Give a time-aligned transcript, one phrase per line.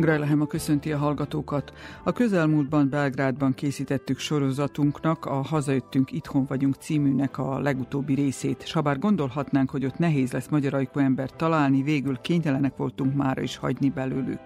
[0.00, 1.72] Grajlehema köszönti a hallgatókat.
[2.04, 8.66] A közelmúltban Belgrádban készítettük sorozatunknak, a Hazajöttünk, Itthon vagyunk címűnek a legutóbbi részét.
[8.66, 13.56] Sabár gondolhatnánk, hogy ott nehéz lesz magyar ajkú embert találni, végül kénytelenek voltunk már is
[13.56, 14.40] hagyni belőlük.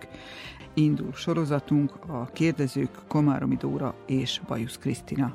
[0.74, 5.34] Indul sorozatunk, a kérdezők Komáromi Dóra és Bajusz Krisztina.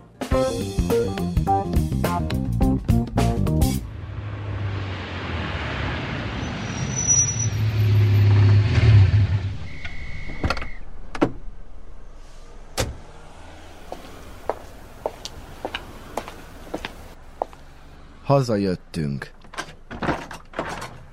[18.29, 19.31] Hazajöttünk.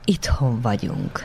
[0.04, 1.24] Itthon vagyunk.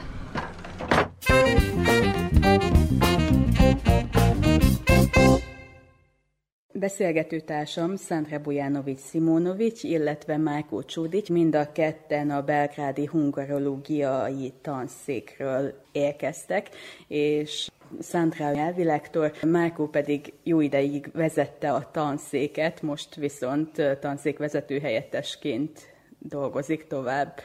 [6.73, 16.69] Beszélgetőtársam Szendre Bujanovics Simonovics, illetve Márkó Csúdics, mind a ketten a belgrádi hungarológiai tanszékről érkeztek,
[17.07, 17.69] és
[18.01, 25.79] Sandra nyelvilektor, Márkó pedig jó ideig vezette a tanszéket, most viszont tanszékvezető helyettesként
[26.19, 27.39] dolgozik tovább.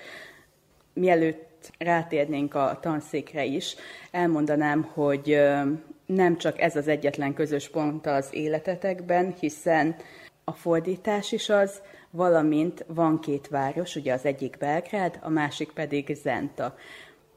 [0.92, 3.74] Mielőtt rátérnénk a tanszékre is,
[4.10, 5.40] elmondanám, hogy
[6.06, 9.96] nem csak ez az egyetlen közös pont az életetekben, hiszen
[10.44, 11.80] a fordítás is az,
[12.10, 16.74] valamint van két város, ugye az egyik Belgrád, a másik pedig Zenta.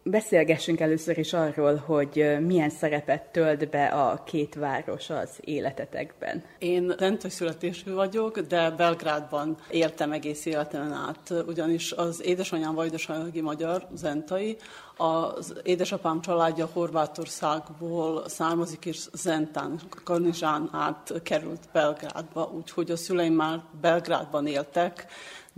[0.04, 6.44] Beszélgessünk először is arról, hogy milyen szerepet tölt be a két város az életetekben.
[6.60, 13.88] Én rendes születésű vagyok, de Belgrádban éltem egész életemen át, ugyanis az édesanyám vajdasági magyar,
[13.94, 14.58] zentai,
[14.98, 23.62] az édesapám családja Horvátországból származik, és Zentán, Karnizsán át került Belgrádba, úgyhogy a szüleim már
[23.82, 25.06] Belgrádban éltek,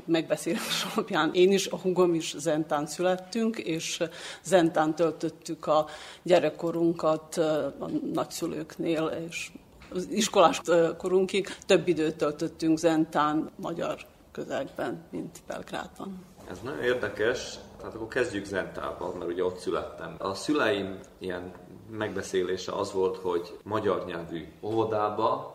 [0.06, 4.03] megbeszélés alapján én is, a hugom is Zentán születtünk, és
[4.44, 5.85] Zentán töltöttük a
[6.24, 7.38] gyerekkorunkat
[7.79, 9.51] a nagyszülőknél, és
[9.94, 10.62] az iskolás
[10.97, 16.25] korunkig több időt töltöttünk Zentán magyar közegben, mint Belgrádban.
[16.50, 20.16] Ez nagyon érdekes, tehát akkor kezdjük Zentában, mert ugye ott születtem.
[20.18, 21.51] A szüleim ilyen
[21.90, 25.50] megbeszélése az volt, hogy magyar nyelvű óvodába,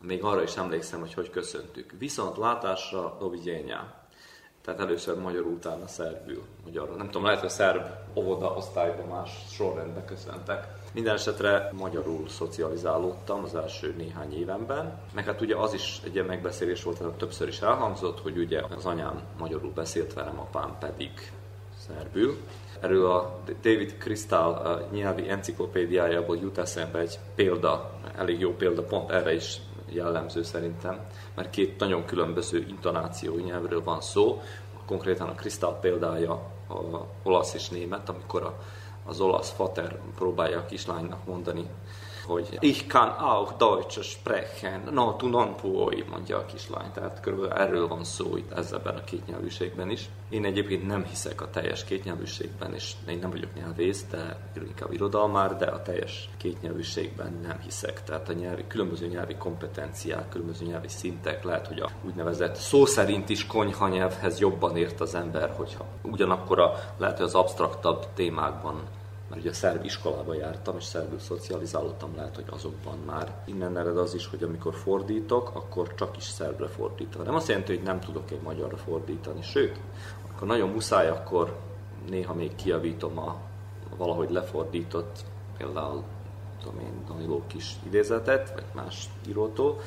[0.00, 1.92] még arra is emlékszem, hogy hogy köszöntük.
[1.98, 3.96] Viszont látásra dovigyénya.
[4.64, 6.96] Tehát először magyarul, utána szerbül, magyarul.
[6.96, 10.66] Nem tudom, lehet, hogy szerb óvoda osztályban más sorrendben köszöntek.
[10.92, 15.00] Minden esetre magyarul szocializálódtam az első néhány évenben.
[15.14, 18.62] Meg hát ugye az is egy ilyen megbeszélés volt, hogy többször is elhangzott, hogy ugye
[18.76, 21.10] az anyám magyarul beszélt velem, apám pedig
[21.88, 22.36] szerbül.
[22.80, 29.34] Erről a David Crystal nyelvi enciklopédiájából jut eszembe egy példa, elég jó példa, pont erre
[29.34, 29.60] is
[29.92, 31.00] jellemző szerintem,
[31.34, 34.42] mert két nagyon különböző intonáció nyelvről van szó.
[34.86, 36.32] Konkrétan a Krisztál példája
[36.68, 38.58] a olasz és német, amikor a,
[39.04, 41.66] az olasz fater próbálja a kislánynak mondani,
[42.28, 46.90] hogy ich kann auch Deutsch sprechen, no, tu non puoi, mondja a kislány.
[46.94, 50.08] Tehát körülbelül erről van szó itt ezzel a kétnyelvűségben is.
[50.28, 54.36] Én egyébként nem hiszek a teljes kétnyelvűségben, és én nem vagyok nyelvész, de
[54.66, 58.04] inkább irodalmár, de a teljes kétnyelvűségben nem hiszek.
[58.04, 63.28] Tehát a nyelvi, különböző nyelvi kompetenciák, különböző nyelvi szintek, lehet, hogy a úgynevezett szó szerint
[63.28, 68.82] is konyha nyelvhez jobban ért az ember, hogyha ugyanakkor a, lehet, hogy az absztraktabb témákban
[69.38, 73.42] mert ugye szerb iskolába jártam, és szerbül szocializálódtam, lehet, hogy azokban már.
[73.44, 77.22] Innen ered az is, hogy amikor fordítok, akkor csak is szerbre fordítva.
[77.22, 79.80] Nem azt jelenti, hogy nem tudok egy magyarra fordítani, sőt,
[80.28, 81.58] akkor nagyon muszáj, akkor
[82.08, 83.36] néha még kiavítom a
[83.96, 85.24] valahogy lefordított,
[85.56, 86.02] például
[86.62, 89.80] tudom én, Daniló kis idézetet, vagy más írótól,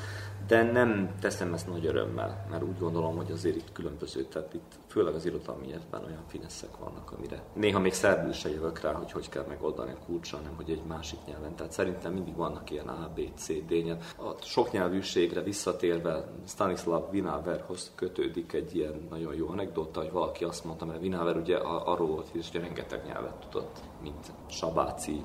[0.51, 4.71] de nem teszem ezt nagy örömmel, mert úgy gondolom, hogy azért itt különböző, tehát itt
[4.87, 9.11] főleg az irodalmi nyelvben olyan fineszek vannak, amire néha még szerbül se jövök rá, hogy
[9.11, 11.55] hogy kell megoldani a kulcsa, nem hogy egy másik nyelven.
[11.55, 14.13] Tehát szerintem mindig vannak ilyen A, B, C, D nyelv.
[14.17, 20.65] A sok nyelvűségre visszatérve Stanislav Vinaverhoz kötődik egy ilyen nagyon jó anekdota, hogy valaki azt
[20.65, 25.23] mondta, mert Vinaver ugye arról volt, hogy rengeteg nyelvet tudott, mint Sabáci,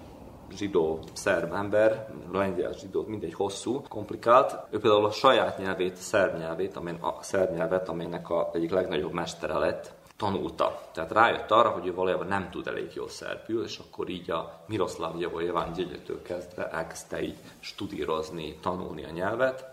[0.51, 4.57] zsidó szerb ember, lengyel zsidó, mindegy hosszú, komplikált.
[4.71, 9.13] Ő például a saját nyelvét, szerb nyelvét, amelyen, a szerb nyelvet, amelynek a egyik legnagyobb
[9.13, 10.81] mestere lett, tanulta.
[10.93, 14.61] Tehát rájött arra, hogy ő valójában nem tud elég jól szerbül, és akkor így a
[14.67, 19.65] Miroslav Javon gyegyetől kezdve elkezdte így studírozni, tanulni a nyelvet,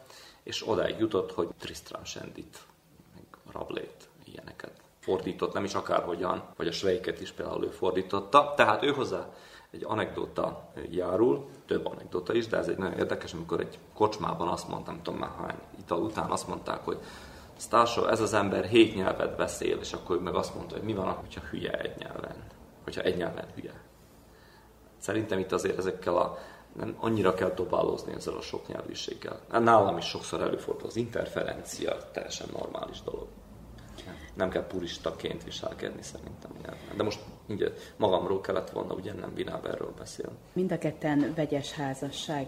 [0.44, 2.60] és odáig jutott, hogy Tristram Sendit
[3.52, 8.54] Rablét, ilyeneket fordított, nem is akárhogyan, vagy a Sveiket is például ő fordította.
[8.56, 9.34] Tehát ő hozzá
[9.74, 14.68] egy anekdota járul, több anekdota is, de ez egy nagyon érdekes, amikor egy kocsmában azt
[14.68, 16.98] mondtam, nem tudom már hány ital után azt mondták, hogy
[17.58, 21.12] Stásó, ez az ember hét nyelvet beszél, és akkor meg azt mondta, hogy mi van,
[21.12, 22.36] hogyha hülye egy nyelven.
[22.84, 23.82] Hogyha egy nyelven hülye.
[24.98, 26.38] Szerintem itt azért ezekkel a
[26.76, 29.40] nem annyira kell dobálózni ezzel a sok nyelvűséggel.
[29.50, 33.28] Nálam is sokszor előfordul az interferencia, teljesen normális dolog.
[34.34, 36.52] Nem kell puristaként viselkedni szerintem.
[36.98, 37.20] De most
[37.50, 37.68] ugye
[37.98, 40.36] magamról kellett volna ugye nem Vináberről beszélni.
[40.54, 42.48] Mind a ketten vegyes házasság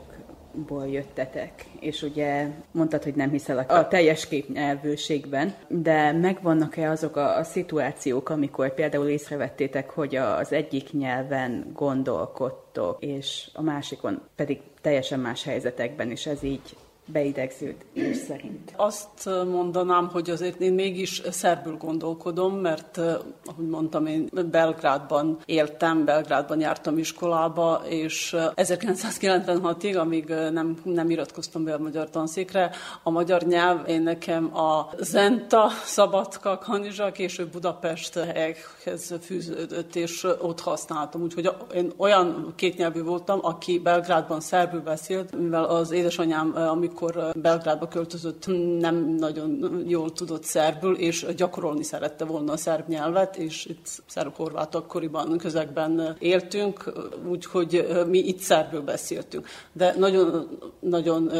[0.68, 7.16] ból jöttetek, és ugye mondtad, hogy nem hiszel a, a teljes képnyelvőségben, de megvannak-e azok
[7.16, 14.62] a, a szituációk, amikor például észrevettétek, hogy az egyik nyelven gondolkodtok, és a másikon pedig
[14.82, 16.76] teljesen más helyzetekben, és ez így
[17.08, 18.74] beidegződés szerint.
[18.76, 22.98] Azt mondanám, hogy azért én mégis szerbül gondolkodom, mert
[23.46, 31.74] ahogy mondtam, én Belgrádban éltem, Belgrádban jártam iskolába, és 1996-ig, amíg nem, nem iratkoztam be
[31.74, 32.72] a magyar tanszékre,
[33.04, 41.22] a magyar nyelv, én nekem a Zenta, Szabadka, Kanizsa, később Budapesthez fűződött, és ott használtam.
[41.22, 47.88] Úgyhogy én olyan kétnyelvű voltam, aki Belgrádban szerbül beszélt, mivel az édesanyám, amikor amikor Belgrádba
[47.88, 48.46] költözött,
[48.80, 54.76] nem nagyon jól tudott szerbül, és gyakorolni szerette volna a szerb nyelvet, és itt szerb-horvát
[54.76, 56.94] akkoriban közegben éltünk,
[57.28, 59.48] úgyhogy mi itt szerbül beszéltünk.
[59.74, 61.32] De nagyon, nagyon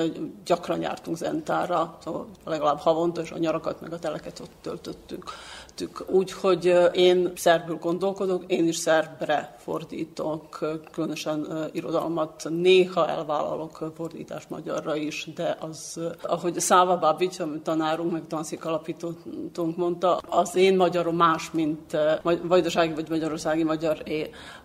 [0.46, 5.34] gyakran jártunk Zentára, szóval legalább havonta, és a nyarakat meg a teleket ott töltöttük.
[6.08, 10.60] Úgyhogy én szerbül gondolkodok, én is szerbre fordítok,
[10.92, 12.48] különösen irodalmat.
[12.50, 19.76] Néha elvállalok fordítást magyarra is, de az, ahogy Száva Babics, amit tanárunk, meg tanszik alapítónk
[19.76, 21.98] mondta, az én magyarom más, mint
[22.44, 24.04] vajdasági vagy magyarországi magyar,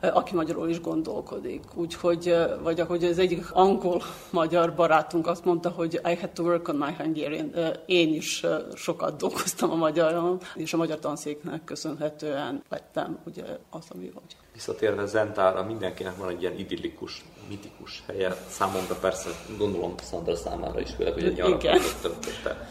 [0.01, 1.65] aki magyarul is gondolkodik.
[1.75, 6.77] Úgyhogy, vagy ahogy az egyik angol-magyar barátunk azt mondta, hogy I had to work on
[6.77, 7.53] my Hungarian.
[7.87, 14.11] Én is sokat dolgoztam a magyaron, és a magyar tanszéknek köszönhetően lettem ugye az, ami
[14.15, 14.37] vagy.
[14.53, 18.37] Visszatérve Zentára, mindenkinek van egy ilyen idillikus, mitikus helye.
[18.49, 21.61] Számomra persze, gondolom Szandra számára is, főleg, hogy egy nyarat
[22.03, 22.69] töltötte.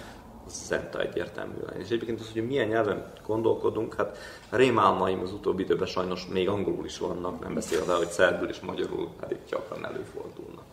[0.52, 1.76] Zenta egyértelműen.
[1.80, 4.18] És egyébként az, hogy milyen nyelven gondolkodunk, hát
[4.50, 9.10] rémálmaim az utóbbi időben sajnos még angolul is vannak, nem beszélve, hogy szerbül és magyarul
[9.20, 10.64] elég gyakran előfordulnak.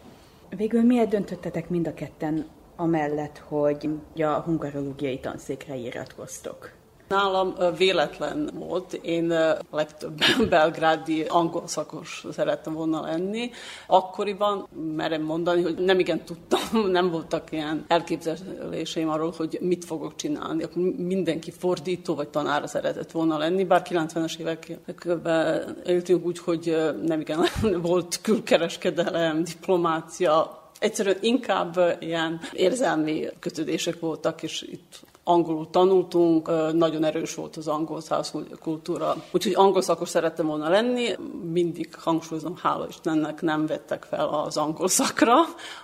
[0.56, 6.75] Végül miért döntöttetek mind a ketten amellett, hogy a hungarológiai tanszékre iratkoztok?
[7.08, 8.92] Nálam véletlen volt.
[8.92, 9.34] Én
[9.70, 13.50] legtöbb belgrádi angol szakos szerettem volna lenni.
[13.86, 16.60] Akkoriban merem mondani, hogy nem igen tudtam,
[16.90, 20.62] nem voltak ilyen elképzeléseim arról, hogy mit fogok csinálni.
[20.62, 27.20] Akkor mindenki fordító vagy tanára szeretett volna lenni, bár 90-es években éltünk úgy, hogy nem
[27.20, 27.44] igen
[27.82, 37.34] volt külkereskedelem, diplomácia, egyszerűen inkább ilyen érzelmi kötődések voltak, és itt angolul tanultunk, nagyon erős
[37.34, 39.14] volt az angol száz kultúra.
[39.32, 41.08] Úgyhogy angol szakos szerettem volna lenni,
[41.52, 45.34] mindig hangsúlyozom, hála Istennek nem vettek fel az angol szakra.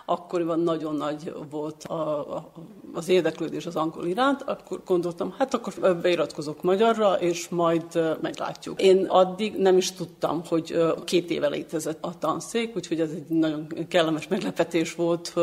[0.06, 2.52] Akkoriban nagyon nagy volt a, a,
[2.94, 8.82] az érdeklődés az angol iránt, akkor gondoltam, hát akkor beiratkozok magyarra, és majd meglátjuk.
[8.82, 13.66] Én addig nem is tudtam, hogy két éve létezett a tanszék, úgyhogy ez egy nagyon
[13.88, 15.34] kellemes meglepetés volt.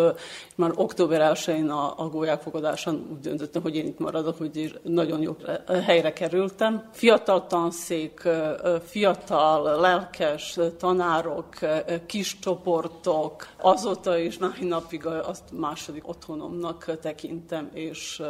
[0.55, 5.21] Már október 1-én a, a gólyák fogadásán úgy döntöttem, hogy én itt maradok, hogy nagyon
[5.21, 5.35] jó
[5.85, 6.89] helyre kerültem.
[6.91, 8.27] Fiatal tanszék,
[8.83, 11.47] fiatal, lelkes tanárok,
[12.05, 16.91] kis csoportok, azóta is mai napig azt második otthonomnak
[17.39, 18.23] tekintem, és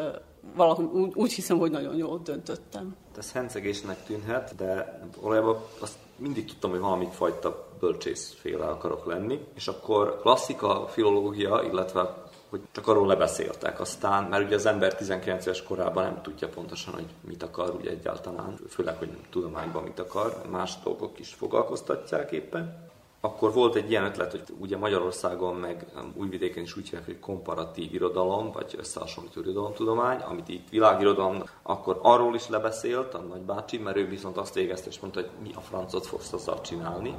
[0.56, 2.96] valahogy úgy, úgy hiszem, hogy nagyon jól döntöttem.
[3.18, 9.68] Ez hencegésnek tűnhet, de valójában azt mindig tudtam, hogy valami fajta bölcsészféle akarok lenni, és
[9.68, 13.80] akkor klasszika, filológia, illetve hogy csak arról lebeszéltek.
[13.80, 17.90] Aztán, mert ugye az ember 19 éves korában nem tudja pontosan, hogy mit akar ugye
[17.90, 22.89] egyáltalán, főleg, hogy tudományban mit akar, más dolgok is foglalkoztatják éppen.
[23.22, 27.94] Akkor volt egy ilyen ötlet, hogy ugye Magyarországon meg Újvidéken is úgy hívják, hogy komparatív
[27.94, 34.08] irodalom, vagy összehasonlító irodalomtudomány, amit itt világirodalom, akkor arról is lebeszélt a nagybácsi, mert ő
[34.08, 37.16] viszont azt végezte, és mondta, hogy mi a francot fogsz azzal csinálni.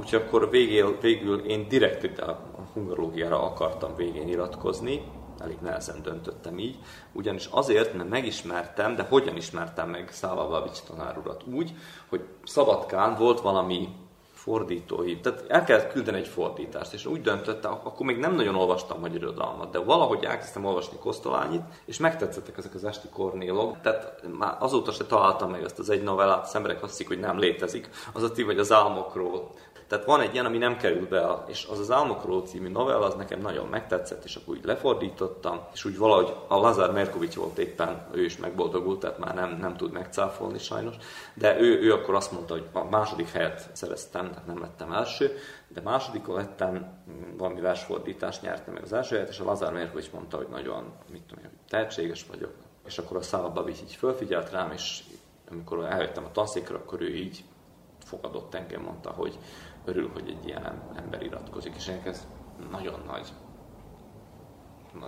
[0.00, 2.38] Úgyhogy akkor végül, végül én direkt a
[2.72, 5.02] hungarológiára akartam végén iratkozni,
[5.38, 6.78] elég nehezen döntöttem így,
[7.12, 11.44] ugyanis azért, mert megismertem, de hogyan ismertem meg Száva Babics tanárurat?
[11.46, 11.72] Úgy,
[12.08, 13.88] hogy Szabadkán volt valami
[14.46, 19.00] fordítói, tehát el kellett küldeni egy fordítást, és úgy döntöttem, akkor még nem nagyon olvastam
[19.00, 24.56] magyar irodalmat, de valahogy elkezdtem olvasni Kosztolányit, és megtetszettek ezek az esti kornélok, tehát már
[24.58, 27.88] azóta se találtam meg ezt az egy novellát, az emberek azt hiszik, hogy nem létezik,
[28.12, 29.50] az a ti vagy az álmokról.
[29.88, 33.14] Tehát van egy ilyen, ami nem kerül be, és az az Álmokról című novella, az
[33.14, 38.06] nekem nagyon megtetszett, és akkor úgy lefordítottam, és úgy valahogy a Lazar Merkovics volt éppen,
[38.12, 40.94] ő is megboldogult, tehát már nem, nem tud megcáfolni sajnos,
[41.34, 45.36] de ő, ő akkor azt mondta, hogy a második helyet szereztem, tehát nem lettem első,
[45.68, 47.04] de másodikon lettem,
[47.36, 51.22] valami versfordítást nyertem meg az első helyet, és a Lazar Merkovics mondta, hogy nagyon, mit
[51.22, 52.52] tudom én, tehetséges vagyok.
[52.86, 55.02] És akkor a Szava Babic így fölfigyelt rám, és
[55.50, 57.44] amikor eljöttem a tanszékra, akkor ő így
[58.04, 59.38] fogadott engem, mondta, hogy
[59.86, 62.26] örül, hogy egy ilyen ember iratkozik, és ez
[62.70, 63.32] nagyon nagy,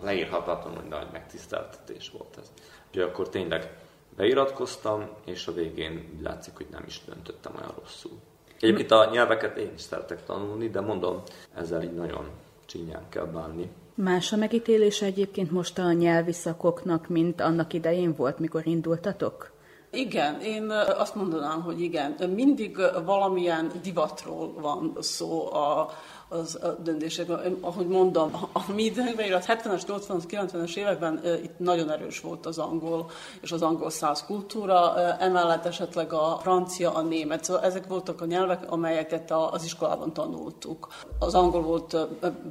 [0.03, 2.53] leírhatatlanul nagy megtiszteltetés volt ez.
[2.89, 3.77] Úgyhogy akkor tényleg
[4.17, 8.19] beiratkoztam, és a végén látszik, hogy nem is döntöttem olyan rosszul.
[8.61, 11.23] Egyébként a nyelveket én is szeretek tanulni, de mondom,
[11.55, 12.29] ezzel így nagyon
[12.67, 13.71] csinyán kell bánni.
[13.95, 19.51] Más a megítélése egyébként most a nyelvi szakoknak, mint annak idején volt, mikor indultatok?
[19.91, 22.17] Igen, én azt mondanám, hogy igen.
[22.35, 25.91] Mindig valamilyen divatról van szó a,
[26.29, 27.59] az a döntésekben.
[27.61, 32.59] Ahogy mondom, a mi időnkben, a 70-es, 80-as, 90-es években itt nagyon erős volt az
[32.59, 37.45] angol és az angol száz kultúra, emellett esetleg a francia, a német.
[37.45, 40.89] Szóval ezek voltak a nyelvek, amelyeket az iskolában tanultuk.
[41.19, 41.97] Az angol volt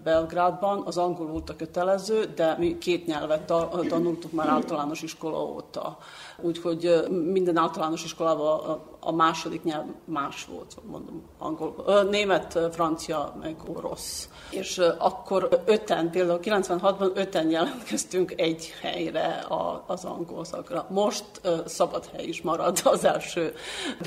[0.04, 3.46] Belgrádban, az angol volt a kötelező, de mi két nyelvet
[3.88, 5.98] tanultuk már általános iskola óta.
[6.42, 14.30] Úgyhogy minden általános iskolában a második nyelv más volt, mondom, angol, német, francia, meg orosz.
[14.50, 19.46] És akkor öten, például 96-ban öten jelentkeztünk egy helyre
[19.88, 20.86] az angol szakra.
[20.90, 21.26] Most
[21.66, 23.54] szabad hely is marad az első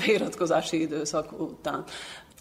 [0.05, 1.83] beiratkozási időszak után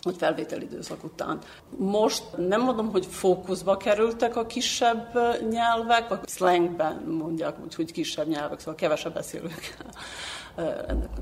[0.03, 1.39] vagy felvételi időszak után.
[1.77, 5.19] Most nem mondom, hogy fókuszba kerültek a kisebb
[5.51, 9.77] nyelvek, vagy slangben mondják hogy kisebb nyelvek, szóval kevesebb beszélők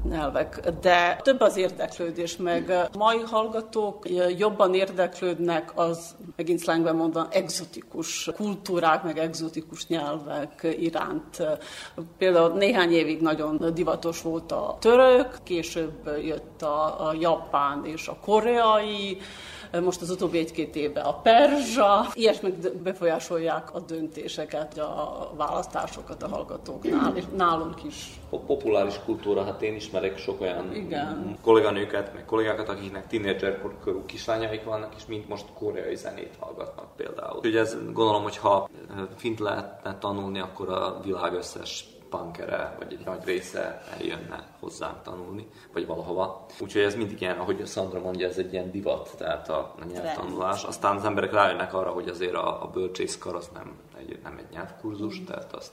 [0.09, 4.05] nyelvek, de több az érdeklődés, meg mai hallgatók
[4.39, 11.43] jobban érdeklődnek az, megint slangben mondva, exotikus kultúrák, meg exotikus nyelvek iránt.
[12.19, 18.17] Például néhány évig nagyon divatos volt a török, később jött a, a japán és a
[18.21, 19.19] koreai,
[19.73, 27.17] most az utóbbi egy-két évben a perzsa, ilyesmik befolyásolják a döntéseket, a választásokat a hallgatóknál,
[27.17, 28.21] és nálunk is.
[28.31, 31.39] A populáris kultúra, hát én ismerek sok olyan Igen.
[31.43, 37.37] kolléganőket, meg kollégákat, akiknek tínédzser korú kislányaik vannak, és mind most koreai zenét hallgatnak például.
[37.37, 38.69] Úgyhogy ez gondolom, hogy ha
[39.17, 45.49] fint lehetne tanulni, akkor a világ összes punkere, vagy egy nagy része eljönne hozzánk tanulni,
[45.73, 46.47] vagy valahova.
[46.61, 49.85] Úgyhogy ez mindig ilyen, ahogy a Szandra mondja, ez egy ilyen divat, tehát a, a
[49.93, 50.65] nyelvtanulás.
[50.65, 54.53] Aztán az emberek rájönnek arra, hogy azért a, a bölcsészkar az nem egy, nem egy
[54.53, 55.25] nyelvkurzus, mm.
[55.25, 55.73] tehát azt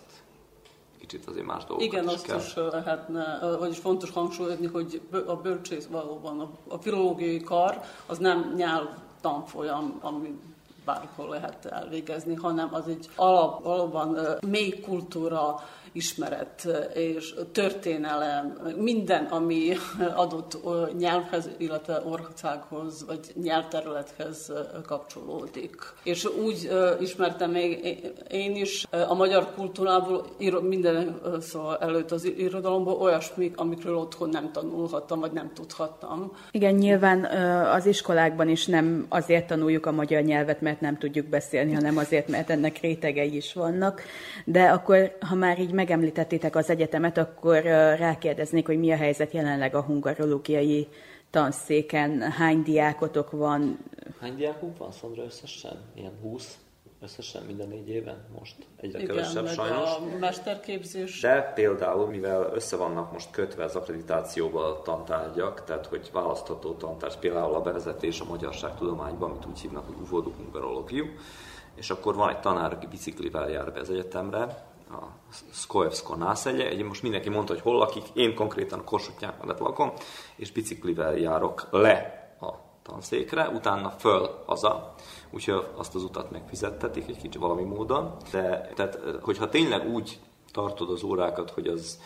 [0.99, 2.37] kicsit azért más dolgokat Igen, is azt kell.
[2.37, 8.53] is lehetne, vagyis fontos hangsúlyozni, hogy a bölcsész valóban, a, a filológiai kar az nem
[8.55, 8.87] nyelv
[9.21, 10.39] tanfolyam, ami
[10.85, 15.59] bárhol lehet elvégezni, hanem az egy alap, valóban mély kultúra,
[15.95, 19.73] ismeret és történelem, minden, ami
[20.23, 20.57] adott
[20.97, 24.51] nyelvhez, illetve országhoz vagy nyelvterülethez
[24.85, 25.75] kapcsolódik.
[26.03, 27.97] És úgy ismertem még
[28.29, 30.25] én is a magyar kultúrából
[30.61, 36.31] minden szó előtt az irodalomból olyasmi, amikről otthon nem tanulhattam, vagy nem tudhattam.
[36.51, 37.23] Igen, nyilván
[37.65, 42.27] az iskolákban is nem azért tanuljuk a magyar nyelvet, mert nem tudjuk beszélni, hanem azért,
[42.27, 44.01] mert ennek rétegei is vannak.
[44.45, 47.63] De akkor, ha már így meg megemlítettétek az egyetemet, akkor
[47.97, 50.87] rákérdeznék, hogy mi a helyzet jelenleg a hungarológiai
[51.29, 53.77] tanszéken, hány diákotok van?
[54.19, 55.77] Hány diákunk van, Szandra, összesen?
[55.95, 56.57] Ilyen 20?
[57.01, 59.89] összesen minden négy éven most egyre Igen, kevesebb sajnos.
[59.89, 61.19] a mesterképzés.
[61.19, 67.17] De például, mivel össze vannak most kötve az akkreditációval a tantárgyak, tehát hogy választható tantárgy,
[67.17, 71.09] például a bevezetés a magyarságtudományban, amit úgy hívnak, hogy uvodó hungarológium,
[71.75, 75.15] és akkor van egy tanár, aki biciklivel jár be az egyetemre, a
[75.51, 76.67] Skojevsko nászegye.
[76.67, 79.91] Egy, most mindenki mondta, hogy hol lakik, én konkrétan Kossuth mellett lakom,
[80.35, 84.93] és biciklivel járok le a tanszékre, utána föl haza,
[85.31, 90.19] úgyhogy azt az utat megfizettetik egy kicsi valami módon, de tehát, hogyha tényleg úgy
[90.51, 91.99] tartod az órákat, hogy az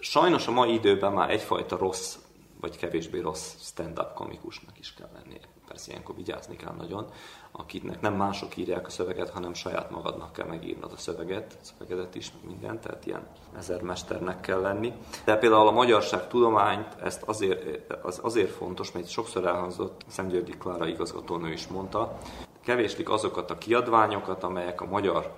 [0.00, 2.16] sajnos a mai időben már egyfajta rossz
[2.60, 5.40] vagy kevésbé rossz stand-up komikusnak is kell lennie.
[5.68, 7.06] Persze ilyenkor vigyázni kell nagyon,
[7.52, 12.14] akiknek nem mások írják a szöveget, hanem saját magadnak kell megírnod a szöveget, a szövegedet
[12.14, 13.26] is, minden, tehát ilyen
[13.56, 14.92] ezermesternek kell lenni.
[15.24, 20.86] De például a magyarság tudományt, ezt azért, az azért fontos, mert sokszor elhangzott, Szentgyörgyi Klára
[20.86, 22.18] igazgatónő is mondta,
[22.64, 25.32] kevéslik azokat a kiadványokat, amelyek a magyar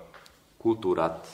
[0.57, 1.27] kultúrát,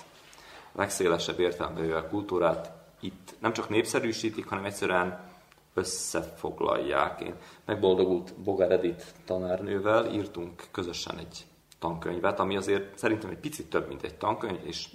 [0.72, 5.29] legszélesebb értelemben kultúrát itt nem csak népszerűsítik, hanem egyszerűen
[5.74, 7.22] összefoglalják.
[7.22, 7.36] Én
[7.66, 11.46] megboldogult Bogár Edith tanárnővel írtunk közösen egy
[11.80, 14.88] tankönyvet, ami azért szerintem egy picit több, mint egy tankönyv, és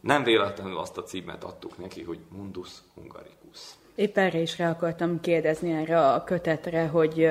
[0.00, 3.60] nem véletlenül azt a címet adtuk neki, hogy Mundus Hungaricus.
[3.94, 7.28] Épp erre is rá akartam kérdezni erre a kötetre, hogy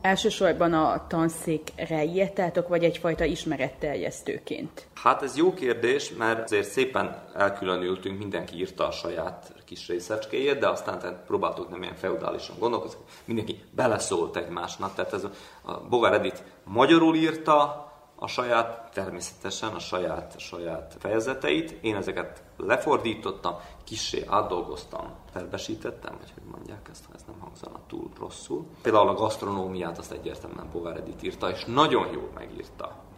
[0.00, 4.86] Elsősorban a tanszékre ijedtátok, vagy egyfajta ismeretterjesztőként?
[4.94, 10.68] Hát ez jó kérdés, mert azért szépen elkülönültünk, mindenki írta a saját kis részecskéjét, de
[10.68, 15.30] aztán próbáltuk nem ilyen feudálisan gondolkozni, mindenki beleszólt egymásnak, tehát ez a,
[15.88, 17.88] Bogár Edith magyarul írta,
[18.22, 21.70] a saját, természetesen a saját, a saját fejezeteit.
[21.70, 28.10] Én ezeket lefordítottam, kissé átdolgoztam, felbesítettem, vagy hogy mondják ezt, ha ez nem hangzana túl
[28.18, 28.66] rosszul.
[28.82, 33.09] Például a gasztronómiát azt egyértelműen Bogár Edith írta, és nagyon jól megírta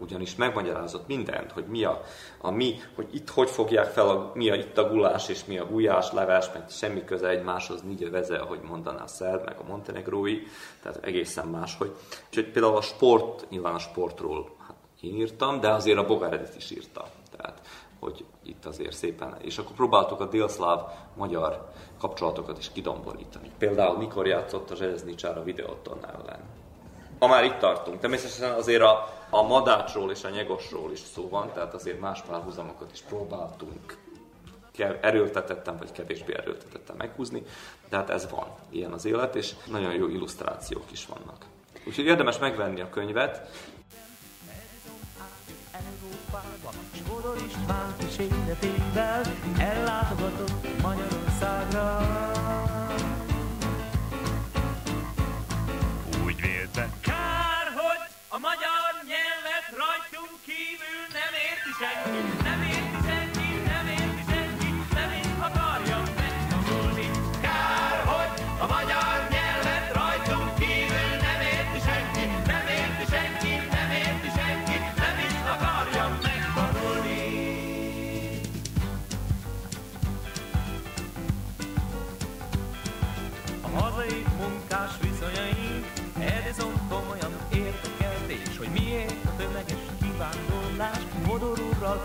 [0.00, 2.02] ugyanis megmagyarázott mindent, hogy mi a,
[2.40, 5.58] a mi, hogy itt hogy fogják fel, a, mi a itt a gulás és mi
[5.58, 9.56] a gulyás, levás, meg semmi köze egymáshoz, nincs a veze, ahogy mondaná a szerb, meg
[9.58, 10.42] a montenegrói,
[10.82, 11.96] tehát egészen máshogy.
[12.26, 16.70] Úgyhogy például a sport, nyilván a sportról hát én írtam, de azért a Bogáredit is
[16.70, 17.04] írta.
[17.36, 17.60] Tehát,
[18.00, 20.80] hogy itt azért szépen, és akkor próbáltuk a délszláv
[21.16, 21.68] magyar
[22.00, 23.50] kapcsolatokat is kidomborítani.
[23.58, 26.40] Például mikor játszott a Zseleznicsára videóton ellen.
[27.18, 31.52] Ha már itt tartunk, természetesen azért a, a madácsról és a nyegosról is szó van,
[31.52, 33.96] tehát azért más párhuzamokat is próbáltunk
[35.00, 37.42] erőltetettem, vagy kevésbé erőltetettem meghúzni,
[37.88, 41.44] de hát ez van, ilyen az élet, és nagyon jó illusztrációk is vannak.
[41.86, 43.50] Úgyhogy érdemes megvenni a könyvet.
[47.46, 49.22] István kíséretével
[49.58, 52.27] ellátogatott Magyarországra.
[61.78, 62.37] Thank you.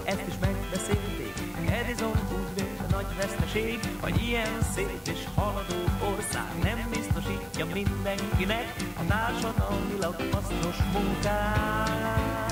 [0.04, 1.34] Ezt is megbeszélték.
[1.70, 5.82] Edison úgy vélte nagy veszteség, hogy ilyen szép és haladó
[6.16, 12.43] ország nem biztosítja mindenkinek a társadalmilag hasznos munkát.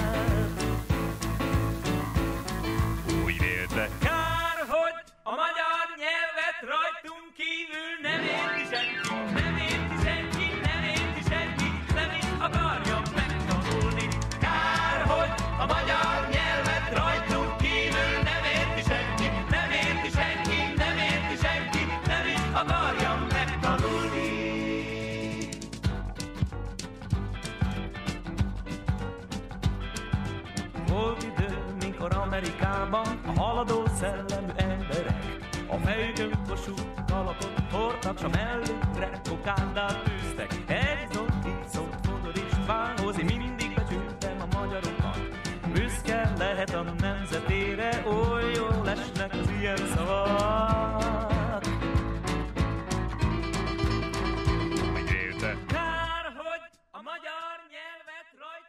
[32.91, 40.51] Amerikában a haladó szellemű emberek a fejükön kosút kalapot hordtak, s a mellükre kokándát tűztek.
[40.67, 40.90] Edison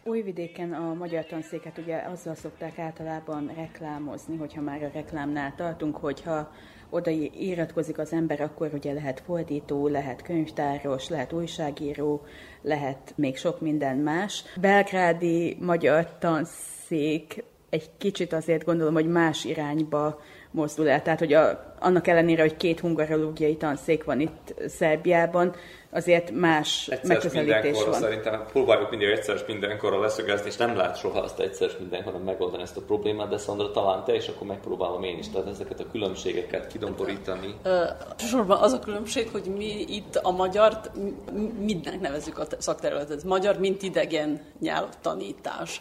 [0.05, 6.53] Újvidéken a magyar tanszéket ugye azzal szokták általában reklámozni, hogyha már a reklámnál tartunk, hogyha
[6.91, 12.25] oda iratkozik az ember, akkor ugye lehet fordító, lehet könyvtáros, lehet újságíró,
[12.63, 14.45] lehet még sok minden más.
[14.61, 21.03] Belgrádi magyar tanszék egy kicsit azért gondolom, hogy más irányba mozdul el.
[21.03, 25.55] Tehát, hogy a, annak ellenére, hogy két hungarológiai tanszék van itt Szerbiában,
[25.93, 27.93] azért más egyszer megközelítés van.
[27.93, 32.77] Szerintem próbáljuk mindig egyszer mindenkorra leszögezni, és nem lehet soha azt egyszer mindenkorra megoldani ezt
[32.77, 36.67] a problémát, de Szandra talán te, és akkor megpróbálom én is, tehát ezeket a különbségeket
[36.67, 37.55] kidomborítani.
[38.17, 40.91] Sorban az a különbség, hogy mi itt a magyart
[41.61, 43.25] mindnek nevezük a szakterületet.
[43.25, 45.81] Magyar, mint idegen nyelvtanítás.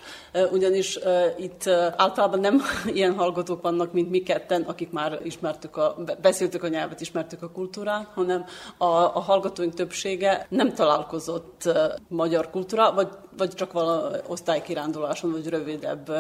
[0.52, 1.00] Ugyanis
[1.38, 2.62] itt általában nem
[2.94, 5.91] ilyen hallgatók vannak, mint mi ketten, akik már ismertük a
[6.22, 8.46] beszéltük a nyelvet, ismertük a kultúrát, hanem
[8.78, 11.70] a, a hallgatóink többsége nem találkozott
[12.08, 16.12] magyar kultúra, vagy vagy csak vala osztálykiránduláson, vagy rövidebb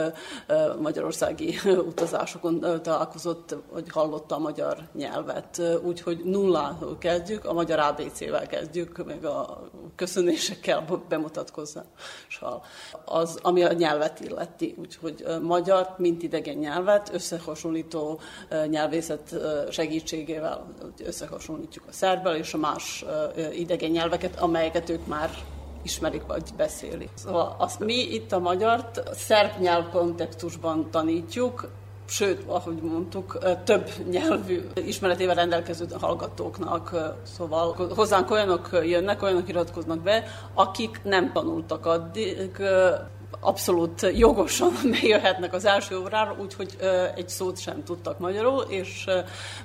[0.79, 1.55] magyarországi
[1.91, 5.61] utazásokon találkozott, vagy hallotta a magyar nyelvet.
[5.83, 12.63] Úgyhogy nullá kezdjük, a magyar ABC-vel kezdjük, meg a köszönésekkel bemutatkozással.
[13.05, 14.75] Az, ami a nyelvet illeti.
[14.79, 18.19] Úgyhogy magyar, mint idegen nyelvet, összehasonlító
[18.69, 19.35] nyelvészet
[19.69, 20.73] segítségével
[21.05, 23.05] összehasonlítjuk a szerbbel és a más
[23.53, 25.29] idegen nyelveket, amelyeket ők már
[25.83, 27.09] ismerik vagy beszélik.
[27.13, 31.69] Szóval azt mi itt a magyart szerb nyelv kontextusban tanítjuk,
[32.07, 36.95] sőt, ahogy mondtuk, több nyelvű ismeretével rendelkező hallgatóknak.
[37.23, 42.51] Szóval hozzánk olyanok jönnek, olyanok iratkoznak be, akik nem tanultak addig,
[43.41, 46.77] abszolút jogosan bejöhetnek az első órára, úgyhogy
[47.15, 49.05] egy szót sem tudtak magyarul, és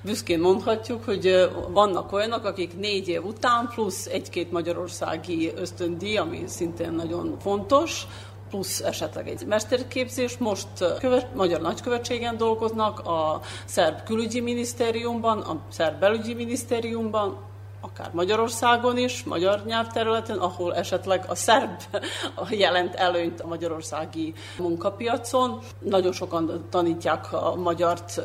[0.03, 6.93] büszkén mondhatjuk, hogy vannak olyanok, akik négy év után plusz egy-két magyarországi ösztöndíj, ami szintén
[6.93, 8.07] nagyon fontos,
[8.51, 10.37] plusz esetleg egy mesterképzés.
[10.39, 17.46] Most követ, Magyar Nagykövetségen dolgoznak, a Szerb Külügyi Minisztériumban, a Szerb Belügyi Minisztériumban,
[17.99, 21.81] akár Magyarországon is, magyar nyelvterületen, ahol esetleg a szerb
[22.51, 25.59] jelent előnyt a magyarországi munkapiacon.
[25.79, 28.23] Nagyon sokan tanítják a magyart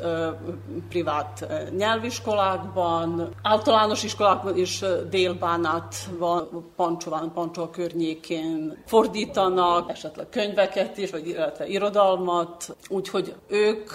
[0.90, 11.28] privát nyelviskolákban, általános iskolákban is délbánát van, Pancsován, Pancsol környékén fordítanak, esetleg könyveket is, vagy
[11.28, 13.90] illetve irodalmat, úgyhogy ők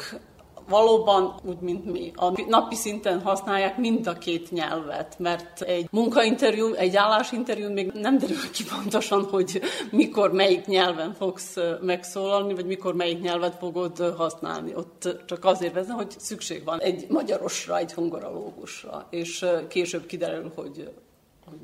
[0.68, 2.12] valóban úgy, mint mi.
[2.14, 8.18] A napi szinten használják mind a két nyelvet, mert egy munkainterjú, egy állásinterjú még nem
[8.18, 14.74] derül ki pontosan, hogy mikor melyik nyelven fogsz megszólalni, vagy mikor melyik nyelvet fogod használni.
[14.74, 20.90] Ott csak azért vezet, hogy szükség van egy magyarosra, egy hungorológusra, és később kiderül, hogy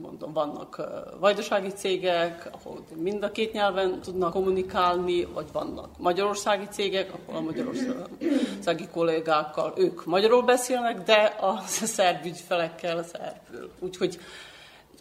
[0.01, 0.83] mondom, vannak
[1.19, 7.41] vajdasági cégek, ahol mind a két nyelven tudnak kommunikálni, vagy vannak magyarországi cégek, ahol a
[7.41, 11.61] magyarországi kollégákkal ők magyarul beszélnek, de a
[11.97, 13.71] szerb ügyfelekkel szerbül.
[13.79, 14.19] Úgyhogy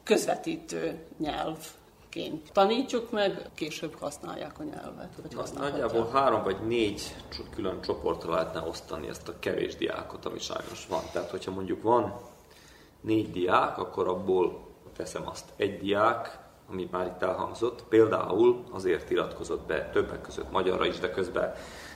[0.03, 1.57] közvetítő nyelv
[2.09, 5.09] ként tanítjuk meg, később használják a nyelvet.
[5.33, 7.15] Vagy Nagyjából három vagy négy
[7.55, 11.01] külön csoportra lehetne osztani ezt a kevés diákot, ami sajnos van.
[11.11, 12.13] Tehát, hogyha mondjuk van
[13.01, 19.67] négy diák, akkor abból teszem azt, egy diák, ami már itt elhangzott, például azért iratkozott
[19.67, 21.53] be többek között magyarra is, de közben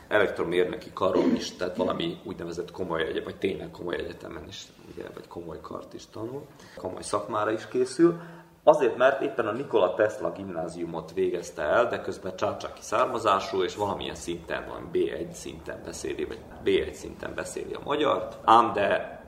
[0.07, 5.27] elektromérnöki karon is, tehát valami úgynevezett komoly egyetem, vagy tényleg komoly egyetemen is, ugye, vagy
[5.27, 6.45] komoly kart is tanul,
[6.77, 8.19] komoly szakmára is készül,
[8.67, 14.15] Azért, mert éppen a Nikola Tesla gimnáziumot végezte el, de közben csácsáki származású, és valamilyen
[14.15, 19.21] szinten, van B1 szinten beszéli, vagy B1 szinten beszéli a magyart, ám de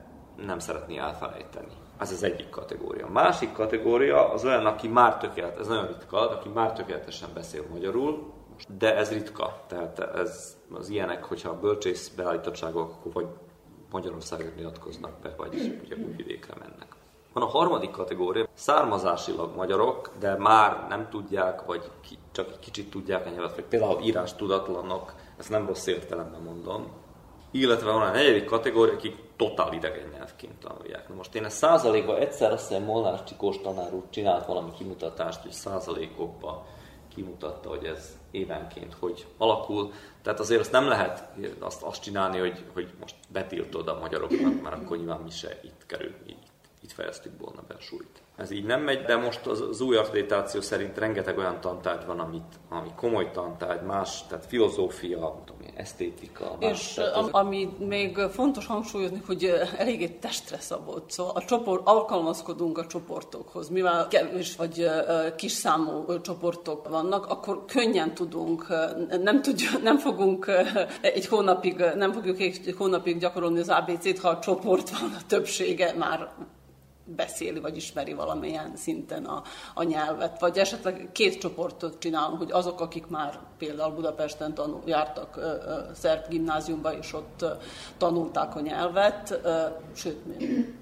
[0.46, 1.72] nem szeretné elfelejteni.
[1.98, 3.06] Ez az egyik kategória.
[3.06, 7.64] A másik kategória az olyan, aki már tökéletes, ez nagyon ritka, aki már tökéletesen beszél
[7.70, 8.32] magyarul,
[8.78, 9.62] de ez ritka.
[9.66, 13.26] Tehát ez, az ilyenek, hogyha a bölcsész beállítottságok, akkor vagy
[13.90, 16.86] Magyarországon nyilatkoznak be, vagy ugye vidékre mennek.
[17.32, 23.26] Van a harmadik kategória, származásilag magyarok, de már nem tudják, vagy ki, csak kicsit tudják
[23.26, 26.86] a nyelvet, vagy például írás tudatlanok, ezt nem rossz értelemben mondom,
[27.50, 31.08] illetve van a negyedik kategória, akik totál idegen nyelvként tanulják.
[31.08, 35.42] Na most én ezt százalékban egyszer azt hiszem Molnár Csikós tanár úr csinált valami kimutatást,
[35.42, 36.64] hogy százalékokban
[37.14, 39.92] kimutatta, hogy ez évenként hogy alakul.
[40.22, 44.76] Tehát azért azt nem lehet azt, azt csinálni, hogy, hogy most betiltod a magyaroknak, mert
[44.76, 46.46] akkor nyilván mi se itt kerül, itt,
[46.82, 49.96] itt fejeztük volna be a súlyt ez így nem megy, de most az, az új
[49.96, 55.42] akkreditáció szerint rengeteg olyan tantárgy van, amit, ami komoly tantárgy, más, tehát filozófia,
[55.78, 56.56] esztétika.
[56.58, 57.28] És az...
[57.30, 64.08] ami még fontos hangsúlyozni, hogy eléggé testre szabott, szóval a csoport, alkalmazkodunk a csoportokhoz, mivel
[64.08, 64.90] kevés vagy
[65.36, 68.66] kis számú csoportok vannak, akkor könnyen tudunk,
[69.22, 70.50] nem, tudjuk, nem fogunk
[71.00, 75.94] egy hónapig, nem fogjuk egy hónapig gyakorolni az ABC-t, ha a csoport van, a többsége
[75.98, 76.28] már
[77.16, 79.42] beszéli, vagy ismeri valamilyen szinten a,
[79.74, 80.40] a nyelvet.
[80.40, 85.78] Vagy esetleg két csoportot csinálunk, hogy azok, akik már például Budapesten tanul, jártak ö, ö,
[85.94, 87.50] szerb gimnáziumba, és ott ö,
[87.98, 89.62] tanulták a nyelvet, ö,
[89.94, 90.16] sőt,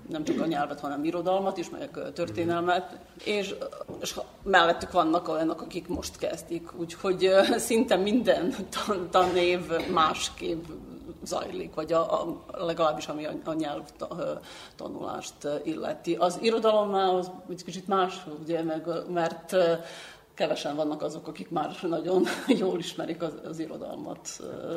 [0.09, 3.55] nem csak a nyelvet, hanem irodalmat is, meg történelmet, és,
[4.01, 6.79] és mellettük vannak olyanok, akik most kezdik.
[6.79, 9.61] Úgyhogy ö, szinte minden tan, tanév
[9.93, 10.65] másképp
[11.27, 13.83] zajlik, vagy a, a, legalábbis ami a, a nyelv
[14.77, 15.35] tanulást
[15.65, 16.15] illeti.
[16.15, 19.57] Az irodalomnál az egy kicsit más, ugye, meg, mert
[20.35, 22.25] kevesen vannak azok, akik már nagyon
[22.62, 24.29] jól ismerik az, az irodalmat.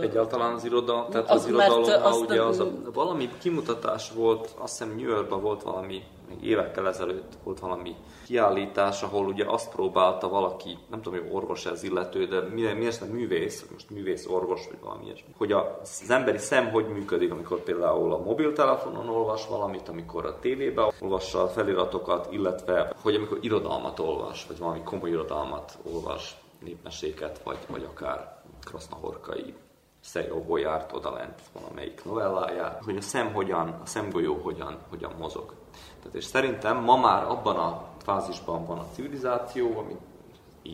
[0.01, 4.95] Egyáltalán az irodalom, tehát az, az irodalom, ugye az a, valami kimutatás volt, azt hiszem
[4.95, 10.77] New Yorkban volt valami még évekkel ezelőtt volt valami kiállítás, ahol ugye azt próbálta valaki,
[10.89, 14.79] nem tudom, hogy orvos ez illető, de mi, mi ez művész, most művész orvos, vagy
[14.81, 20.25] valami ilyesmi, hogy az emberi szem hogy működik, amikor például a mobiltelefonon olvas valamit, amikor
[20.25, 26.37] a tévében olvassa a feliratokat, illetve hogy amikor irodalmat olvas, vagy valami komoly irodalmat olvas,
[26.59, 29.53] népmeséket, vagy, vagy akár krasznahorkai
[30.01, 35.53] Szerjóból járt odalent valamelyik novelláját, hogy a szem hogyan, a szemgolyó hogyan, hogyan mozog.
[35.99, 39.95] Tehát és szerintem ma már abban a fázisban van a civilizáció, ami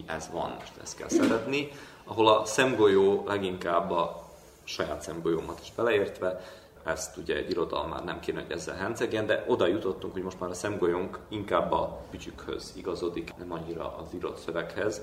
[0.05, 1.71] ez van, most ezt kell szeretni,
[2.03, 4.23] ahol a szemgolyó leginkább a
[4.63, 6.41] saját szemgolyómat is beleértve,
[6.85, 10.39] ezt ugye egy irodalom már nem kéne, hogy ezzel hencegjen, de oda jutottunk, hogy most
[10.39, 15.01] már a szemgolyónk inkább a bütyükhöz igazodik, nem annyira az írott szöveghez.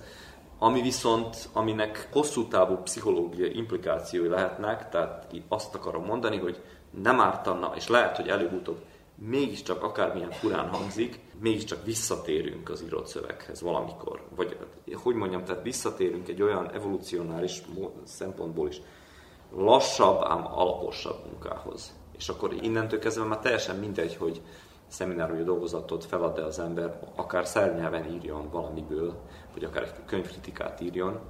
[0.58, 6.62] Ami viszont, aminek hosszú távú pszichológiai implikációi lehetnek, tehát azt akarom mondani, hogy
[7.02, 8.84] nem ártana, és lehet, hogy előbb-utóbb
[9.28, 14.22] mégiscsak akármilyen furán hangzik, mégiscsak visszatérünk az írott szöveghez valamikor.
[14.36, 14.56] Vagy
[14.94, 17.62] hogy mondjam, tehát visszatérünk egy olyan evolucionális
[18.04, 18.80] szempontból is
[19.56, 21.92] lassabb, ám alaposabb munkához.
[22.16, 24.42] És akkor innentől kezdve már teljesen mindegy, hogy
[24.86, 29.20] szemináriumi dolgozatot felad-e az ember, akár szernyelven írjon valamiből,
[29.52, 31.20] vagy akár egy könyvkritikát írjon,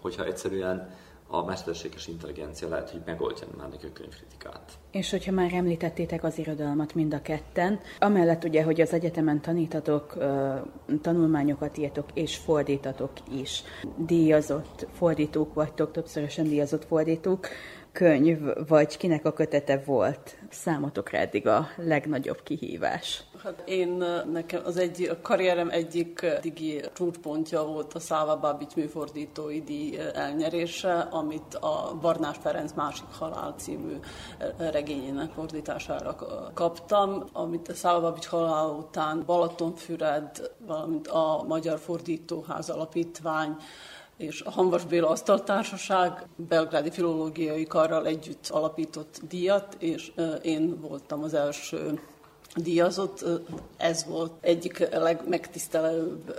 [0.00, 0.94] hogyha egyszerűen
[1.30, 4.72] a mesterséges intelligencia lehet, hogy megoldja már neki a könyvkritikát.
[4.90, 10.16] És hogyha már említettétek az irodalmat mind a ketten, amellett ugye, hogy az egyetemen tanítatok,
[11.02, 13.62] tanulmányokat írtok és fordítatok is,
[13.96, 17.48] díjazott fordítók vagytok, többszörösen díjazott fordítók,
[17.92, 18.38] könyv,
[18.68, 23.24] vagy kinek a kötete volt számotokra eddig a legnagyobb kihívás?
[23.42, 29.60] Hát én, nekem az egy, a karrierem egyik digi csúcspontja volt a Száva Babics műfordítói
[29.60, 33.96] díj elnyerése, amit a Barnás Ferenc másik halál című
[34.58, 36.16] regényének fordítására
[36.54, 43.56] kaptam, amit a Száva Babics halál után Balatonfüred, valamint a Magyar Fordítóház Alapítvány
[44.16, 51.34] és a Hanvas Béla Asztaltársaság belgrádi filológiai karral együtt alapított díjat, és én voltam az
[51.34, 52.00] első
[52.54, 53.24] díjazott.
[53.76, 56.34] Ez volt egyik legmegtisztelőbb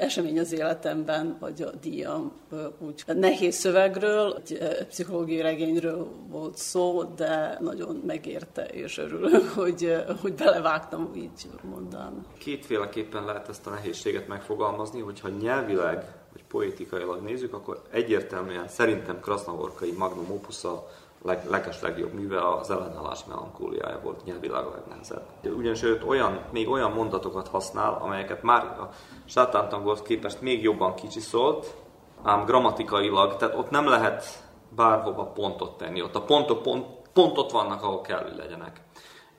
[0.00, 2.32] esemény az életemben, vagy a díjam
[2.78, 10.34] úgy nehéz szövegről, egy pszichológiai regényről volt szó, de nagyon megérte, és örülök, hogy, hogy
[10.34, 12.16] belevágtam, így mondani.
[12.38, 19.92] Kétféleképpen lehet ezt a nehézséget megfogalmazni, hogyha nyelvileg vagy poétikailag nézzük, akkor egyértelműen szerintem Krasznahorkai
[19.92, 20.88] magnum opusza
[21.22, 25.26] leg, leges legjobb műve az ellenállás melankóliája volt nyelvileg a legnehezebb.
[25.42, 28.90] Ugyanis ő olyan, még olyan mondatokat használ, amelyeket már a
[29.24, 31.74] sátántangolhoz képest még jobban kicsiszolt,
[32.22, 34.24] ám grammatikailag, tehát ott nem lehet
[34.68, 36.02] bárhova pontot tenni.
[36.02, 38.80] Ott a pontok pont, pont ott vannak, ahol kell, hogy legyenek.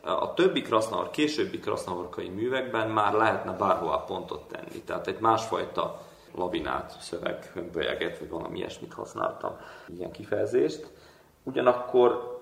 [0.01, 4.81] A többi krasznahor, későbbi krasznahorkai művekben már lehetne bárhova pontot tenni.
[4.85, 5.99] Tehát egy másfajta
[6.35, 9.57] labinát, szöveg, hömbölyeget, vagy valami ilyesmit használtam,
[9.97, 10.91] ilyen kifejezést.
[11.47, 12.41] Ugyanakkor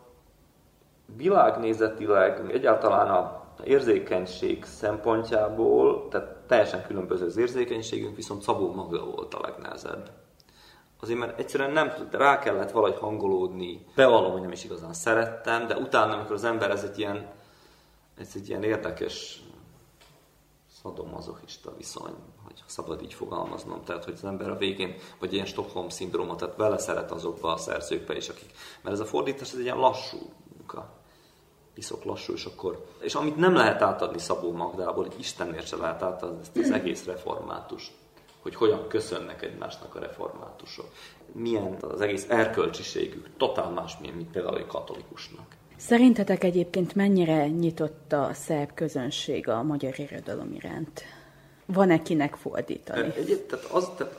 [1.16, 9.40] világnézetileg egyáltalán a érzékenység szempontjából, tehát teljesen különböző az érzékenységünk, viszont Szabó Magda volt a
[9.42, 10.10] legnehezebb.
[11.02, 13.86] Azért, mert egyszerűen nem rá kellett valahogy hangolódni.
[13.96, 17.28] Bevallom, hogy nem is igazán szerettem, de utána, amikor az ember ez egy ilyen,
[18.18, 19.44] ez egy ilyen érdekes
[20.86, 23.84] szadomazochista viszony, hogy szabad így fogalmaznom.
[23.84, 27.58] Tehát, hogy az ember a végén, vagy ilyen Stockholm szindróma, tehát vele szeret azokba a
[27.58, 28.50] szerzőkbe is, akik...
[28.82, 30.18] Mert ez a fordítás, ez egy ilyen lassú
[30.58, 30.90] munka.
[31.74, 32.86] Piszok lassú, és akkor...
[33.00, 37.92] És amit nem lehet átadni Szabó Magdából, Istenért se lehet átadni ezt az egész református
[38.42, 40.86] hogy hogyan köszönnek egymásnak a reformátusok.
[41.32, 45.55] Milyen az egész erkölcsiségük, totál más, mint például egy katolikusnak.
[45.78, 51.04] Szerintetek egyébként mennyire nyitott a szerb közönség a magyar irodalom iránt?
[51.66, 53.14] Van-e kinek fordítani?
[53.16, 54.18] Egy, tehát az, tehát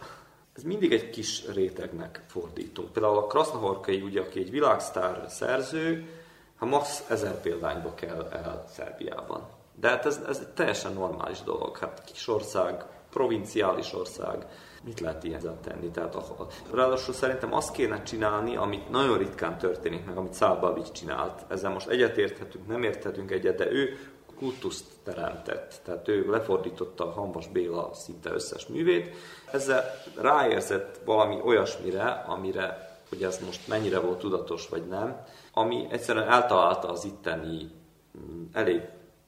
[0.57, 2.92] ez mindig egy kis rétegnek fordítunk.
[2.92, 6.09] Például a Krasznahorkai, ugye, aki egy világsztár szerző,
[6.57, 9.47] ha max ezer példányba kell el Szerbiában.
[9.81, 11.77] De hát ez, ez egy teljesen normális dolog.
[11.77, 14.47] Hát kis ország, provinciális ország,
[14.87, 15.90] mit lehet ilyen tenni?
[15.90, 20.90] Tehát a, a, ráadásul szerintem azt kéne csinálni, amit nagyon ritkán történik meg, amit Szálbavics
[20.90, 21.44] csinált.
[21.49, 23.99] Ezzel most egyetérthetünk, nem érthetünk egyet, de ő
[24.38, 25.81] kultuszt teremtett.
[25.85, 29.14] Tehát ő lefordította a Hambas Béla szinte összes művét.
[29.53, 29.85] Ezzel
[30.16, 36.88] ráérzett valami olyasmire, amire, hogy ez most mennyire volt tudatos vagy nem, ami egyszerűen eltalálta
[36.88, 37.70] az itteni
[38.18, 38.81] mm, elég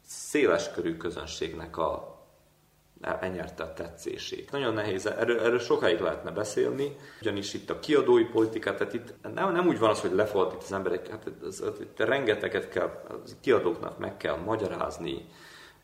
[0.07, 2.18] széles körű közönségnek a
[3.01, 4.51] elnyerte a tetszését.
[4.51, 9.53] Nagyon nehéz, erről, erről sokáig lehetne beszélni, ugyanis itt a kiadói politika, tehát itt nem,
[9.53, 13.15] nem úgy van az, hogy lefordít az emberek, hát ez, ez, itt rengeteget kell, a
[13.41, 15.29] kiadóknak meg kell magyarázni,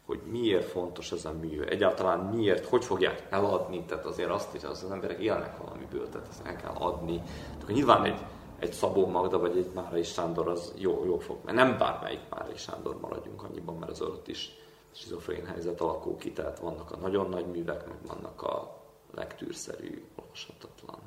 [0.06, 4.64] hogy miért fontos ez a mű, egyáltalán miért, hogy fogják eladni, tehát azért azt, hogy
[4.64, 7.22] az, az emberek élnek valamiből, tehát ezt el kell adni.
[7.58, 8.20] Tehát nyilván egy,
[8.58, 12.56] egy Szabó Magda vagy egy Márai Sándor az jó, jó fog, mert nem bármelyik Márai
[12.56, 14.50] Sándor maradjunk annyiban, mert az ott is
[14.94, 18.82] schizofrén helyzet alakul ki, tehát vannak a nagyon nagy művek, meg vannak a
[19.14, 21.03] legtűrszerű, olvashatatlan.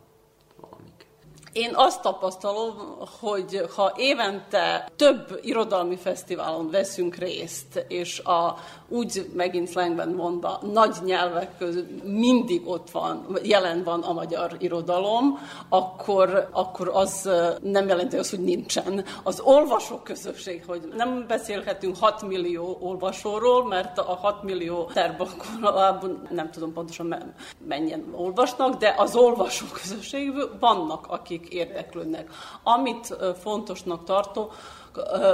[1.57, 8.57] Én azt tapasztalom, hogy ha évente több irodalmi fesztiválon veszünk részt, és a
[8.89, 15.39] úgy megint slangben mondva, nagy nyelvek közül mindig ott van, jelen van a magyar irodalom,
[15.69, 17.29] akkor, akkor az
[17.61, 19.05] nem jelenti azt, hogy nincsen.
[19.23, 26.51] Az olvasó közösség, hogy nem beszélhetünk 6 millió olvasóról, mert a 6 millió terbakorában nem
[26.51, 27.33] tudom pontosan
[27.67, 32.29] mennyien olvasnak, de az olvasó közösségből vannak, akik érdeklődnek.
[32.63, 34.53] Amit fontosnak tartok,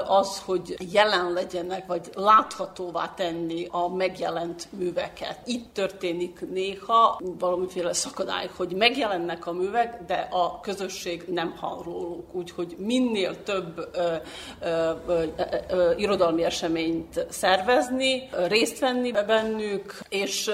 [0.08, 5.40] az, hogy jelen legyenek, vagy láthatóvá tenni a megjelent műveket.
[5.46, 12.34] Itt történik néha valamiféle szakadály, hogy megjelennek a művek, de a közösség nem hall róluk.
[12.34, 14.16] Úgyhogy minél több ö,
[14.62, 15.24] ö, ö,
[15.70, 20.52] ö, irodalmi eseményt szervezni, részt venni bennük, és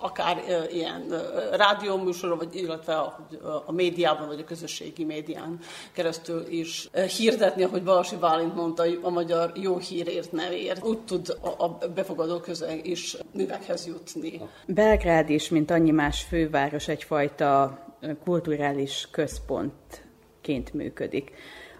[0.00, 1.14] akár ilyen
[1.52, 3.26] rádióműsorra, vagy illetve a,
[3.66, 5.58] a médiában, vagy a közösségi médián
[5.92, 10.84] keresztül is hirdetni, ahogy Balasi Bálint mondta, a magyar jó hírért, nevért.
[10.84, 14.40] Úgy tud a, a befogadó közeg is művekhez jutni.
[14.66, 17.78] Belgrád is, mint annyi más főváros, egyfajta
[18.24, 21.30] kulturális központként működik.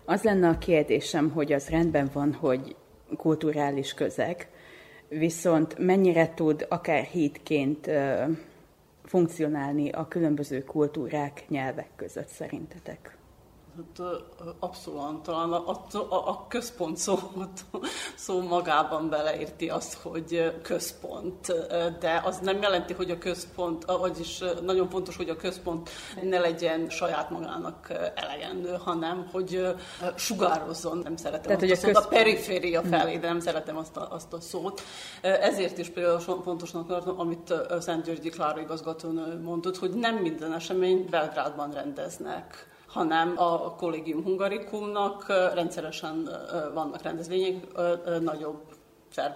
[0.04, 2.76] Az lenne a kérdésem, hogy az rendben van, hogy
[3.16, 4.48] kulturális közeg,
[5.08, 7.90] viszont mennyire tud akár hídként
[9.04, 13.17] funkcionálni a különböző kultúrák, nyelvek között szerintetek?
[13.78, 14.06] Hát,
[14.58, 17.18] abszolút, talán a, a, a központ szó,
[18.16, 21.52] szó magában beleérti azt, hogy központ,
[22.00, 25.90] de az nem jelenti, hogy a központ, vagyis nagyon fontos, hogy a központ
[26.22, 29.66] ne legyen saját magának elegendő, hanem hogy
[30.14, 33.96] sugározzon, nem szeretem Tehát, azt hogy a, szót, a periféria felé, de nem szeretem azt
[33.96, 34.82] a, azt a szót.
[35.22, 41.06] Ezért is például fontosnak tartom, amit Szent Györgyi Klára igazgatónő mondott, hogy nem minden esemény
[41.10, 46.28] Belgrádban rendeznek hanem a Collegium Hungarikumnak rendszeresen
[46.74, 47.66] vannak rendezvények
[48.20, 48.60] nagyobb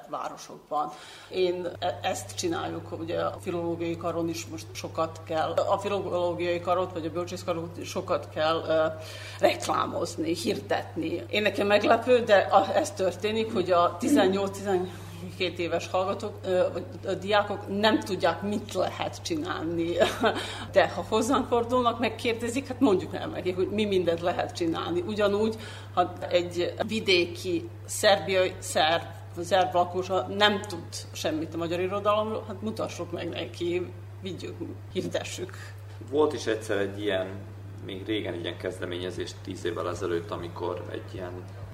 [0.08, 0.92] városokban.
[1.28, 6.92] Én e-, ezt csináljuk, ugye a filológiai karon is most sokat kell, a filológiai karot
[6.92, 9.02] vagy a bölcsészkarot sokat kell uh,
[9.40, 11.22] reklámozni, hirdetni.
[11.30, 14.86] Én nekem meglepő, de ez történik, hogy a 18-19
[15.36, 16.34] 7 éves hallgatók,
[17.06, 19.96] a diákok nem tudják, mit lehet csinálni.
[20.72, 25.00] De ha hozzánk fordulnak, megkérdezik, hát mondjuk el nekik, hogy mi mindent lehet csinálni.
[25.06, 25.56] Ugyanúgy,
[25.94, 29.02] ha egy vidéki szerbiai szerb
[29.40, 33.86] szerb lakosa nem tud semmit a magyar irodalomról, hát mutassuk meg neki,
[34.20, 34.54] vigyük,
[34.92, 35.56] hirdessük.
[36.10, 37.26] Volt is egyszer egy ilyen,
[37.84, 41.32] még régen egy ilyen kezdeményezés tíz évvel ezelőtt, amikor egy ilyen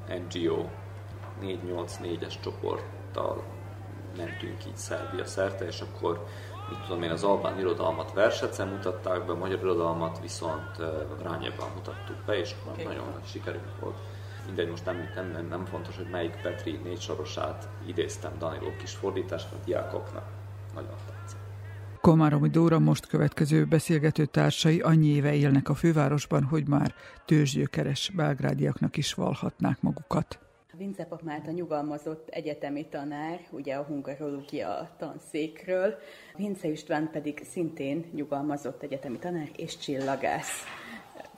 [0.08, 0.64] NGO
[1.42, 3.42] 484-es csoport csapattal
[4.16, 6.26] mentünk így Szerbia szerte, és akkor
[6.68, 10.76] mit tudom én, az albán irodalmat Versecen mutatták be, a magyar irodalmat viszont
[11.18, 12.84] Vrányában mutattuk be, és okay.
[12.84, 13.96] nagyon nagy sikerünk volt.
[14.46, 19.52] Mindegy, most nem, nem, nem, fontos, hogy melyik Petri négy sorosát idéztem Daniló kis fordítást,
[19.52, 20.24] a diákoknak
[20.74, 21.38] nagyon tetszett.
[22.00, 26.94] Komáromi Dóra most következő beszélgető társai annyi éve élnek a fővárosban, hogy már
[27.24, 30.47] tőzsgyökeres belgrádiaknak is valhatnák magukat.
[30.78, 31.06] Vince
[31.46, 35.94] a nyugalmazott egyetemi tanár, ugye a hungarológia tanszékről,
[36.36, 40.64] Vince István pedig szintén nyugalmazott egyetemi tanár és csillagász.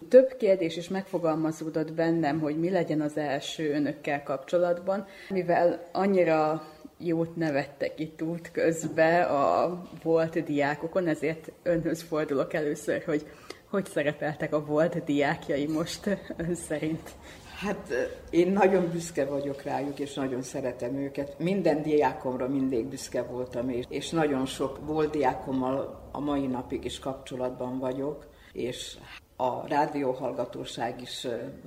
[0.08, 6.62] Több kérdés is megfogalmazódott bennem, hogy mi legyen az első önökkel kapcsolatban, mivel annyira
[6.98, 13.26] jót nevettek itt út közbe a volt diákokon, ezért önhöz fordulok először, hogy
[13.70, 17.10] hogy szerepeltek a volt diákjai most ön szerint?
[17.60, 17.92] Hát
[18.30, 21.38] én nagyon büszke vagyok rájuk, és nagyon szeretem őket.
[21.38, 26.98] Minden diákomra mindig büszke voltam, és, és nagyon sok volt diákommal a mai napig is
[26.98, 28.98] kapcsolatban vagyok, és
[29.36, 31.26] a rádióhallgatóság is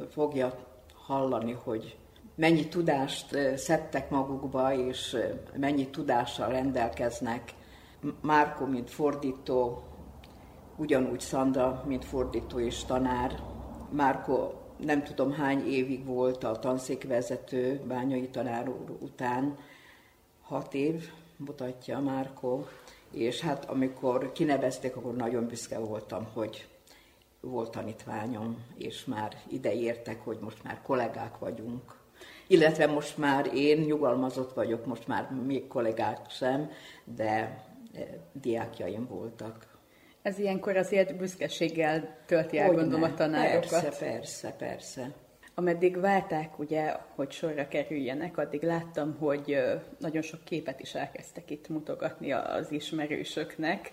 [0.09, 0.53] fogja
[0.93, 1.97] hallani, hogy
[2.35, 5.17] mennyi tudást szedtek magukba, és
[5.55, 7.53] mennyi tudással rendelkeznek.
[8.21, 9.83] Márko, mint fordító,
[10.75, 13.39] ugyanúgy Szandra, mint fordító és tanár.
[13.89, 19.57] Márko nem tudom hány évig volt a tanszékvezető bányai tanár úr után,
[20.41, 22.63] hat év, mutatja Márko,
[23.11, 26.67] és hát amikor kinevezték, akkor nagyon büszke voltam, hogy
[27.41, 31.95] volt tanítványom, és már ide értek, hogy most már kollégák vagyunk.
[32.47, 36.71] Illetve most már én nyugalmazott vagyok, most már még kollégák sem,
[37.03, 37.63] de
[37.93, 39.72] eh, diákjaim voltak.
[40.23, 43.69] Ez ilyenkor azért büszkeséggel tölti el, gondolom, a tanárokat.
[43.69, 45.11] Persze, persze, persze.
[45.55, 49.57] Ameddig várták, ugye, hogy sorra kerüljenek, addig láttam, hogy
[49.99, 53.91] nagyon sok képet is elkezdtek itt mutogatni az ismerősöknek.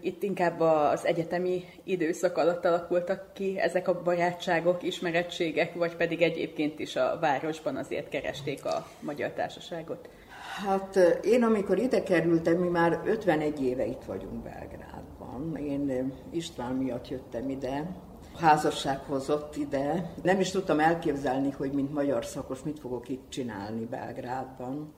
[0.00, 6.78] Itt inkább az egyetemi időszak alatt alakultak ki ezek a barátságok, ismerettségek, vagy pedig egyébként
[6.78, 10.08] is a városban azért keresték a magyar társaságot?
[10.56, 15.56] Hát én amikor ide kerültem, mi már 51 éve itt vagyunk Belgrádban.
[15.56, 17.96] Én István miatt jöttem ide,
[18.36, 20.12] házasság hozott ide.
[20.22, 24.92] Nem is tudtam elképzelni, hogy mint magyar szakos mit fogok itt csinálni Belgrádban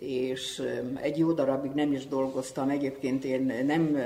[0.00, 0.62] és
[1.00, 2.68] egy jó darabig nem is dolgoztam.
[2.68, 3.96] Egyébként én nem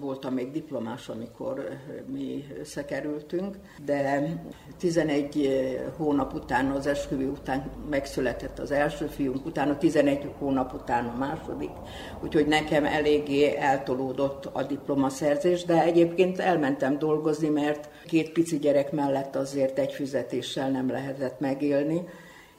[0.00, 1.68] voltam még diplomás, amikor
[2.12, 4.28] mi összekerültünk, de
[4.78, 5.50] 11
[5.96, 11.70] hónap után, az esküvő után megszületett az első fiunk, utána 11 hónap után a második,
[12.22, 19.36] úgyhogy nekem eléggé eltolódott a diplomaszerzés, de egyébként elmentem dolgozni, mert két pici gyerek mellett
[19.36, 22.04] azért egy fizetéssel nem lehetett megélni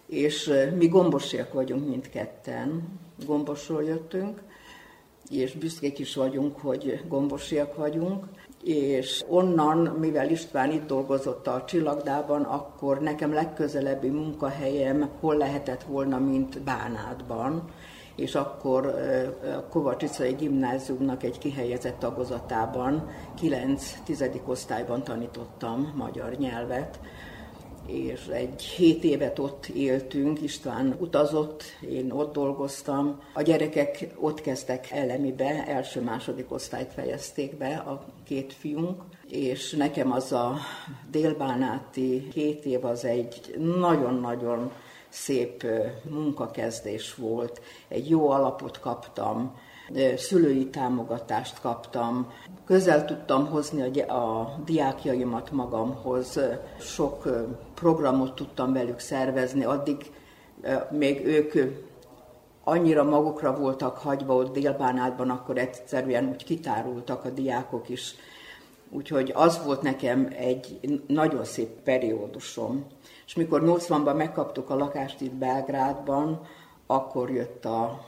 [0.10, 2.84] és mi gombosiak vagyunk mindketten,
[3.26, 4.42] gombosról jöttünk,
[5.30, 8.26] és büszkék is vagyunk, hogy gombosiak vagyunk,
[8.64, 16.20] és onnan, mivel István itt dolgozott a Csillagdában, akkor nekem legközelebbi munkahelyem hol lehetett volna,
[16.20, 17.70] mint Bánátban,
[18.16, 18.86] és akkor
[19.58, 23.10] a Kovacsicai Gimnáziumnak egy kihelyezett tagozatában,
[23.42, 24.46] 9-10.
[24.46, 27.00] osztályban tanítottam magyar nyelvet,
[27.92, 33.22] és egy hét évet ott éltünk, István utazott, én ott dolgoztam.
[33.34, 40.32] A gyerekek ott kezdtek elemibe, első-második osztályt fejezték be a két fiunk, és nekem az
[40.32, 40.58] a
[41.12, 44.72] délbánáti két év az egy nagyon-nagyon
[45.10, 45.66] szép
[46.10, 47.62] munkakezdés volt.
[47.88, 49.56] Egy jó alapot kaptam,
[50.18, 52.32] szülői támogatást kaptam,
[52.66, 56.40] közel tudtam hozni a, a diákjaimat magamhoz,
[56.80, 57.28] sok
[57.74, 60.12] programot tudtam velük szervezni, addig
[60.90, 61.54] még ők
[62.64, 68.16] annyira magukra voltak hagyva ott Délbánátban, akkor egyszerűen úgy kitárultak a diákok is.
[68.92, 72.86] Úgyhogy az volt nekem egy nagyon szép periódusom.
[73.26, 76.42] És mikor 80-ban megkaptuk a lakást itt Belgrádban,
[76.88, 78.06] akkor jött a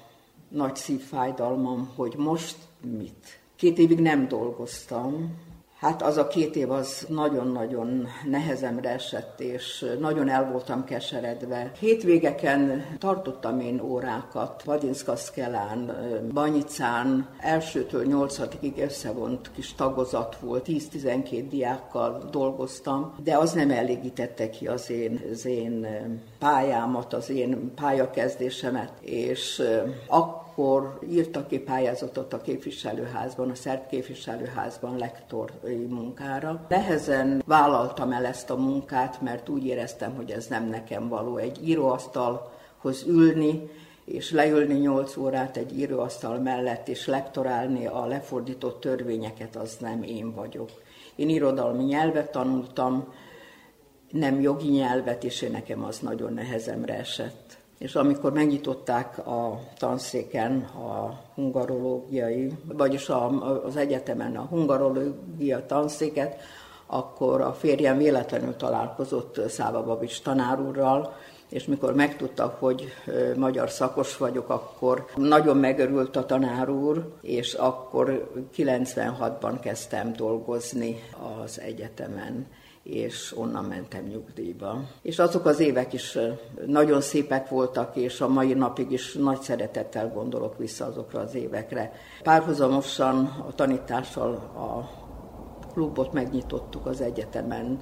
[0.51, 2.57] nagy szívfájdalmam, hogy most
[2.97, 3.39] mit.
[3.55, 5.39] Két évig nem dolgoztam,
[5.81, 11.71] Hát az a két év az nagyon-nagyon nehezemre esett, és nagyon el voltam keseredve.
[11.79, 15.91] Hétvégeken tartottam én órákat, Vadinszkaszkelán,
[16.33, 24.67] Banyicán, elsőtől nyolcadikig összevont kis tagozat volt, 10-12 diákkal dolgoztam, de az nem elégítette ki
[24.67, 25.87] az én, az én
[26.39, 29.61] pályámat, az én pályakezdésemet, és
[30.07, 36.65] akkor akkor írtak ki pályázatot a képviselőházban, a szerb képviselőházban lektori munkára.
[36.69, 41.37] Nehezen vállaltam el ezt a munkát, mert úgy éreztem, hogy ez nem nekem való.
[41.37, 43.69] Egy íróasztalhoz ülni,
[44.05, 50.33] és leülni 8 órát egy íróasztal mellett, és lektorálni a lefordított törvényeket, az nem én
[50.33, 50.69] vagyok.
[51.15, 53.13] Én irodalmi nyelvet tanultam,
[54.09, 57.40] nem jogi nyelvet, és én nekem az nagyon nehezemre esett
[57.81, 63.27] és amikor megnyitották a tanszéken a hungarológiai, vagyis a,
[63.65, 66.39] az egyetemen a hungarológia tanszéket,
[66.85, 71.13] akkor a férjem véletlenül találkozott Száva Babics tanárúrral,
[71.49, 72.87] és mikor megtudta, hogy
[73.35, 81.03] magyar szakos vagyok, akkor nagyon megörült a tanár úr, és akkor 96-ban kezdtem dolgozni
[81.43, 82.47] az egyetemen
[82.83, 84.83] és onnan mentem nyugdíjba.
[85.01, 86.17] És azok az évek is
[86.65, 91.91] nagyon szépek voltak, és a mai napig is nagy szeretettel gondolok vissza azokra az évekre.
[92.23, 94.99] Párhuzamosan a tanítással a
[95.73, 97.79] klubot megnyitottuk az egyetemen,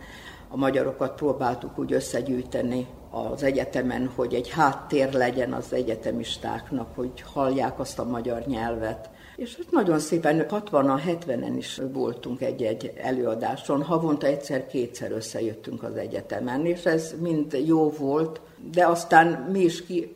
[0.52, 7.80] a magyarokat próbáltuk úgy összegyűjteni az egyetemen, hogy egy háttér legyen az egyetemistáknak, hogy hallják
[7.80, 9.10] azt a magyar nyelvet.
[9.39, 16.65] És ott nagyon szépen 60 70-en is voltunk egy-egy előadáson, havonta egyszer-kétszer összejöttünk az egyetemen,
[16.65, 20.15] és ez mind jó volt, de aztán mi is ki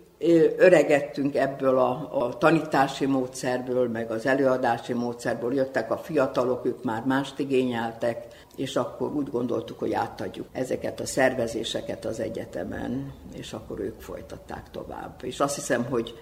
[0.58, 7.04] öregettünk ebből a, a tanítási módszerből, meg az előadási módszerből, jöttek a fiatalok, ők már
[7.06, 13.80] mást igényeltek, és akkor úgy gondoltuk, hogy átadjuk ezeket a szervezéseket az egyetemen, és akkor
[13.80, 15.20] ők folytatták tovább.
[15.22, 16.14] És azt hiszem, hogy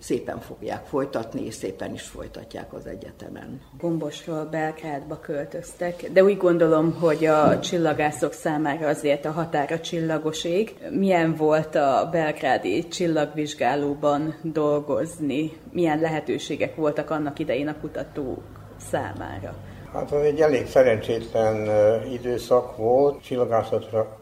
[0.00, 3.60] szépen fogják folytatni, és szépen is folytatják az egyetemen.
[3.78, 10.74] Gombosról Belgrádba költöztek, de úgy gondolom, hogy a csillagászok számára azért a határa csillagos ég.
[10.90, 15.52] Milyen volt a belgrádi csillagvizsgálóban dolgozni?
[15.72, 18.42] Milyen lehetőségek voltak annak idején a kutatók
[18.90, 19.54] számára?
[19.92, 21.68] Hát az egy elég szerencsétlen
[22.12, 24.18] időszak volt, csillagászatra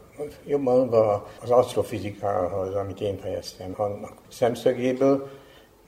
[0.47, 0.95] jobban
[1.43, 5.29] az asztrofizikához, amit én fejeztem annak szemszögéből,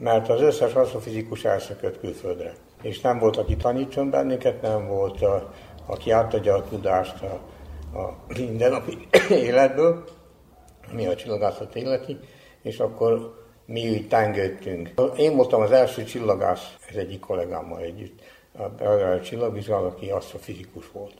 [0.00, 2.54] mert az összes asztrofizikus elszökött külföldre.
[2.82, 5.52] És nem volt, aki tanítson bennünket, nem volt, a,
[5.86, 7.40] aki átadja a tudást a,
[7.98, 10.04] a mindennapi életből,
[10.92, 12.18] mi a csillagászat életi,
[12.62, 14.90] és akkor mi úgy tengődtünk.
[15.16, 18.20] Én voltam az első csillagász, ez egyik kollégámmal együtt,
[18.78, 21.14] a csillagvizsgáló, aki asztrofizikus volt.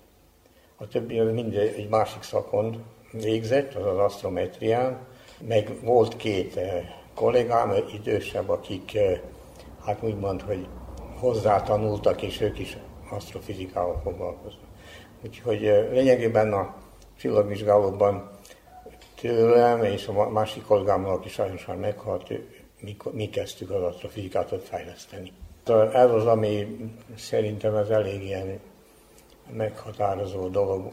[0.77, 4.99] A többi az mind egy másik szakon végzett, az az asztrometrián,
[5.39, 9.21] meg volt két eh, kollégám, idősebb, akik eh,
[9.85, 10.67] hát úgymond, hogy
[11.19, 12.77] hozzá tanultak, és ők is
[13.11, 14.69] asztrofizikával foglalkoznak.
[15.25, 16.75] Úgyhogy eh, lényegében a
[17.19, 18.31] csillagvizsgálóban
[19.21, 22.29] tőlem és a másik kollégámmal, aki sajnos már meghalt,
[22.81, 25.33] mi, mi kezdtük az asztrofizikát ott fejleszteni.
[25.93, 26.77] Ez az, ami
[27.17, 28.61] szerintem ez elég ilyen
[29.53, 30.93] meghatározó dolog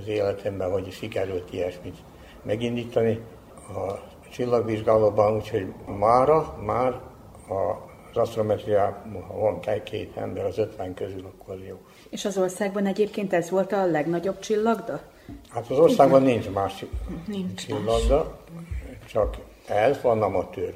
[0.00, 1.96] az életemben, hogy sikerült ilyesmit
[2.42, 3.20] megindítani
[3.68, 7.00] a csillagvizsgálóban, úgyhogy mára, már
[7.48, 11.80] az asztrometriában, ha van két ember az 50 közül, akkor jó.
[12.10, 15.00] És az országban egyébként ez volt a legnagyobb csillagda?
[15.50, 16.84] Hát az országban nincs más
[17.26, 18.38] nincs csillagda,
[19.06, 19.36] csak
[19.68, 20.74] ez van amatőr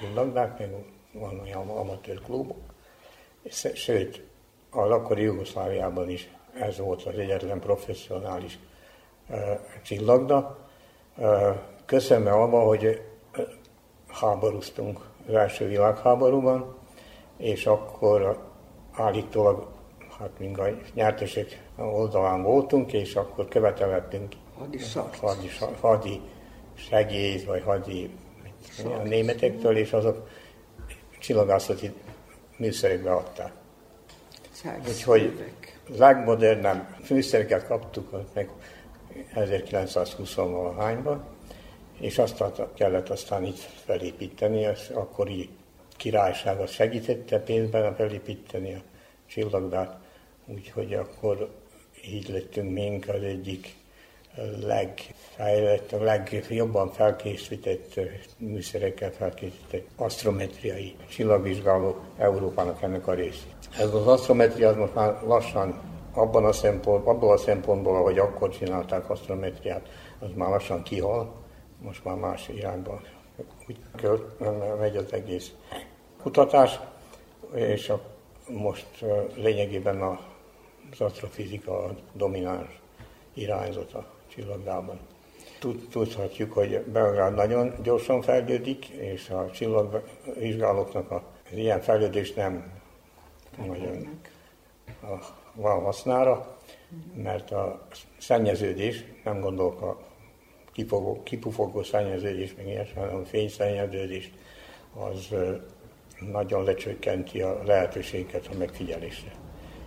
[0.00, 0.70] csillagdák, meg
[1.12, 2.60] van olyan amatőr klubok.
[3.74, 4.22] Sőt,
[4.70, 8.58] az akkori Jugoszláviában is ez volt az egyetlen professzionális
[9.28, 9.38] uh,
[9.82, 10.68] csillagda.
[11.16, 11.56] Uh,
[11.90, 13.02] köszönve abba, hogy
[14.08, 16.74] háborúztunk az első világháborúban,
[17.36, 18.38] és akkor
[18.92, 19.66] állítólag,
[20.18, 24.32] hát mind a nyertesek oldalán voltunk, és akkor követelettünk
[25.20, 26.20] hadi, hadi
[26.74, 28.10] segélyt, vagy hadi
[28.84, 30.28] a németektől, és azok
[31.18, 31.92] csillagászati
[32.56, 33.52] műszerekbe adták.
[34.88, 35.52] Úgyhogy
[35.96, 38.50] legmodernebb fűszereket kaptuk meg
[39.34, 41.18] 1920-valahányban,
[42.00, 42.44] és azt
[42.74, 45.48] kellett aztán itt felépíteni, az akkori
[45.96, 48.82] királyság az segítette pénzben felépíteni a
[49.26, 49.98] csillagdát,
[50.46, 51.50] úgyhogy akkor
[52.04, 53.74] így lettünk mink az egyik
[54.60, 58.00] legfejlett, a legjobban felkészített
[58.36, 63.44] műszerekkel felkészített asztrometriai csillagvizsgáló Európának ennek a része.
[63.78, 65.80] Ez az asztrometria az most már lassan
[66.12, 69.88] abban a szempont, abban a szempontból, ahogy akkor csinálták asztrometriát,
[70.18, 71.39] az már lassan kihal,
[71.82, 73.00] most már más irányba
[73.68, 73.78] úgy
[74.78, 75.52] megy az egész
[76.22, 76.80] kutatás,
[77.54, 78.00] és a,
[78.48, 79.04] most
[79.34, 80.02] lényegében
[80.90, 82.80] az asztrofizika a domináns
[83.34, 84.98] irányzat a csillagdában.
[85.90, 91.22] Tudhatjuk, hogy Belgrád nagyon gyorsan fejlődik, és a csillagvizsgálóknak az
[91.52, 92.72] ilyen fejlődés nem
[93.66, 94.20] nagyon
[95.54, 96.58] van hasznára,
[97.14, 97.86] mert a
[98.18, 100.09] szennyeződés, nem gondolok a
[100.72, 104.30] kipufogó, kipufogó szennyeződés, meg ilyesmi, fényszennyeződés,
[104.94, 105.34] az
[106.32, 109.30] nagyon lecsökkenti a lehetőséget a megfigyelésre.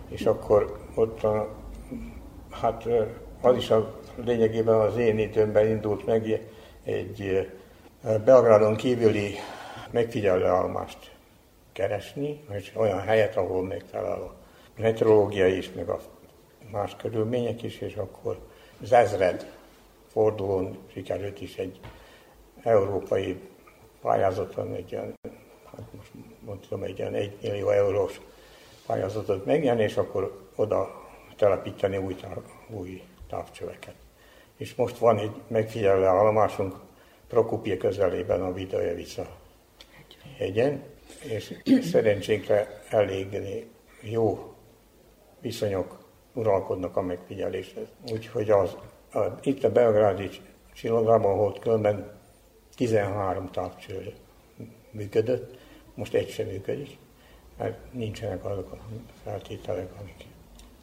[0.08, 1.54] És akkor ott a,
[2.50, 2.88] hát
[3.40, 6.40] az is a lényegében az én időmben indult meg
[6.84, 7.48] egy
[8.24, 9.34] Belgrádon kívüli
[9.90, 11.12] megfigyelő állomást
[11.72, 14.34] keresni, és olyan helyet, ahol megtalál a
[14.76, 16.00] meteorológia is, meg a
[16.70, 18.38] más körülmények is, és akkor
[18.82, 19.53] az ezred
[20.14, 21.80] fordulón sikerült is egy
[22.62, 23.40] európai
[24.00, 25.14] pályázaton egy ilyen,
[25.64, 26.10] hát most
[26.40, 28.20] mondtam, egy ilyen 1 millió eurós
[28.86, 32.16] pályázatot megnyerni, és akkor oda telepíteni új,
[32.68, 33.94] új távcsöveket.
[34.56, 36.74] És most van egy megfigyelő állomásunk
[37.28, 39.26] Prokupje közelében a Vidajevica
[40.38, 40.82] hegyen,
[41.22, 41.54] és
[41.90, 43.40] szerencsénkre elég
[44.00, 44.54] jó
[45.40, 45.98] viszonyok
[46.32, 47.86] uralkodnak a megfigyeléshez.
[48.12, 48.76] Úgyhogy az,
[49.14, 50.30] a, itt a belgrádi
[50.74, 52.10] csillagában volt különben
[52.76, 54.14] 13 távcső
[54.90, 55.56] működött,
[55.94, 56.98] most egy sem működik,
[57.58, 58.76] mert nincsenek azok a
[59.24, 60.24] feltételek, amik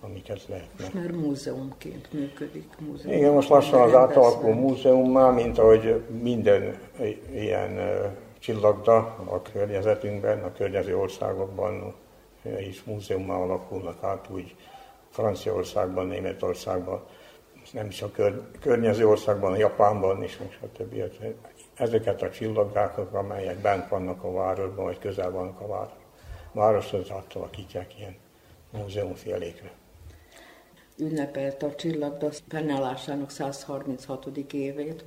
[0.04, 0.84] amiket lehetne.
[0.84, 2.68] Most már múzeumként működik.
[2.80, 3.14] Múzeum.
[3.14, 6.78] Igen, most lassan az átalakul múzeummá, mint ahogy minden
[7.34, 7.80] ilyen
[8.40, 11.94] csillagda a környezetünkben, a környező országokban
[12.70, 14.56] is múzeummá alakulnak át, úgy
[15.10, 17.04] Franciaországban, Németországban,
[17.72, 21.04] nem is a kör, környező országban, Japánban is, és a többi.
[21.74, 25.94] ezeket a csillagrákat, amelyek bent vannak a városban, vagy közel vannak a város,
[26.52, 28.16] városhoz átalakítják ilyen
[28.72, 29.72] múzeumfélékre.
[30.98, 34.28] Ünnepelt a csillagdasz fennállásának 136.
[34.52, 35.04] évét,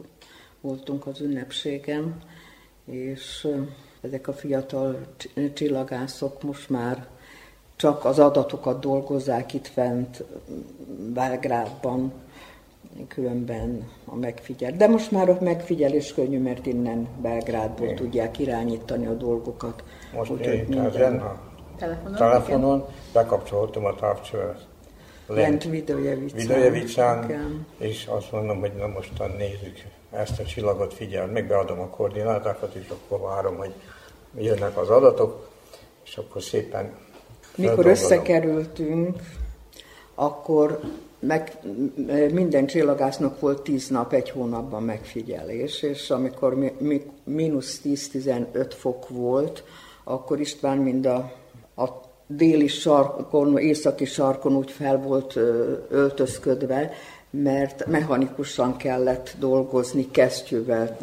[0.61, 2.23] voltunk az ünnepségen,
[2.85, 3.49] és
[4.01, 5.01] ezek a fiatal
[5.55, 7.07] csillagászok most már
[7.77, 10.25] csak az adatokat dolgozzák itt fent
[11.13, 12.13] Belgrádban,
[13.09, 14.73] különben a megfigyel.
[14.73, 17.97] De most már a megfigyelés könnyű, mert innen Belgrádból Igen.
[17.97, 19.85] tudják irányítani a dolgokat.
[20.15, 21.19] Most Úgy, én minden...
[21.19, 21.41] a
[21.77, 24.67] telefonon, telefonon bekapcsoltam a távcsövet.
[25.27, 26.39] Lent Vidojevicán.
[26.39, 31.87] Vidojevicán, és azt mondom, hogy na mostan nézzük ezt a csillagot, figyel, meg beadom a
[31.89, 33.73] koordinátákat, és akkor várom, hogy
[34.37, 35.49] jönnek az adatok,
[36.05, 36.95] és akkor szépen
[37.57, 39.17] Mikor összekerültünk,
[40.15, 40.81] akkor
[41.27, 41.59] meg,
[42.33, 49.09] minden csillagásznak volt tíz nap, egy hónapban megfigyelés, és amikor mi, mi, mínusz 10-15 fok
[49.09, 49.65] volt,
[50.05, 51.33] akkor István mind a,
[51.77, 51.89] a
[52.27, 55.37] déli sarkon, északi sarkon úgy fel volt
[55.89, 56.91] öltözködve,
[57.31, 60.99] mert mechanikusan kellett dolgozni kesztyűvel,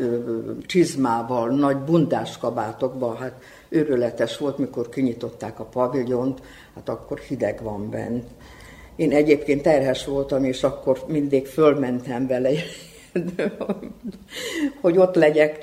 [0.65, 3.17] csizmával, nagy bundás kabátokban.
[3.17, 3.33] Hát
[3.69, 6.41] őrületes volt, mikor kinyitották a paviljont,
[6.75, 8.25] hát akkor hideg van bent.
[8.95, 12.49] Én egyébként terhes voltam, és akkor mindig fölmentem vele,
[14.81, 15.57] hogy ott legyek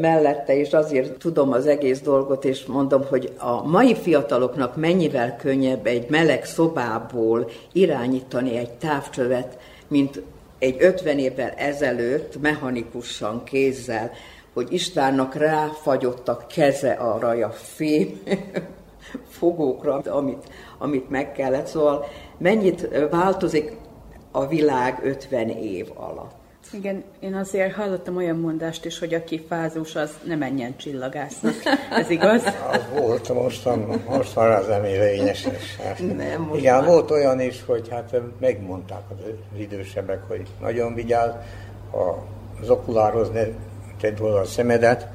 [0.00, 5.86] mellette, és azért tudom az egész dolgot, és mondom, hogy a mai fiataloknak mennyivel könnyebb
[5.86, 9.58] egy meleg szobából irányítani egy távcsövet,
[9.88, 10.22] mint
[10.58, 14.10] egy 50 évvel ezelőtt mechanikusan kézzel,
[14.54, 18.20] hogy Istvánnak ráfagyott a keze arra a fém
[19.38, 20.44] fogókra, amit,
[20.78, 21.66] amit meg kellett.
[21.66, 22.06] Szóval
[22.40, 23.72] mennyit változik
[24.30, 26.38] a világ 50 év alatt.
[26.72, 31.54] Igen, én azért hallottam olyan mondást is, hogy aki fázós, az ne menjen csillagásznak.
[31.90, 32.44] Ez igaz?
[32.72, 35.46] Az volt, mostan, most van az emélényes.
[36.16, 36.86] Nem, most Igen, már...
[36.86, 41.32] volt olyan is, hogy hát megmondták az idősebbek, hogy nagyon vigyázz,
[42.60, 43.44] az okulárhoz ne
[44.00, 45.08] tedd oda a szemedet,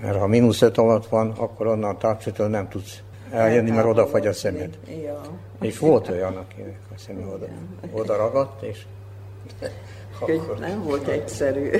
[0.00, 3.02] mert ha mínusz öt alatt van, akkor onnan a nem tudsz
[3.32, 4.78] eljönni, mert odafagy a szemed.
[5.04, 5.20] Ja.
[5.60, 7.46] És volt olyan, akinek a szemed oda,
[7.92, 8.82] oda ragadt, és
[10.20, 11.70] akkor nem volt egyszerű.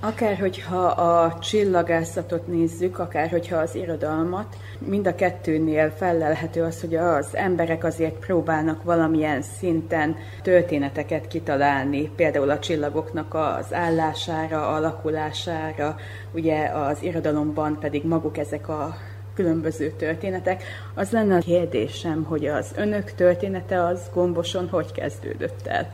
[0.00, 6.94] Akár hogyha a csillagászatot nézzük, akár hogyha az irodalmat, mind a kettőnél fellelhető az, hogy
[6.94, 15.96] az emberek azért próbálnak valamilyen szinten történeteket kitalálni, például a csillagoknak az állására, alakulására,
[16.32, 18.96] ugye az irodalomban pedig maguk ezek a
[19.38, 20.62] különböző történetek.
[20.94, 25.90] Az lenne a kérdésem, hogy az önök története az gomboson hogy kezdődött el?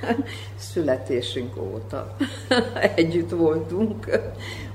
[0.72, 2.16] Születésünk óta
[2.94, 4.20] együtt voltunk,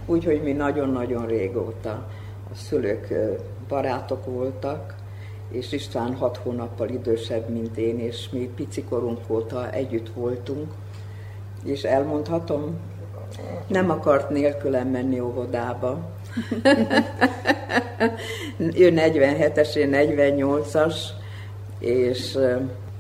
[0.05, 2.09] úgyhogy mi nagyon-nagyon régóta
[2.51, 3.13] a szülők
[3.67, 4.95] barátok voltak,
[5.51, 10.71] és István hat hónappal idősebb, mint én, és mi picikorunk óta együtt voltunk,
[11.63, 12.79] és elmondhatom,
[13.67, 16.15] nem akart nélkülem menni óvodába.
[18.57, 20.95] ő 47-es, én 48-as,
[21.79, 22.37] és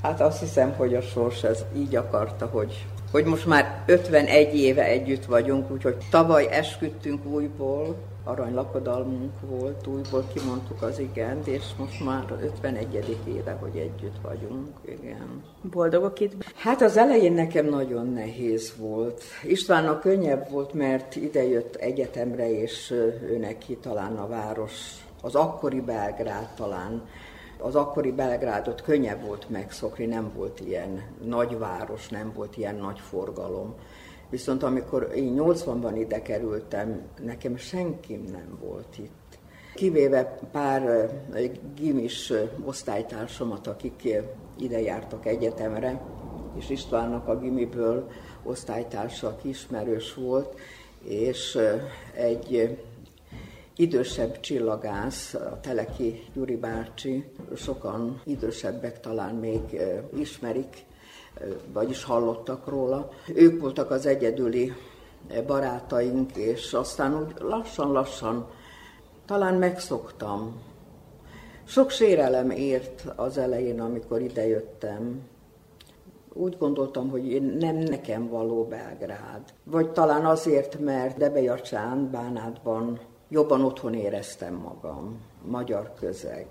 [0.01, 4.83] Hát azt hiszem, hogy a sors ez így akarta, hogy, hogy most már 51 éve
[4.83, 7.95] együtt vagyunk, úgyhogy tavaly esküdtünk újból,
[8.27, 13.17] aranylakodalmunk volt, újból kimondtuk az igent, és most már 51.
[13.27, 15.43] éve, hogy együtt vagyunk, igen.
[15.71, 16.33] Boldogok itt?
[16.55, 19.23] Hát az elején nekem nagyon nehéz volt.
[19.43, 22.91] Istvánnak könnyebb volt, mert idejött egyetemre, és
[23.29, 24.71] ő neki talán a város,
[25.21, 27.01] az akkori Belgrád talán
[27.59, 33.75] az akkori Belgrádot könnyebb volt megszokni, nem volt ilyen nagyváros, nem volt ilyen nagy forgalom.
[34.29, 39.39] Viszont amikor én 80-ban ide kerültem, nekem senki nem volt itt.
[39.75, 41.09] Kivéve pár
[41.75, 42.33] gimis
[42.65, 44.23] osztálytársamat, akik
[44.59, 46.01] ide jártak egyetemre,
[46.57, 48.09] és Istvánnak a gimiből
[48.43, 50.59] osztálytársa ismerős volt,
[51.03, 51.57] és
[52.13, 52.77] egy
[53.75, 57.25] idősebb csillagász, a Teleki Gyuri bácsi,
[57.55, 59.61] sokan idősebbek talán még
[60.15, 60.85] ismerik,
[61.73, 63.09] vagyis hallottak róla.
[63.33, 64.73] Ők voltak az egyedüli
[65.45, 68.47] barátaink, és aztán úgy lassan-lassan
[69.25, 70.61] talán megszoktam.
[71.63, 75.21] Sok sérelem ért az elején, amikor idejöttem.
[76.33, 79.41] Úgy gondoltam, hogy nem nekem való Belgrád.
[79.63, 86.47] Vagy talán azért, mert Debejacsán, Bánátban jobban otthon éreztem magam, magyar közeg.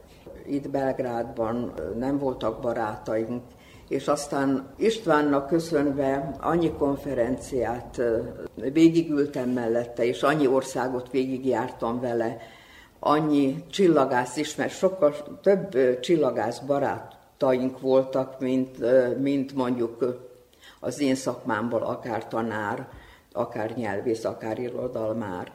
[0.47, 3.43] Itt Belgrádban nem voltak barátaink,
[3.89, 8.01] és aztán Istvánnak köszönve annyi konferenciát
[8.55, 12.37] végigültem mellette, és annyi országot végigjártam vele,
[12.99, 18.79] annyi csillagász is, mert sokkal több csillagász barátaink voltak, mint,
[19.21, 20.25] mint mondjuk
[20.81, 22.89] az én szakmámból akár tanár,
[23.33, 25.53] akár nyelvész, akár irodalmár.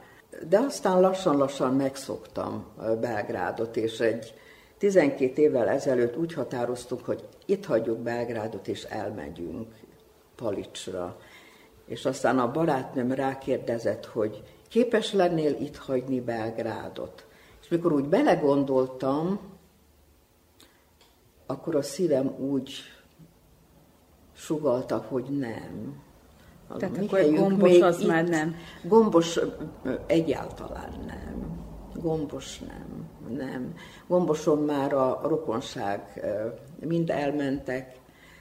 [0.48, 2.64] De aztán lassan-lassan megszoktam
[3.00, 4.34] Belgrádot, és egy
[4.82, 9.74] 12 évvel ezelőtt úgy határoztuk, hogy itt hagyjuk Belgrádot, és elmegyünk
[10.36, 11.20] Palicsra.
[11.86, 17.26] És aztán a barátnőm rákérdezett, hogy képes lennél itt hagyni Belgrádot.
[17.60, 19.40] És mikor úgy belegondoltam,
[21.46, 22.72] akkor a szívem úgy
[24.36, 26.02] sugalta, hogy nem.
[26.78, 28.56] Tehát akkor gombos az itt, már nem?
[28.84, 29.38] Gombos
[30.06, 31.60] egyáltalán nem.
[31.94, 33.01] Gombos nem,
[33.36, 33.74] nem.
[34.06, 36.22] Gomboson már a rokonság
[36.80, 37.96] mind elmentek,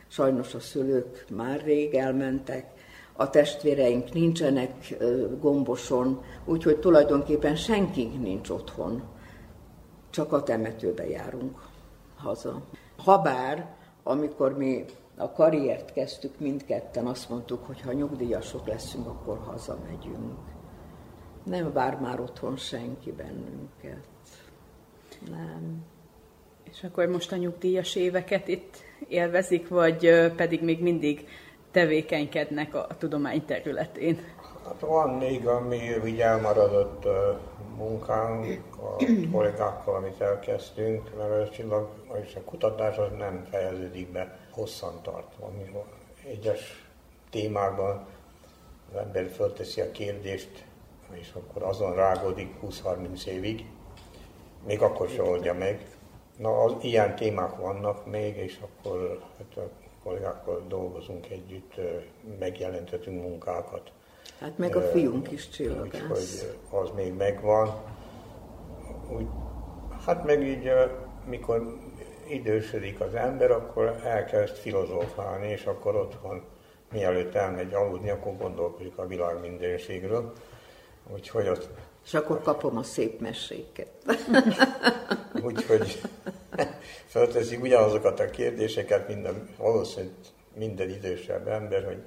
[0.07, 2.73] sajnos a szülők már rég elmentek,
[3.13, 4.97] a testvéreink nincsenek
[5.39, 9.03] gomboson, úgyhogy tulajdonképpen senki nincs otthon,
[10.09, 11.59] csak a temetőbe járunk
[12.15, 12.61] haza.
[12.97, 14.85] Habár, amikor mi
[15.17, 20.39] a karriert kezdtük mindketten, azt mondtuk, hogy ha nyugdíjasok leszünk, akkor hazamegyünk.
[21.43, 24.07] Nem vár már otthon senki bennünket.
[25.29, 25.85] Nem.
[26.71, 28.75] És akkor most a nyugdíjas éveket itt
[29.07, 31.27] élvezik, vagy pedig még mindig
[31.71, 34.19] tevékenykednek a tudomány területén?
[34.65, 37.05] Hát van még, ami így elmaradott
[37.77, 38.95] munkánk a
[39.31, 41.89] kollégákkal, amit elkezdtünk, mert a csillag
[42.23, 45.33] és a kutatás az nem fejeződik be, hosszan tart.
[45.39, 45.71] Ami
[46.25, 46.89] egyes
[47.29, 48.05] témákban
[48.91, 50.65] az ember fölteszi a kérdést,
[51.13, 53.65] és akkor azon rágódik 20-30 évig,
[54.65, 55.85] még akkor se oldja meg.
[56.37, 59.69] Na, az, ilyen témák vannak még, és akkor hát a
[60.03, 61.73] kollégákkal dolgozunk együtt,
[62.39, 63.91] megjelentetünk munkákat.
[64.39, 66.01] Hát meg a fiunk is csillagász.
[66.01, 67.81] Úgyhogy az még megvan.
[69.09, 69.27] Úgy,
[70.05, 70.71] hát meg így,
[71.25, 71.77] mikor
[72.27, 76.43] idősödik az ember, akkor elkezd filozófálni, és akkor otthon,
[76.91, 80.33] mielőtt elmegy aludni, akkor gondolkodik a világ mindenségről.
[81.13, 81.69] Úgyhogy ott
[82.05, 83.89] és akkor kapom a szép meséket.
[85.45, 86.01] Úgyhogy
[87.05, 90.15] felteszik ugyanazokat a kérdéseket, minden, valószínűleg
[90.55, 92.03] minden idősebb ember, hogy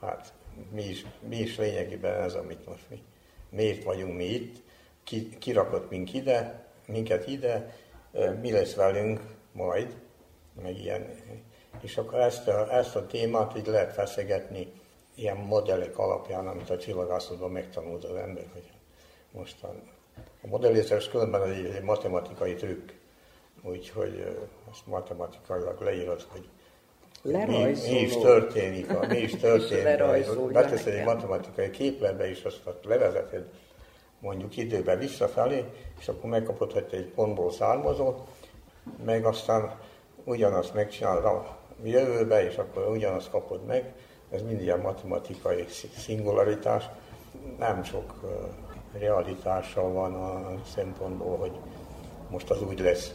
[0.00, 0.32] hát
[0.70, 3.02] mi is, mi is lényegében ez, amit most mi,
[3.50, 4.62] miért vagyunk mi itt,
[5.04, 7.76] ki, kirakott mink ide, minket ide,
[8.40, 9.20] mi lesz velünk
[9.52, 9.94] majd,
[10.62, 11.10] meg ilyen.
[11.80, 14.72] És akkor ezt a, ezt a témát így lehet feszegetni
[15.14, 18.70] ilyen modellek alapján, amit a csillagászatban megtanult az ember, hogy
[19.32, 19.82] mostan.
[20.42, 22.90] A modellizás különben egy, egy matematikai trükk,
[23.62, 24.36] úgyhogy
[24.70, 26.48] azt matematikailag leírod, hogy
[27.22, 30.52] mi, mi is történik, a, mi is történik.
[30.52, 33.44] Beteszed egy matematikai képletbe, és azt levezeted
[34.20, 35.64] mondjuk időbe visszafelé,
[35.98, 38.14] és akkor megkapod, hogy egy pontból származó,
[39.04, 39.78] meg aztán
[40.24, 43.92] ugyanazt megcsinálod a jövőbe, és akkor ugyanazt kapod meg.
[44.30, 45.64] Ez mind ilyen matematikai
[45.96, 46.84] szingularitás.
[47.58, 48.14] Nem sok
[48.92, 51.52] realitással van a szempontból, hogy
[52.28, 53.14] most az úgy lesz.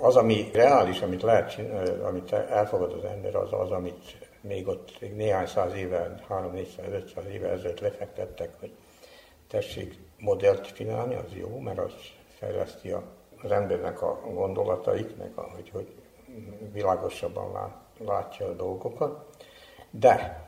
[0.00, 1.60] Az, ami reális, amit lehet
[2.02, 7.48] amit elfogad az ember, az az, amit még ott még néhány száz éve, 3-400-500 éve
[7.48, 8.72] ezelőtt lefektettek, hogy
[9.48, 11.92] tessék modellt csinálni, az jó, mert az
[12.38, 12.94] fejleszti
[13.42, 15.40] az embernek a gondolatait, meg a,
[15.72, 15.94] hogy,
[16.72, 19.24] világosabban látja a dolgokat.
[19.90, 20.42] De,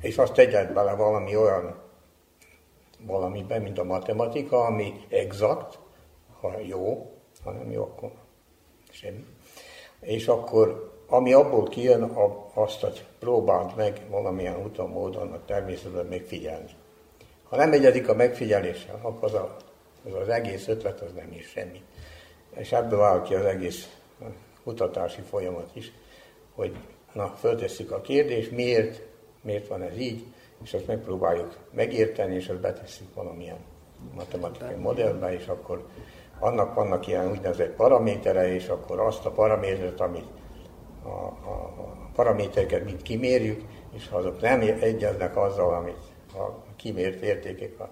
[0.00, 1.74] és azt tegyed bele valami olyan
[3.06, 5.78] valamiben, mint a matematika, ami exakt,
[6.40, 7.12] ha jó,
[7.44, 8.10] ha nem jó, akkor
[8.90, 9.24] semmi.
[10.00, 12.02] És akkor, ami abból kijön,
[12.54, 16.70] azt hogy próbáld meg valamilyen úton, módon a természetben megfigyelni.
[17.48, 19.56] Ha nem egyedik a megfigyeléssel, akkor az, a,
[20.06, 21.82] az, az egész ötlet az nem is semmi.
[22.54, 23.96] És ebből áll ki az egész
[24.64, 25.92] kutatási folyamat is,
[26.54, 26.76] hogy
[27.12, 29.02] na, föltesszük a kérdést, miért,
[29.42, 30.24] miért van ez így,
[30.64, 33.58] és azt megpróbáljuk megérteni, és azt betesszük valamilyen
[34.14, 35.86] matematikai modellbe, és akkor
[36.38, 40.28] annak vannak ilyen úgynevezett paramétere, és akkor azt a paramétert, amit
[41.02, 46.02] a, a, a paramétereket mind kimérjük, és ha azok nem egyeznek azzal, amit
[46.34, 47.88] a kimért értékek a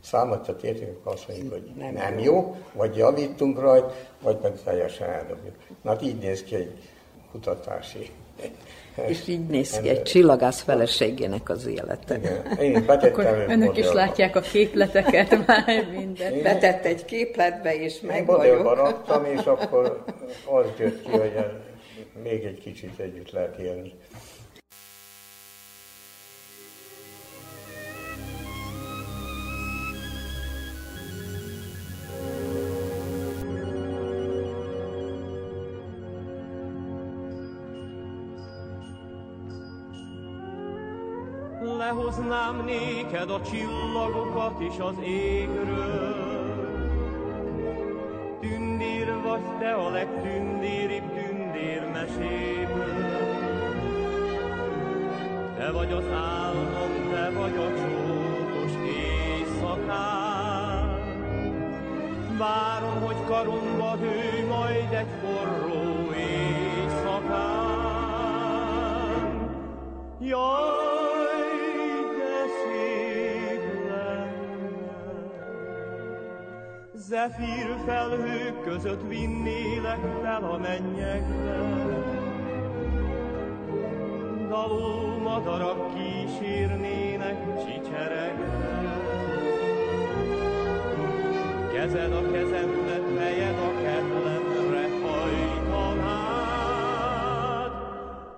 [0.00, 2.34] számadtat értékek azt mondjuk, hogy nem, nem jó.
[2.34, 5.54] jó, vagy javítunk rajta, vagy meg teljesen eldobjuk.
[5.82, 6.90] Na hát így néz ki egy
[7.30, 8.10] kutatási
[9.08, 12.16] és így néz ki egy csillagász feleségének az élete.
[12.16, 12.58] Igen.
[12.58, 16.32] Én Akkor önök is látják a képleteket már minden.
[16.32, 18.74] Én Betett egy képletbe, és meg vagyok.
[18.74, 20.04] raktam, és akkor
[20.46, 21.32] az jött ki, hogy
[22.22, 23.92] még egy kicsit együtt lehet élni.
[42.32, 46.30] Lehoznám néked a csillagokat is az égről.
[48.40, 53.10] Tündér vagy te a legtündéribb tündér meséből.
[55.56, 60.20] Te vagy az álmom, te vagy a csókos éjszakán.
[62.38, 67.42] Várom, hogy karomba hő majd egy forró éjszakán.
[70.20, 70.91] Jaj,
[77.12, 81.56] Zefír felhők között vinnélek fel a mennyekbe.
[84.48, 89.00] Daló madarak kísérnének csicseregve.
[91.72, 96.12] Kezed a kezembe, helyed a kedlemre hajtanád.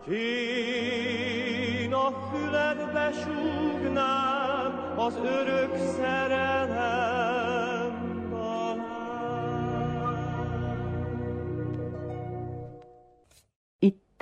[0.09, 6.64] Én a füledbe súgnám az örök szerelem.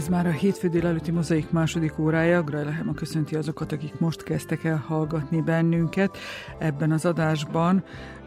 [0.00, 2.42] Ez már a hétfő délelőtti mozaik második órája.
[2.42, 6.18] Grajlehema köszönti azokat, akik most kezdtek el hallgatni bennünket.
[6.58, 7.84] Ebben az adásban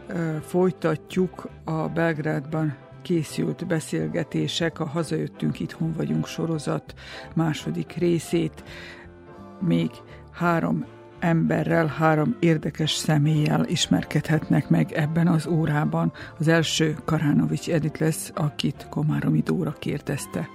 [0.08, 6.94] uh, folytatjuk a Belgrádban készült beszélgetések, a Hazajöttünk, itthon vagyunk sorozat
[7.34, 8.64] második részét.
[9.60, 9.90] Még
[10.32, 10.84] három
[11.18, 16.12] emberrel, három érdekes személlyel ismerkedhetnek meg ebben az órában.
[16.38, 20.48] Az első Karánovics Edith lesz, akit Komáromi Dóra kérdezte.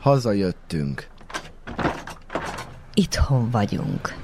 [0.00, 1.08] Hazajöttünk.
[2.94, 4.21] Itthon vagyunk.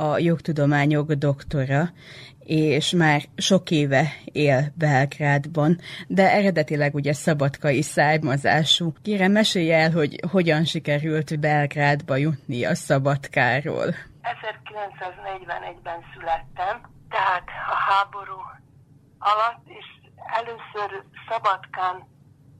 [0.00, 1.88] A jogtudományok doktora,
[2.44, 8.92] és már sok éve él Belgrádban, de eredetileg ugye szabadkai származású.
[9.02, 13.88] Kérem, mesélj el, hogy hogyan sikerült Belgrádba jutni a Szabadkáról.
[14.22, 16.80] 1941-ben születtem,
[17.10, 17.44] tehát
[17.74, 18.40] a háború
[19.18, 19.86] alatt, és
[20.40, 22.06] először Szabadkán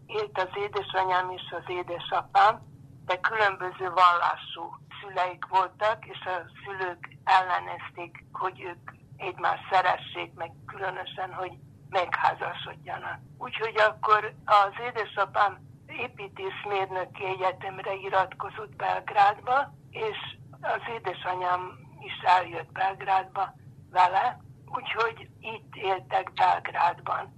[0.06, 2.62] élt az édesanyám és az édesapám,
[3.06, 11.32] de különböző vallású szüleik voltak, és a szülők ellenezték, hogy ők egymást szeressék, meg különösen,
[11.32, 11.52] hogy
[11.88, 13.18] megházasodjanak.
[13.38, 20.16] Úgyhogy akkor az édesapám építészmérnöki egyetemre iratkozott Belgrádba, és
[20.60, 23.54] az édesanyám is eljött Belgrádba
[23.90, 27.34] vele, úgyhogy itt éltek Belgrádban.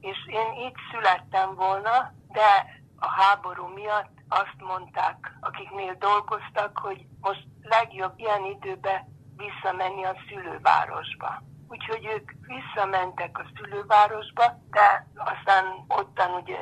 [0.00, 7.46] És én itt születtem volna, de a háború miatt azt mondták, akiknél dolgoztak, hogy most
[7.62, 9.00] legjobb ilyen időben
[9.36, 11.42] visszamenni a szülővárosba.
[11.68, 16.58] Úgyhogy ők visszamentek a szülővárosba, de aztán ottan ugye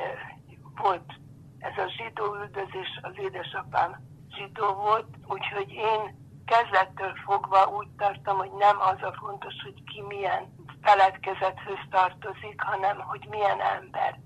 [0.75, 1.11] volt
[1.59, 8.51] ez a zsidó üldözés, az édesapám zsidó volt, úgyhogy én kezdettől fogva úgy tartom, hogy
[8.51, 14.19] nem az a fontos, hogy ki milyen feledkezethez tartozik, hanem hogy milyen ember.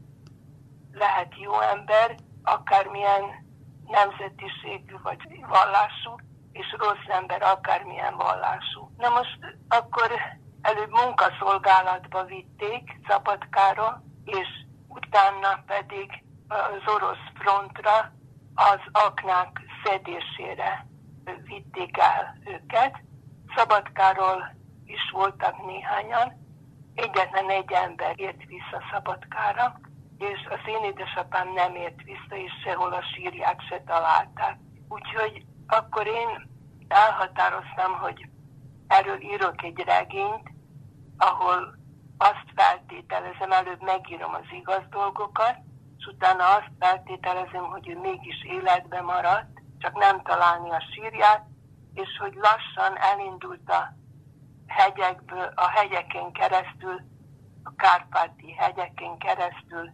[0.92, 2.16] Lehet jó ember,
[2.46, 3.24] akármilyen
[3.88, 6.16] nemzetiségű vagy vallású,
[6.52, 8.92] és rossz ember akármilyen vallású.
[8.98, 10.12] Na most akkor
[10.62, 14.48] előbb munkaszolgálatba vitték Szabadkára, és
[14.88, 18.12] utána pedig az orosz frontra
[18.56, 20.86] az aknák szedésére
[21.44, 23.04] vitték el őket.
[23.56, 26.34] Szabadkáról is voltak néhányan,
[26.96, 29.80] egyetlen egy ember ért vissza Szabadkára,
[30.18, 34.58] és az én édesapám nem ért vissza, és sehol a sírját se találták.
[34.90, 36.48] Úgyhogy akkor én
[36.88, 38.30] elhatároztam, hogy
[38.88, 40.50] erről írok egy regényt,
[41.18, 41.76] ahol
[42.18, 45.56] azt feltételezem, előbb megírom az igaz dolgokat,
[45.98, 51.46] és utána azt feltételezem, hogy ő mégis életbe maradt, csak nem találni a sírját,
[51.94, 53.94] és hogy lassan elindult a
[54.68, 57.02] hegyekből, a hegyeken keresztül,
[57.64, 59.92] a Kárpáti hegyeken keresztül,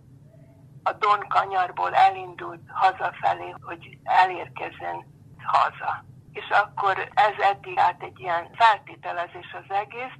[0.83, 5.05] a Don kanyarból elindult hazafelé, hogy elérkezzen
[5.43, 6.03] haza.
[6.31, 10.15] És akkor ez eddig át egy ilyen feltételezés az egész,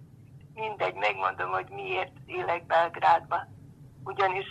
[0.53, 3.47] mindegy, megmondom, hogy miért élek Belgrádban.
[4.03, 4.47] Ugyanis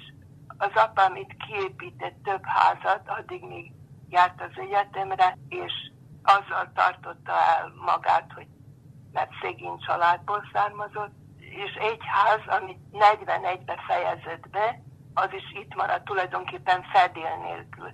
[0.59, 3.73] az apám itt kiépített több házat, addig még
[4.09, 5.73] járt az egyetemre, és
[6.23, 8.47] azzal tartotta el magát, hogy
[9.13, 14.83] mert szegény családból származott, és egy ház, amit 41-ben fejezett be,
[15.15, 17.93] az is itt maradt tulajdonképpen fedél nélkül.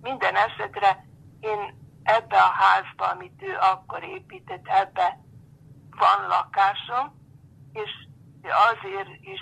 [0.00, 1.04] Minden esetre
[1.40, 5.18] én ebbe a házba, amit ő akkor épített, ebbe
[5.90, 7.14] van lakásom,
[7.72, 7.90] és
[8.70, 9.40] azért is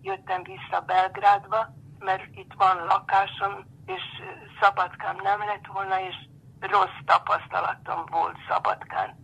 [0.00, 1.68] jöttem vissza Belgrádba,
[1.98, 4.02] mert itt van lakásom, és
[4.60, 6.14] Szabadkán nem lett volna, és
[6.60, 9.16] rossz tapasztalatom volt Szabadkán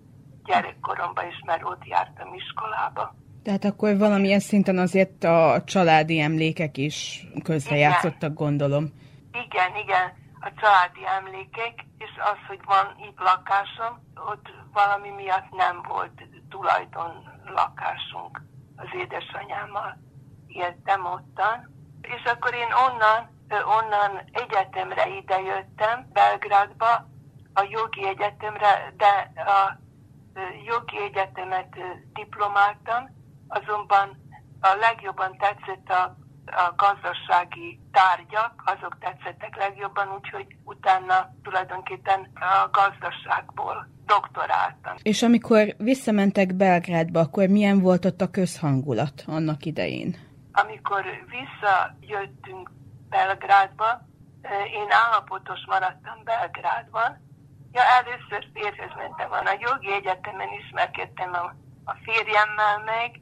[0.44, 3.14] gyerekkoromban is, mert ott jártam iskolába.
[3.42, 8.84] Tehát akkor valamilyen szinten azért a családi emlékek is közrejátszottak, gondolom.
[9.32, 13.92] Igen, igen, a családi emlékek, és az, hogy van itt lakásom,
[14.32, 17.12] ott valami miatt nem volt tulajdon
[17.54, 18.42] lakásunk
[18.76, 19.98] az édesanyámmal.
[20.46, 21.56] Éltem ottan.
[22.02, 23.20] És akkor én onnan,
[23.78, 26.92] onnan egyetemre idejöttem, Belgrádba,
[27.54, 29.78] a jogi egyetemre, de a
[30.66, 31.76] jogi egyetemet
[32.12, 33.21] diplomáltam,
[33.58, 34.08] azonban
[34.60, 43.88] a legjobban tetszett a, a gazdasági tárgyak, azok tetszettek legjobban, úgyhogy utána tulajdonképpen a gazdaságból
[44.06, 44.94] doktoráltam.
[45.02, 50.16] És amikor visszamentek Belgrádba, akkor milyen volt ott a közhangulat annak idején?
[50.52, 52.70] Amikor visszajöttünk
[53.08, 54.00] Belgrádba,
[54.72, 57.30] én állapotos maradtam Belgrádban,
[57.72, 59.30] Ja, először férhez mentem.
[59.30, 63.20] A jogi egyetemen ismerkedtem a, a férjemmel meg,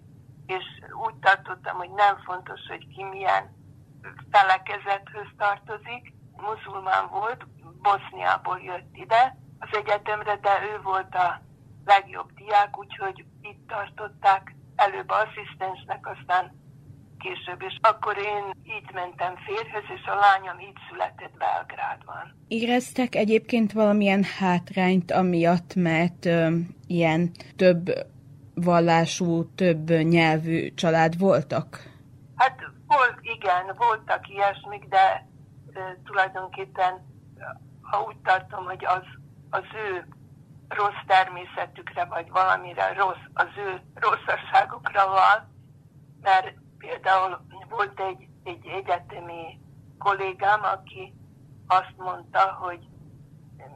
[0.59, 0.67] és
[1.05, 3.45] úgy tartottam, hogy nem fontos, hogy ki milyen
[4.31, 6.03] felekezethöz tartozik.
[6.47, 7.47] Muzulmán volt,
[7.83, 11.41] Boszniából jött ide az egyetemre, de ő volt a
[11.85, 16.59] legjobb diák, úgyhogy itt tartották előbb asszisztensnek, aztán
[17.19, 18.45] később, és akkor én
[18.77, 22.35] így mentem férhez, és a lányom így született Belgrádban.
[22.49, 27.91] Éreztek egyébként valamilyen hátrányt amiatt, mert ö, ilyen több
[28.55, 31.83] vallású, több nyelvű család voltak?
[32.37, 35.27] Hát volt, igen, voltak ilyesmik, de
[35.75, 37.09] ö, tulajdonképpen
[37.83, 39.05] ha úgy tartom, hogy az,
[39.51, 40.07] az ő
[40.69, 45.49] rossz természetükre, vagy valamire rossz, az ő rosszasságokra van,
[46.21, 49.61] mert Például volt egy, egy egyetemi
[49.99, 51.15] kollégám, aki
[51.67, 52.87] azt mondta, hogy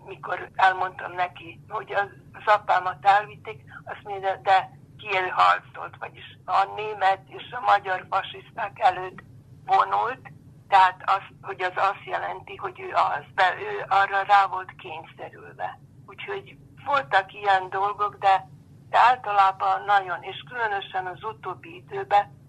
[0.07, 2.09] mikor elmondtam neki, hogy az,
[2.45, 9.22] apámat elvitték, azt mondja, de ki harcolt, vagyis a német és a magyar fasiszták előtt
[9.66, 10.32] vonult,
[10.68, 15.78] tehát az, hogy az azt jelenti, hogy ő az, de ő arra rá volt kényszerülve.
[16.07, 18.49] Úgyhogy voltak ilyen dolgok, de,
[18.91, 22.43] de általában nagyon, és különösen az utóbbi időben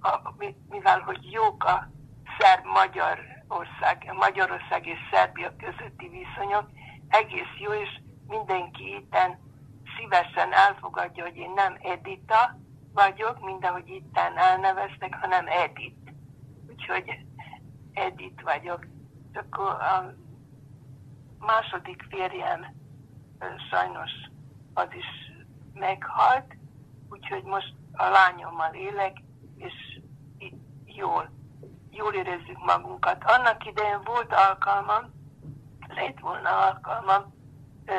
[0.00, 0.32] a,
[0.68, 1.88] mivel hogy jók a
[2.38, 6.70] szerb-magyar ország, Magyarország és Szerbia közötti viszonyok,
[7.08, 9.38] egész jó, és mindenki itten
[9.96, 12.58] szívesen elfogadja, hogy én nem Edita
[12.92, 16.12] vagyok, mindenhogy itten elneveztek, hanem Edit.
[16.68, 17.26] Úgyhogy
[17.92, 18.86] Edit vagyok.
[19.34, 20.14] Akkor a
[21.38, 22.74] második férjem
[23.70, 24.10] sajnos
[24.74, 25.06] az is
[25.74, 26.56] meghalt,
[27.10, 29.16] úgyhogy most a lányommal élek,
[29.56, 30.00] és
[30.84, 31.37] jól,
[31.98, 33.24] jól érezzük magunkat.
[33.24, 35.12] Annak idején volt alkalmam,
[35.88, 37.34] lett volna alkalmam,
[37.86, 37.92] ö,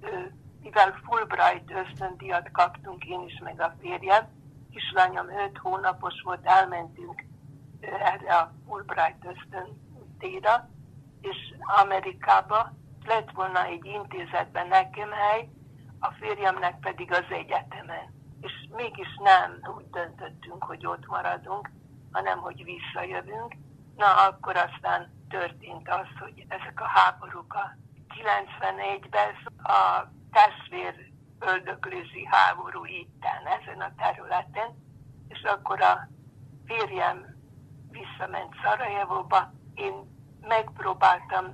[0.00, 0.20] ö,
[0.60, 4.28] mivel Fulbright ösztöndíjat kaptunk én is, meg a férjem,
[4.70, 7.24] kislányom 5 hónapos volt, elmentünk
[7.80, 10.68] erre a Fulbright ösztöndíjra,
[11.20, 11.36] és
[11.82, 12.72] Amerikába.
[13.04, 15.48] Lett volna egy intézetben nekem hely,
[16.00, 18.14] a férjemnek pedig az egyetemen.
[18.40, 21.70] És mégis nem úgy döntöttünk, hogy ott maradunk,
[22.12, 23.54] hanem hogy visszajövünk.
[23.96, 27.76] Na, akkor aztán történt az, hogy ezek a háborúk a
[28.08, 34.68] 91-ben a testvér öldöklőzi háború itten, ezen a területen,
[35.28, 36.08] és akkor a
[36.66, 37.36] férjem
[37.90, 39.94] visszament Szarajevóba, én
[40.40, 41.44] megpróbáltam,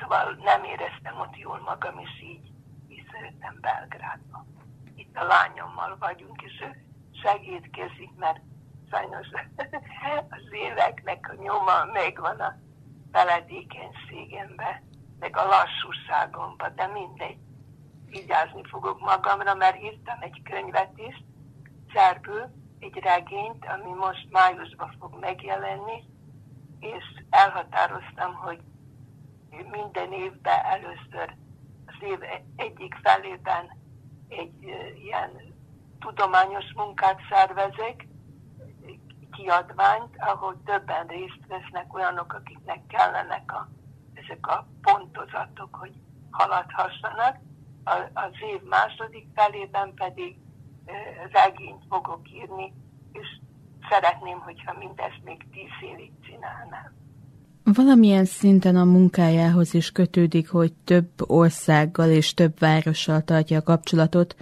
[0.00, 2.50] szóval nem éreztem ott jól magam, és így
[2.86, 4.46] visszajöttem Belgrádba
[5.18, 6.84] a lányommal vagyunk, és ő
[7.22, 8.40] segítkezik, mert
[8.90, 9.26] sajnos
[10.36, 12.56] az éveknek a nyoma megvan a
[13.12, 14.82] feledékenységembe,
[15.18, 17.38] meg a lassúságomba, de mindegy.
[18.06, 21.24] Vigyázni fogok magamra, mert írtam egy könyvet is,
[21.94, 22.44] szerbül,
[22.78, 26.04] egy regényt, ami most májusban fog megjelenni,
[26.80, 28.60] és elhatároztam, hogy
[29.70, 31.36] minden évben először
[31.86, 32.18] az év
[32.56, 33.76] egyik felében
[34.28, 34.62] egy
[35.04, 35.30] ilyen
[35.98, 38.07] tudományos munkát szervezek,
[39.38, 43.68] kiadványt, ahol többen részt vesznek olyanok, akiknek kellenek a,
[44.14, 45.94] ezek a pontozatok, hogy
[46.30, 47.36] haladhassanak.
[47.84, 50.36] A, az év második felében pedig
[51.32, 52.72] regényt fogok írni,
[53.12, 53.26] és
[53.90, 56.96] szeretném, hogyha mindezt még tíz évig csinálnám.
[57.64, 64.36] Valamilyen szinten a munkájához is kötődik, hogy több országgal és több várossal tartja a kapcsolatot,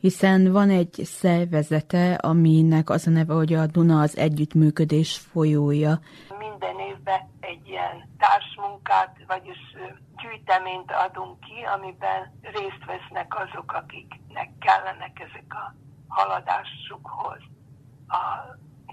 [0.00, 6.00] hiszen van egy szervezete, aminek az a neve, hogy a Duna az együttműködés folyója.
[6.38, 9.58] Minden évben egy ilyen társmunkát, vagyis
[10.22, 15.74] gyűjteményt adunk ki, amiben részt vesznek azok, akiknek kellenek ezek a
[16.08, 17.40] haladásukhoz
[18.08, 18.22] a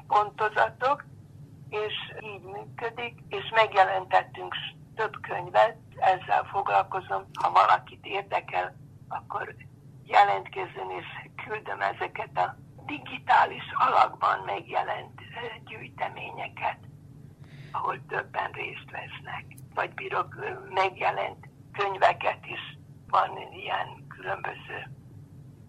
[0.08, 1.06] pontozatok,
[1.70, 1.94] és
[2.34, 4.54] így működik, és megjelentettünk
[4.96, 7.26] több könyvet, ezzel foglalkozom.
[7.42, 8.76] Ha valakit érdekel,
[9.08, 9.56] akkor
[10.08, 11.06] jelentkezzen, és
[11.46, 15.22] küldöm ezeket a digitális alakban megjelent
[15.66, 16.80] gyűjteményeket,
[17.72, 19.46] ahol többen részt vesznek.
[19.74, 20.36] Vagy bírok
[20.70, 22.78] megjelent könyveket is,
[23.08, 24.92] van ilyen különböző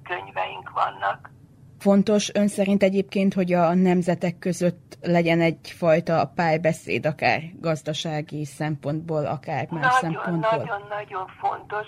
[0.02, 1.30] könyveink vannak.
[1.78, 9.66] Fontos ön szerint egyébként, hogy a nemzetek között legyen egyfajta párbeszéd, akár gazdasági szempontból, akár
[9.70, 10.58] más nagyon, szempontból?
[10.58, 11.86] Nagyon-nagyon fontos,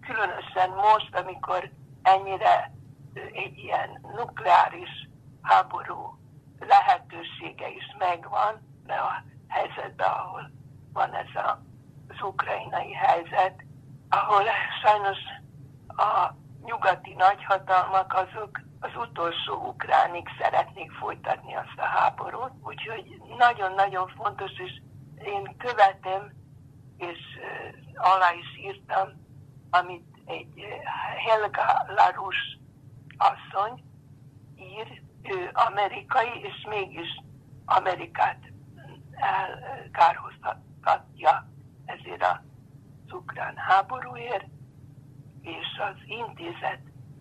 [0.00, 1.70] különösen most, amikor
[2.14, 2.72] ennyire
[3.32, 5.08] egy ilyen nukleáris
[5.42, 6.18] háború
[6.58, 10.50] lehetősége is megvan, de a helyzetben, ahol
[10.92, 11.62] van ez a,
[12.08, 13.64] az ukrajnai helyzet,
[14.08, 14.42] ahol
[14.82, 15.18] sajnos
[15.86, 16.34] a
[16.64, 24.80] nyugati nagyhatalmak azok az utolsó ukránig szeretnék folytatni azt a háborút, úgyhogy nagyon-nagyon fontos, és
[25.24, 26.32] én követem,
[26.96, 27.18] és
[27.94, 29.08] alá is írtam,
[29.70, 30.66] amit egy
[31.26, 32.58] Helga Larus
[33.16, 33.84] asszony
[34.56, 37.22] ír, ő amerikai, és mégis
[37.64, 38.52] Amerikát
[39.16, 41.48] elkárhoztatja
[41.84, 42.38] ezért az
[43.12, 44.46] ukrán háborúért,
[45.42, 46.80] és az intézet,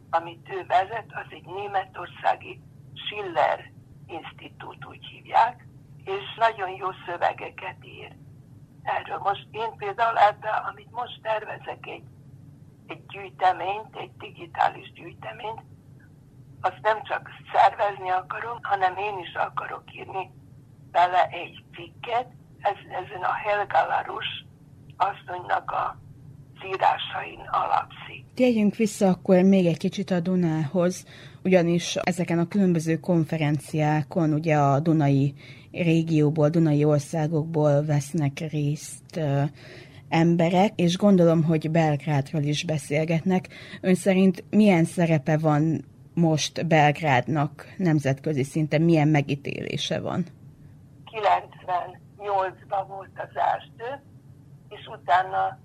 [0.10, 2.62] amit ő vezet, az egy németországi
[2.93, 3.72] Schiller
[4.08, 5.68] Institut, úgy hívják,
[6.03, 8.16] és nagyon jó szövegeket ír
[8.84, 9.18] erről.
[9.18, 12.03] Most én például ebben, amit most tervezek, egy
[12.88, 15.61] egy gyűjteményt, egy digitális gyűjteményt,
[16.61, 20.31] azt nem csak szervezni akarom, hanem én is akarok írni
[20.91, 22.27] bele egy cikket,
[22.59, 24.45] ez, ezen a Helga Larus
[24.97, 25.97] asszonynak a
[26.65, 28.25] írásain alapszik.
[28.33, 31.05] Térjünk vissza akkor még egy kicsit a Dunához,
[31.43, 35.33] ugyanis ezeken a különböző konferenciákon ugye a Dunai
[35.71, 39.19] régióból, Dunai országokból vesznek részt
[40.10, 43.47] emberek, és gondolom, hogy Belgrádról is beszélgetnek.
[43.82, 50.26] Ön szerint milyen szerepe van most Belgrádnak nemzetközi szinten, milyen megítélése van?
[51.05, 54.01] 98-ban volt az első,
[54.70, 55.60] és utána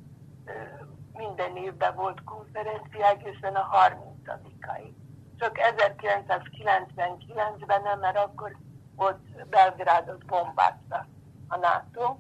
[1.16, 4.93] minden évben volt konferencia egészen a 30-ai.
[5.38, 8.57] Csak 1999-ben nem, mert akkor
[8.97, 9.18] volt
[9.51, 11.07] Belgrádot bombázta
[11.49, 12.16] a NATO,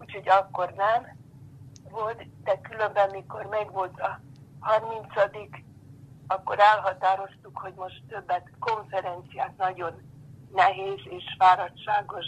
[0.00, 1.15] úgyhogy akkor nem
[1.90, 4.20] volt, de különben, mikor megvolt a
[4.60, 5.06] 30
[6.26, 9.92] akkor elhatároztuk, hogy most többet konferenciát nagyon
[10.52, 12.26] nehéz és fáradtságos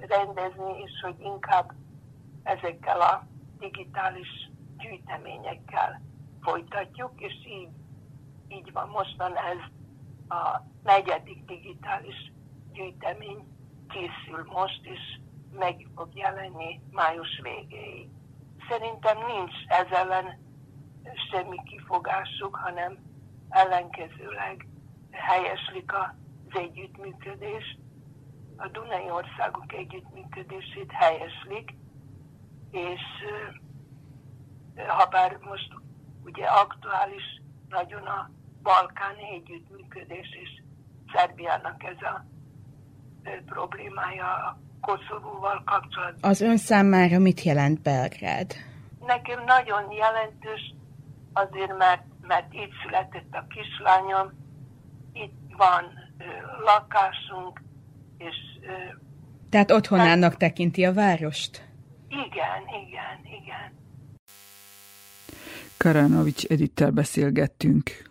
[0.00, 1.72] rendezni, és hogy inkább
[2.42, 3.26] ezekkel a
[3.58, 6.00] digitális gyűjteményekkel
[6.40, 7.70] folytatjuk, és így,
[8.48, 8.88] így van.
[8.88, 9.58] Most van ez
[10.28, 12.32] a negyedik digitális
[12.72, 13.44] gyűjtemény,
[13.88, 15.18] készül most, és
[15.52, 18.08] meg fog jelenni május végéig
[18.70, 20.38] szerintem nincs ez ellen
[21.30, 22.98] semmi kifogásuk, hanem
[23.48, 24.66] ellenkezőleg
[25.10, 27.78] helyeslik az együttműködés.
[28.56, 31.74] A Dunai országok együttműködését helyeslik,
[32.70, 33.00] és
[34.86, 35.72] ha bár most
[36.24, 38.30] ugye aktuális nagyon a
[38.62, 40.62] balkáni együttműködés, és
[41.12, 42.24] Szerbiának ez a
[43.46, 46.30] problémája Koszovóval kapcsolatban.
[46.30, 48.54] Az ön számára mit jelent Belgrád?
[49.06, 50.74] Nekem nagyon jelentős,
[51.32, 54.32] azért mert, mert itt született a kislányom,
[55.12, 55.84] itt van
[56.64, 57.62] lakásunk,
[58.18, 58.34] és...
[59.50, 61.68] Tehát otthonának tekinti a várost?
[62.08, 63.78] Igen, igen, igen.
[65.76, 68.08] Karanovics Edittel beszélgettünk.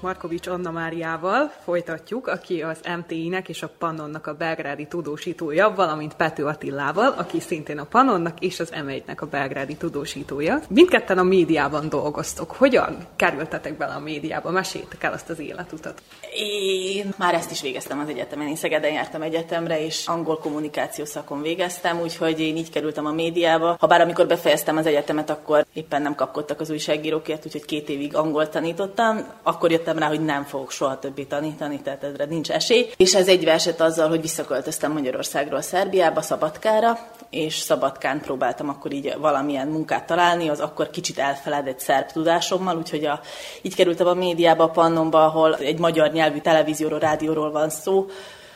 [0.00, 6.44] Markovics Anna Máriával folytatjuk, aki az MTI-nek és a Pannonnak a belgrádi tudósítója, valamint Pető
[6.44, 10.60] Attillával, aki szintén a Pannonnak és az M1-nek a belgrádi tudósítója.
[10.68, 12.50] Mindketten a médiában dolgoztok.
[12.50, 14.50] Hogyan kerültetek bele a médiába?
[14.50, 16.02] Meséljétek el azt az életutat.
[16.34, 18.46] Én már ezt is végeztem az egyetemen.
[18.46, 23.76] Én Szegeden jártam egyetemre, és angol kommunikáció szakon végeztem, úgyhogy én így kerültem a médiába.
[23.78, 28.48] Habár amikor befejeztem az egyetemet, akkor éppen nem kapkodtak az újságírókért, úgyhogy két évig angol
[28.48, 29.18] tanítottam.
[29.42, 32.90] Akkor jöttem rá, hogy nem fogok soha többé tanítani, tehát ezre nincs esély.
[32.96, 36.98] És ez egybe esett azzal, hogy visszaköltöztem Magyarországról Szerbiába, Szabadkára,
[37.30, 43.04] és Szabadkán próbáltam akkor így valamilyen munkát találni, az akkor kicsit elfeledett szerb tudásommal, úgyhogy
[43.04, 43.20] a,
[43.62, 48.06] így kerültem a médiába, a Pannonba, ahol egy magyar nyelvű televízióról, rádióról van szó,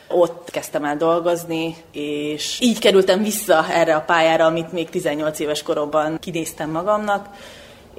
[0.07, 5.63] ott kezdtem el dolgozni, és így kerültem vissza erre a pályára, amit még 18 éves
[5.63, 7.27] koromban kinéztem magamnak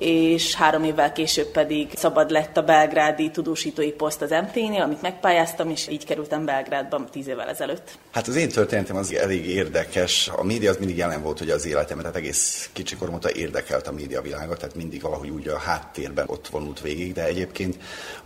[0.02, 5.70] és három évvel később pedig szabad lett a belgrádi tudósítói poszt az MT-nél, amit megpályáztam,
[5.70, 7.98] és így kerültem Belgrádba tíz évvel ezelőtt.
[8.10, 10.30] Hát az én történetem az elég érdekes.
[10.36, 13.86] A média az mindig jelen volt hogy az életemben, tehát egész kicsi korom óta érdekelt
[13.86, 17.76] a média világa, tehát mindig valahogy úgy a háttérben ott vonult végig, de egyébként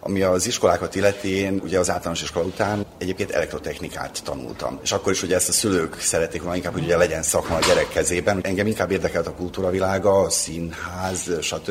[0.01, 4.78] ami az iskolákat illeti, én ugye az általános iskola után egyébként elektrotechnikát tanultam.
[4.82, 7.66] És akkor is ugye ezt a szülők szerették volna inkább, hogy ugye legyen szakma a
[7.66, 8.40] gyerek kezében.
[8.43, 11.65] Engem inkább érdekelt a kultúra világa, a színház, stb.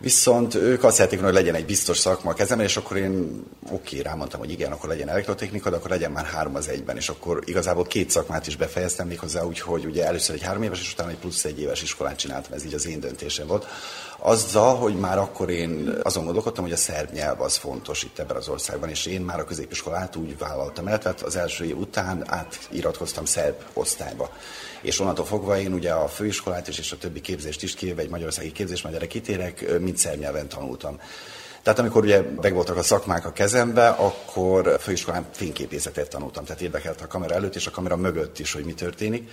[0.00, 3.74] Viszont ők azt szerették, hogy legyen egy biztos szakma a kezemben, és akkor én oké,
[3.74, 7.08] okay, rámondtam, hogy igen, akkor legyen elektrotechnika, de akkor legyen már három az egyben, és
[7.08, 10.92] akkor igazából két szakmát is befejeztem méghozzá úgy, hogy ugye először egy három éves, és
[10.92, 13.66] utána egy plusz egy éves iskolát csináltam, ez így az én döntésem volt.
[14.20, 18.36] Azzal, hogy már akkor én azon gondolkodtam, hogy a szerb nyelv az fontos itt ebben
[18.36, 22.24] az országban, és én már a középiskolát úgy vállaltam el, tehát az első év után
[22.26, 24.30] átiratkoztam szerb osztályba
[24.80, 28.08] és onnantól fogva én ugye a főiskolát is és a többi képzést is kivéve egy
[28.08, 31.00] magyarországi képzés, majd erre kitérek, mind szernyelven tanultam.
[31.62, 37.06] Tehát amikor ugye megvoltak a szakmák a kezembe, akkor főiskolán fényképészetet tanultam, tehát érdekelt a
[37.06, 39.30] kamera előtt és a kamera mögött is, hogy mi történik.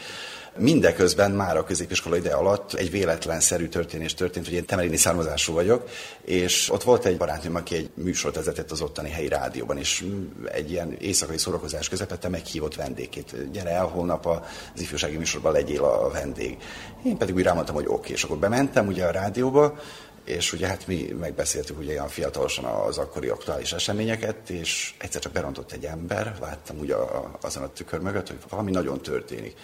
[0.57, 5.89] Mindeközben már a középiskola ide alatt egy véletlenszerű történés történt, hogy én temelini származású vagyok,
[6.21, 10.05] és ott volt egy barátnőm, aki egy műsort vezetett az ottani helyi rádióban, és
[10.51, 13.51] egy ilyen éjszakai szórakozás közepette meghívott vendégét.
[13.51, 16.57] Gyere el, holnap az ifjúsági műsorban legyél a vendég.
[17.05, 19.79] Én pedig úgy rámondtam, hogy oké, és akkor bementem ugye a rádióba,
[20.25, 25.31] és ugye hát mi megbeszéltük ugye olyan fiatalosan az akkori aktuális eseményeket, és egyszer csak
[25.31, 26.95] berontott egy ember, láttam ugye
[27.41, 29.55] azon a tükör mögött, hogy valami nagyon történik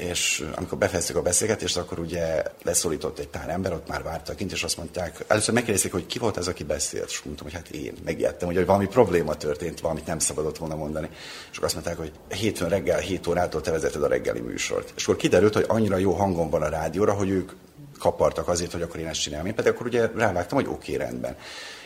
[0.00, 4.52] és amikor befejeztük a beszélgetést, akkor ugye leszólított egy pár ember, ott már vártak kint,
[4.52, 7.68] és azt mondták, először megkérdezték, hogy ki volt ez, aki beszélt, és mondtam, hogy hát
[7.68, 7.94] én.
[8.04, 11.08] Megijedtem, hogy valami probléma történt, valamit nem szabadott volna mondani.
[11.50, 14.92] És akkor azt mondták, hogy hétfőn reggel 7 órától te vezeted a reggeli műsort.
[14.96, 17.52] És akkor kiderült, hogy annyira jó hangom van a rádióra, hogy ők
[17.98, 19.46] kapartak azért, hogy akkor én ezt csinálom.
[19.46, 21.36] Én pedig akkor ugye rávágtam, hogy oké, okay, rendben.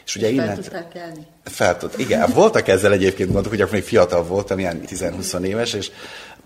[0.07, 0.47] És ugye innen...
[0.47, 1.27] Fel tudtál kelni?
[1.45, 5.73] Fel tud, igen, voltak ezzel egyébként, mondtuk, hogy akkor még fiatal voltam, ilyen 10-20 éves,
[5.73, 5.91] és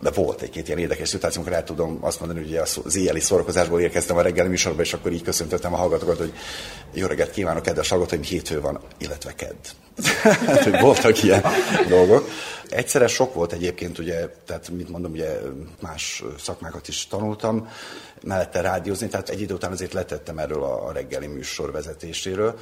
[0.00, 3.80] de volt egy-két ilyen érdekes szituáció, amikor el tudom azt mondani, hogy az éjjeli szórakozásból
[3.80, 6.32] érkeztem a reggeli műsorba, és akkor így köszöntöttem a hallgatókat, hogy
[6.92, 9.54] jó reggelt kívánok, kedves hallgatóim, hétfő van, illetve kedd.
[10.46, 11.42] hát, voltak ilyen
[11.88, 12.28] dolgok.
[12.68, 15.38] Egyszerre sok volt egyébként, ugye, tehát mit mondom, ugye
[15.80, 17.68] más szakmákat is tanultam,
[18.22, 22.58] mellette rádiózni, tehát egy idő után azért letettem erről a reggeli műsor vezetéséről,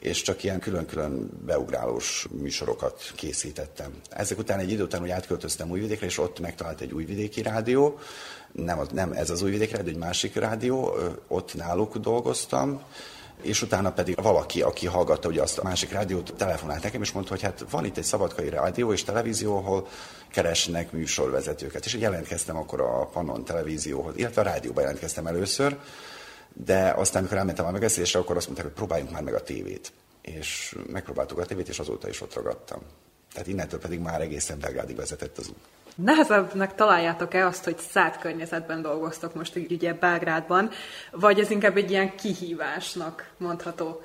[0.00, 3.90] és csak ilyen külön-külön beugrálós műsorokat készítettem.
[4.10, 7.98] Ezek után egy idő után úgy átköltöztem Újvidékre, és ott megtalált egy újvidéki rádió,
[8.52, 10.96] nem, nem ez az újvidéki rádió, egy másik rádió,
[11.28, 12.82] ott náluk dolgoztam,
[13.42, 17.32] és utána pedig valaki, aki hallgatta ugye azt a másik rádiót, telefonált nekem, és mondta,
[17.32, 19.88] hogy hát van itt egy szabadkai rádió és televízió, ahol
[20.30, 21.84] keresnek műsorvezetőket.
[21.84, 25.76] És jelentkeztem akkor a Pannon televízióhoz, illetve a rádióba jelentkeztem először,
[26.52, 29.92] de aztán, amikor elmentem a megbeszélésre, akkor azt mondták, hogy próbáljunk már meg a tévét.
[30.20, 32.80] És megpróbáltuk a tévét, és azóta is ott ragadtam.
[33.32, 35.56] Tehát innentől pedig már egészen Belgrádig vezetett az út.
[35.94, 40.70] Nehezebbnek találjátok-e azt, hogy szárt környezetben dolgoztok most ugye Belgrádban,
[41.10, 44.02] vagy ez inkább egy ilyen kihívásnak mondható?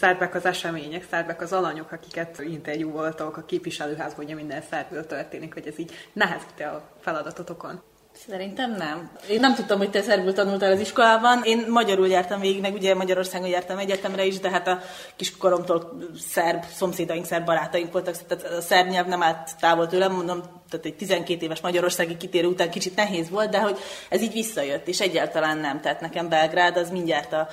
[0.00, 5.52] szerbek az események, szerbek az alanyok, akiket interjú voltak a képviselőházban, ugye minden szerből történik,
[5.52, 7.82] hogy ez így nehezíti a feladatotokon.
[8.26, 9.10] Szerintem nem.
[9.30, 11.42] Én nem tudtam, hogy te szerbül tanultál az iskolában.
[11.42, 14.80] Én magyarul jártam végig, meg ugye Magyarországon jártam egyetemre is, de hát a
[15.16, 20.40] kiskoromtól szerb szomszédaink, szerb barátaink voltak, tehát a szerb nyelv nem állt távol tőlem, mondom,
[20.70, 23.78] tehát egy 12 éves magyarországi kitérő után kicsit nehéz volt, de hogy
[24.08, 25.80] ez így visszajött, és egyáltalán nem.
[25.80, 27.48] Tehát nekem Belgrád az mindjárt a,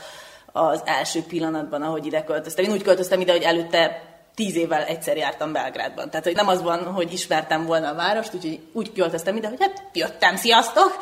[0.52, 2.66] az első pillanatban, ahogy ide költöztem.
[2.66, 6.10] Én úgy költöztem ide, hogy előtte tíz évvel egyszer jártam Belgrádban.
[6.10, 9.58] Tehát, hogy nem az van, hogy ismertem volna a várost, úgyhogy úgy költöztem ide, hogy
[9.60, 10.98] hát jöttem, sziasztok!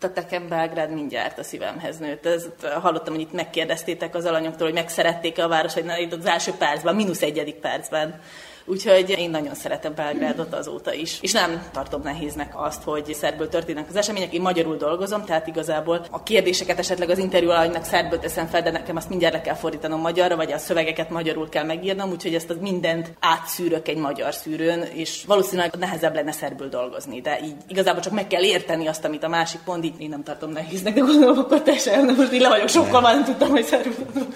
[0.00, 2.26] A tekem Belgrád mindjárt a szívemhez nőtt.
[2.26, 2.46] Ez,
[2.80, 6.94] hallottam, hogy itt megkérdeztétek az alanyoktól, hogy megszerették a város, hogy itt az első percben,
[6.94, 8.20] mínusz egyedik percben
[8.66, 11.18] Úgyhogy én nagyon szeretem Belgrádot azóta is.
[11.20, 14.32] És nem tartom nehéznek azt, hogy szerből történnek az események.
[14.32, 18.70] Én magyarul dolgozom, tehát igazából a kérdéseket esetleg az interjú alanynak szerből teszem fel, de
[18.70, 22.50] nekem azt mindjárt le kell fordítanom magyarra, vagy a szövegeket magyarul kell megírnom, úgyhogy ezt
[22.50, 27.20] az mindent átszűrök egy magyar szűrőn, és valószínűleg nehezebb lenne szerből dolgozni.
[27.20, 30.22] De így igazából csak meg kell érteni azt, amit a másik pont, így én nem
[30.22, 33.50] tartom nehéznek, de gondolom, akkor te sem, most így le vagyok sokkal, már nem tudtam,
[33.50, 34.26] hogy szerből.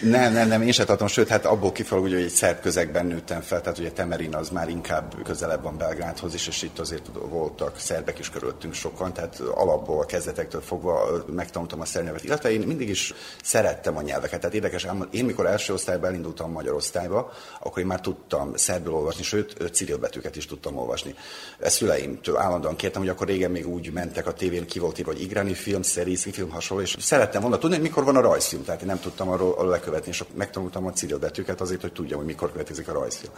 [0.00, 3.40] Nem, nem, nem, én sem tartom, sőt, hát abból kifolyólag, hogy egy szerb közegben nőttem
[3.40, 7.78] fel, tehát ugye Temerin az már inkább közelebb van Belgrádhoz is, és itt azért voltak
[7.78, 12.60] szerbek is körülöttünk sokan, tehát alapból, a kezdetektől fogva megtanultam a szerb nyelvet, illetve én
[12.60, 17.78] mindig is szerettem a nyelveket, tehát érdekes, én mikor első osztályban elindultam magyar osztályba, akkor
[17.78, 21.14] én már tudtam szerbül olvasni, sőt, cirilbetűket is tudtam olvasni.
[21.58, 25.12] Ezt szüleimtől állandóan kértem, hogy akkor régen még úgy mentek a tévén, ki volt írva,
[25.12, 28.80] hogy igrani film, szerízi film hasonló, és szerettem volna tudni, mikor van a rajzfilm, tehát
[28.80, 32.52] én nem tudtam arról, arról követni, és megtanultam a cirilbetűket azért, hogy tudjam, hogy mikor
[32.52, 33.32] következik a rajzfilm.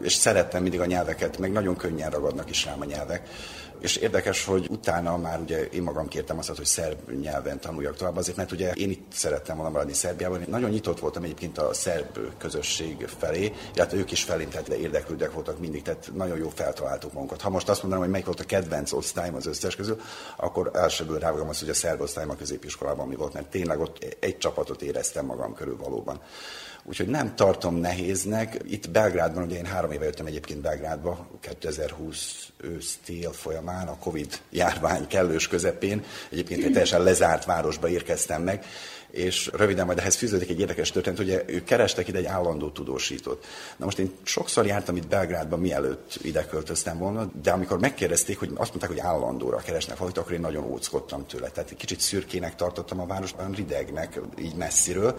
[0.00, 3.28] És szerettem mindig a nyelveket, meg nagyon könnyen ragadnak is rám a nyelvek.
[3.82, 8.16] És érdekes, hogy utána már ugye én magam kértem azt, hogy szerb nyelven tanuljak tovább,
[8.16, 10.44] azért mert ugye én itt szerettem volna maradni Szerbiában.
[10.48, 15.58] Nagyon nyitott voltam egyébként a szerb közösség felé, illetve ők is felém, tehát érdeklődek voltak
[15.58, 17.40] mindig, tehát nagyon jó feltaláltuk magunkat.
[17.40, 20.00] Ha most azt mondanám, hogy melyik volt a kedvenc osztályom az összes közül,
[20.36, 24.16] akkor elsőből rávagom azt, hogy a szerb osztályom a középiskolában mi volt, mert tényleg ott
[24.20, 26.20] egy csapatot éreztem magam körül valóban.
[26.84, 28.58] Úgyhogy nem tartom nehéznek.
[28.68, 35.06] Itt Belgrádban, ugye én három éve jöttem egyébként Belgrádba, 2020 ősz-tél folyamán, a Covid járvány
[35.06, 38.64] kellős közepén, egyébként egy teljesen lezárt városba érkeztem meg,
[39.10, 43.44] és röviden majd ehhez fűződik egy érdekes történet, ugye ők kerestek ide egy állandó tudósítót.
[43.76, 48.50] Na most én sokszor jártam itt Belgrádban, mielőtt ide költöztem volna, de amikor megkérdezték, hogy
[48.54, 51.48] azt mondták, hogy állandóra keresnek valamit, akkor én nagyon óckodtam tőle.
[51.48, 55.18] Tehát egy kicsit szürkének tartottam a városban, ridegnek, így messziről,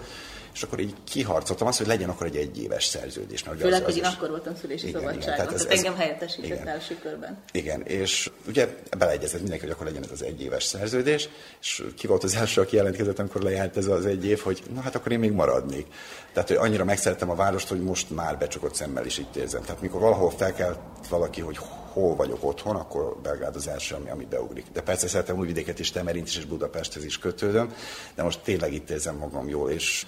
[0.54, 3.44] és akkor így kiharcoltam azt, hogy legyen akkor egy egyéves szerződés.
[3.44, 5.78] Mert Főleg, az, az hogy én akkor voltam szülési igen, szabadságon, igen, tehát, ez, tehát
[5.78, 7.38] engem helyettesített igen, első körben.
[7.52, 8.68] Igen, és ugye
[8.98, 11.30] beleegyezett mindenki, hogy akkor legyen ez az egyéves szerződés,
[11.62, 14.82] és ki volt az első, aki jelentkezett, amikor lejárt ez az egy év, hogy na
[14.82, 15.88] hát akkor én még maradnék.
[16.34, 19.62] Tehát, hogy annyira megszerettem a várost, hogy most már becsukott szemmel is itt érzem.
[19.62, 21.58] Tehát mikor valahol felkelt valaki, hogy
[21.94, 24.66] hol vagyok otthon, akkor Belgrád az első, ami, ami beugrik.
[24.74, 27.74] De persze szeretem Újvidéket is, Temerint is, és Budapesthez is kötődöm,
[28.16, 30.06] de most tényleg itt érzem magam jól, és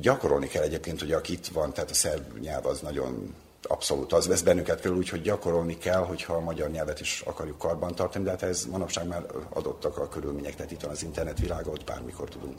[0.00, 4.26] Gyakorolni kell egyébként, hogy aki itt van, tehát a szerb nyelv az nagyon abszolút az
[4.26, 8.30] vesz bennünket körül, úgyhogy gyakorolni kell, hogyha a magyar nyelvet is akarjuk karban tartani, de
[8.30, 12.28] hát ez manapság már adottak a körülmények, tehát itt van az internet világa, ott bármikor
[12.28, 12.58] tudunk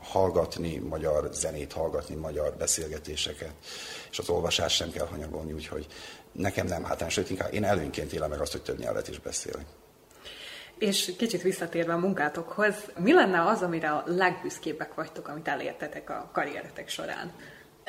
[0.00, 3.52] hallgatni, magyar zenét hallgatni, magyar beszélgetéseket,
[4.10, 5.86] és az olvasás sem kell hanyagolni, úgyhogy
[6.32, 9.64] nekem nem hátán, sőt inkább én előnként élem meg azt, hogy több nyelvet is beszélek.
[10.84, 16.30] És kicsit visszatérve a munkátokhoz, mi lenne az, amire a legbüszkébbek vagytok, amit elértetek a
[16.32, 17.32] karrieretek során?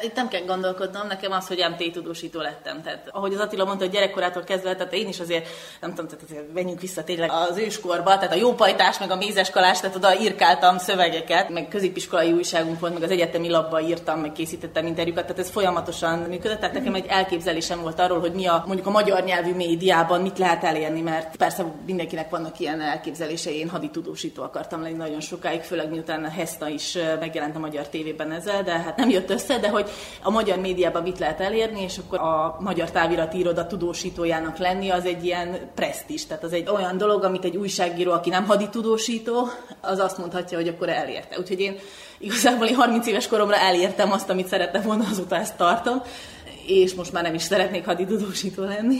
[0.01, 2.81] Itt nem kell gondolkodnom, nekem az, hogy MT tudósító lettem.
[2.81, 5.47] Tehát, ahogy az Attila mondta, hogy gyerekkorától kezdve, tehát én is azért,
[5.81, 9.79] nem tudom, tehát azért menjünk vissza tényleg az őskorba, tehát a jópajtás, meg a mézeskalás,
[9.79, 14.85] tehát oda írkáltam szövegeket, meg középiskolai újságunk volt, meg az egyetemi labba írtam, meg készítettem
[14.85, 16.59] interjúkat, tehát ez folyamatosan működött.
[16.59, 20.37] Tehát nekem egy elképzelésem volt arról, hogy mi a mondjuk a magyar nyelvű médiában mit
[20.37, 25.89] lehet elérni, mert persze mindenkinek vannak ilyen elképzelései, én haditudósító akartam lenni nagyon sokáig, főleg
[25.89, 29.69] miután a Hesta is megjelent a magyar tévében ezzel, de hát nem jött össze, de
[29.69, 29.91] hogy hogy
[30.21, 35.05] a magyar médiában mit lehet elérni, és akkor a magyar távirati iroda tudósítójának lenni az
[35.05, 36.25] egy ilyen presztis.
[36.25, 39.47] Tehát az egy olyan dolog, amit egy újságíró, aki nem hadi tudósító,
[39.81, 41.39] az azt mondhatja, hogy akkor elérte.
[41.39, 41.75] Úgyhogy én
[42.17, 46.01] igazából én 30 éves koromra elértem azt, amit szerettem volna, azóta ezt tartom
[46.67, 48.97] és most már nem is szeretnék haditudósító lenni,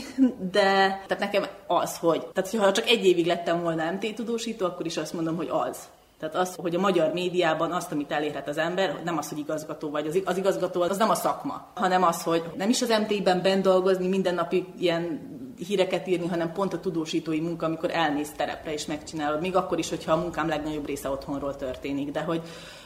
[0.50, 0.62] de
[1.06, 4.96] tehát nekem az, hogy, tehát ha csak egy évig lettem volna MT tudósító, akkor is
[4.96, 5.76] azt mondom, hogy az
[6.18, 9.90] Tehát az, hogy a magyar médiában azt, amit elérhet az ember, nem az, hogy igazgató
[9.90, 10.06] vagy.
[10.06, 13.62] Az, az igazgató az nem a szakma, hanem az, hogy nem is az MT-ben bent
[13.62, 15.34] dolgozni, mindennapi ilyen
[15.66, 19.88] híreket írni, hanem pont a tudósítói munka, amikor elmész terepre és megcsinálod, még akkor is,
[19.88, 22.10] hogyha a munkám legnagyobb része otthonról történik.
[22.10, 22.42] De hogy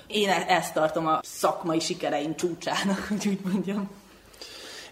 [0.07, 3.91] én e- ezt tartom a szakmai sikereim csúcsának, hogy úgy mondjam.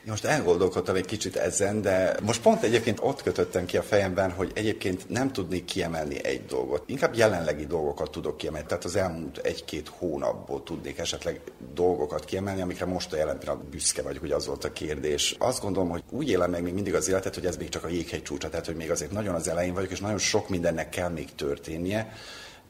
[0.09, 4.51] Most elgondolkodtam egy kicsit ezen, de most pont egyébként ott kötöttem ki a fejemben, hogy
[4.55, 6.83] egyébként nem tudnék kiemelni egy dolgot.
[6.87, 8.67] Inkább jelenlegi dolgokat tudok kiemelni.
[8.67, 11.41] Tehát az elmúlt egy-két hónapból tudnék esetleg
[11.75, 15.37] dolgokat kiemelni, amikre most a jelen pillanat büszke vagyok, hogy az volt a kérdés.
[15.39, 17.89] Azt gondolom, hogy úgy élem meg még mindig az életet, hogy ez még csak a
[17.89, 21.09] jéghegy csúcsa, tehát hogy még azért nagyon az elején vagyok, és nagyon sok mindennek kell
[21.09, 22.13] még történnie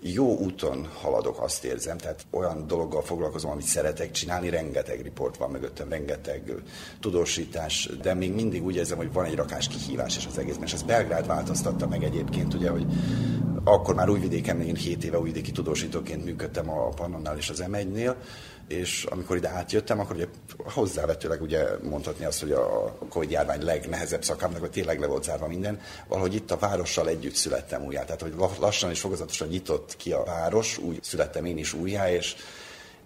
[0.01, 5.51] jó úton haladok, azt érzem, tehát olyan dologgal foglalkozom, amit szeretek csinálni, rengeteg riport van
[5.51, 6.53] mögöttem, rengeteg
[7.01, 10.73] tudósítás, de még mindig úgy érzem, hogy van egy rakás kihívás is az egészben, és
[10.73, 12.87] ez Belgrád változtatta meg egyébként, ugye, hogy
[13.65, 18.15] akkor már újvidéken, én 7 éve újvidéki tudósítóként működtem a Pannonnál és az M1-nél,
[18.69, 20.27] és amikor ide átjöttem, akkor ugye
[20.57, 25.47] hozzávetőleg ugye mondhatni azt, hogy a Covid járvány legnehezebb szakámnak, hogy tényleg le volt zárva
[25.47, 28.05] minden, valahogy itt a várossal együtt születtem újjá.
[28.05, 32.36] Tehát, hogy lassan és fokozatosan nyitott ki a város, úgy születtem én is újjá, és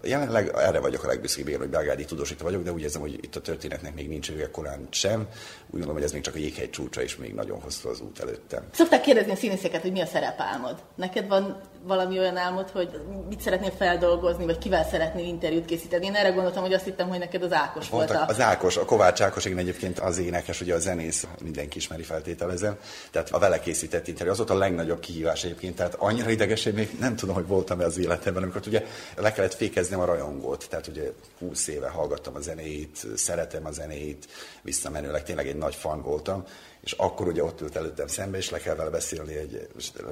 [0.05, 3.41] Jelenleg erre vagyok a legbüszkébb, hogy belgádi tudósító vagyok, de úgy érzem, hogy itt a
[3.41, 5.19] történetnek még nincs vége korán sem.
[5.19, 8.19] Úgy gondolom, hogy ez még csak a jéghegy csúcsa, és még nagyon hosszú az út
[8.19, 8.63] előttem.
[8.71, 10.83] Szokták kérdezni a színészeket, hogy mi a szerepálmod.
[10.95, 16.05] Neked van valami olyan álmod, hogy mit szeretnél feldolgozni, vagy kivel szeretnél interjút készíteni?
[16.05, 18.25] Én erre gondoltam, hogy azt hittem, hogy neked az Ákos volt a...
[18.27, 22.77] Az Ákos, a Kovács Ákos, igen egyébként az énekes, ugye a zenész, mindenki ismeri feltételezem.
[23.11, 25.75] Tehát a vele készített interjú, az volt a legnagyobb kihívás egyébként.
[25.75, 28.85] Tehát annyira ideges, hogy még nem tudom, hogy voltam-e az életemben, amikor ugye
[29.15, 30.65] le kellett fékeznem a rajongót.
[30.69, 34.27] Tehát ugye 20 éve hallgattam a zenét, szeretem a zenét,
[34.61, 36.45] visszamenőleg tényleg egy nagy fan voltam
[36.83, 39.67] és akkor ugye ott ült előttem szembe, és le kell vele beszélni, egy,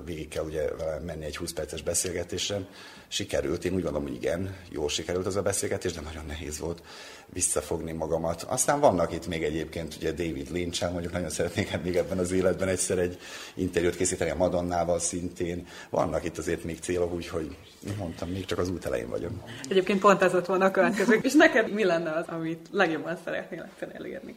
[0.05, 2.67] végig kell ugye vele menni egy 20 perces beszélgetésen.
[3.07, 6.83] Sikerült, én úgy gondolom, hogy igen, jól sikerült az a beszélgetés, de nagyon nehéz volt
[7.25, 8.43] visszafogni magamat.
[8.43, 12.67] Aztán vannak itt még egyébként ugye David lynch mondjuk nagyon szeretnék még ebben az életben
[12.67, 13.19] egyszer egy
[13.53, 15.67] interjút készíteni a Madonnával szintén.
[15.89, 17.57] Vannak itt azért még célok, úgyhogy
[17.97, 19.31] mondtam, még csak az út elején vagyok.
[19.69, 21.19] Egyébként pont ez ott van a következő.
[21.21, 24.35] És neked mi lenne az, amit legjobban szeretnél elérni?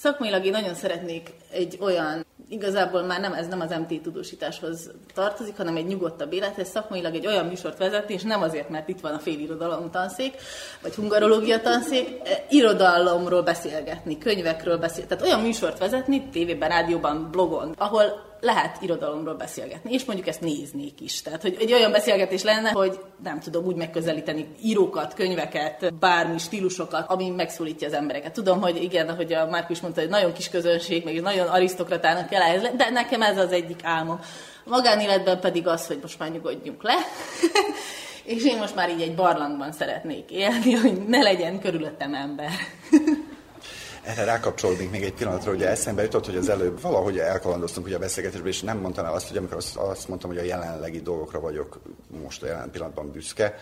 [0.00, 5.56] Szakmailag én nagyon szeretnék egy olyan, igazából már nem, ez nem az MT tudósításhoz tartozik,
[5.56, 9.14] hanem egy nyugodtabb élethez, szakmailag egy olyan műsort vezetni, és nem azért, mert itt van
[9.14, 10.34] a félirodalom tanszék,
[10.82, 17.74] vagy hungarológia tanszék, e, irodalomról beszélgetni, könyvekről beszélgetni, tehát olyan műsort vezetni, tévében, rádióban, blogon,
[17.78, 21.22] ahol lehet irodalomról beszélgetni, és mondjuk ezt néznék is.
[21.22, 27.10] Tehát, hogy egy olyan beszélgetés lenne, hogy nem tudom úgy megközelíteni írókat, könyveket, bármi stílusokat,
[27.10, 28.32] ami megszólítja az embereket.
[28.32, 32.42] Tudom, hogy igen, ahogy a Márkus mondta, hogy nagyon kis közönség, meg nagyon arisztokratának kell
[32.42, 34.20] ehhez, de nekem ez az egyik álmom.
[34.64, 36.94] A magánéletben pedig az, hogy most már nyugodjunk le,
[38.34, 42.50] és én most már így egy barlangban szeretnék élni, hogy ne legyen körülöttem ember.
[44.08, 47.98] Erre rákapcsolódnék még egy pillanatra, hogy eszembe jutott, hogy az előbb valahogy elkalandoztunk ugye a
[47.98, 51.40] beszélgetésben, és nem mondtam el azt, hogy amikor azt, azt mondtam, hogy a jelenlegi dolgokra
[51.40, 51.80] vagyok
[52.22, 53.54] most a jelen pillanatban büszke,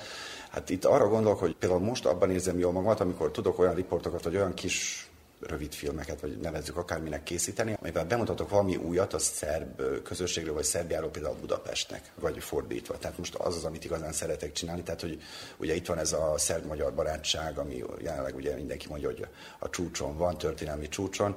[0.51, 4.23] Hát itt arra gondolok, hogy például most abban érzem jól magamat, amikor tudok olyan riportokat,
[4.23, 5.09] vagy olyan kis
[5.47, 11.11] rövid filmeket, vagy nevezzük akárminek készíteni, amivel bemutatok valami újat a szerb közösségről, vagy Szerbiáról,
[11.11, 12.99] például Budapestnek, vagy fordítva.
[12.99, 14.83] Tehát most az az, amit igazán szeretek csinálni.
[14.83, 15.23] Tehát, hogy
[15.57, 19.27] ugye itt van ez a szerb-magyar barátság, ami jelenleg ugye mindenki mondja, hogy
[19.59, 21.37] a csúcson van, történelmi csúcson,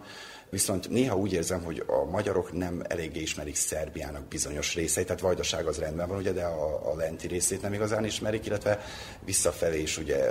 [0.49, 5.67] Viszont néha úgy érzem, hogy a magyarok nem eléggé ismerik Szerbiának bizonyos részeit, tehát Vajdaság
[5.67, 8.79] az rendben van, ugye, de a, a lenti részét nem igazán ismerik, illetve
[9.25, 10.29] visszafelé is ugye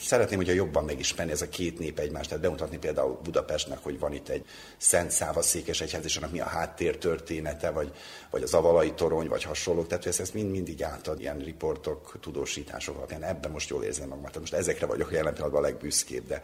[0.00, 4.12] szeretném, hogyha jobban megismerni ez a két nép egymást, tehát bemutatni például Budapestnek, hogy van
[4.12, 4.44] itt egy
[4.76, 7.92] Szent Száva székesegyház, és annak mi a háttér története, vagy,
[8.30, 9.86] vagy az avalai torony, vagy hasonlók.
[9.86, 13.22] Tehát ezt, ezt mind, mindig átad ilyen riportok, tudósítások alapján.
[13.22, 14.38] Ebben most jól érzem magamat.
[14.38, 16.42] Most ezekre vagyok jelen pillanatban a legbüszkébb, de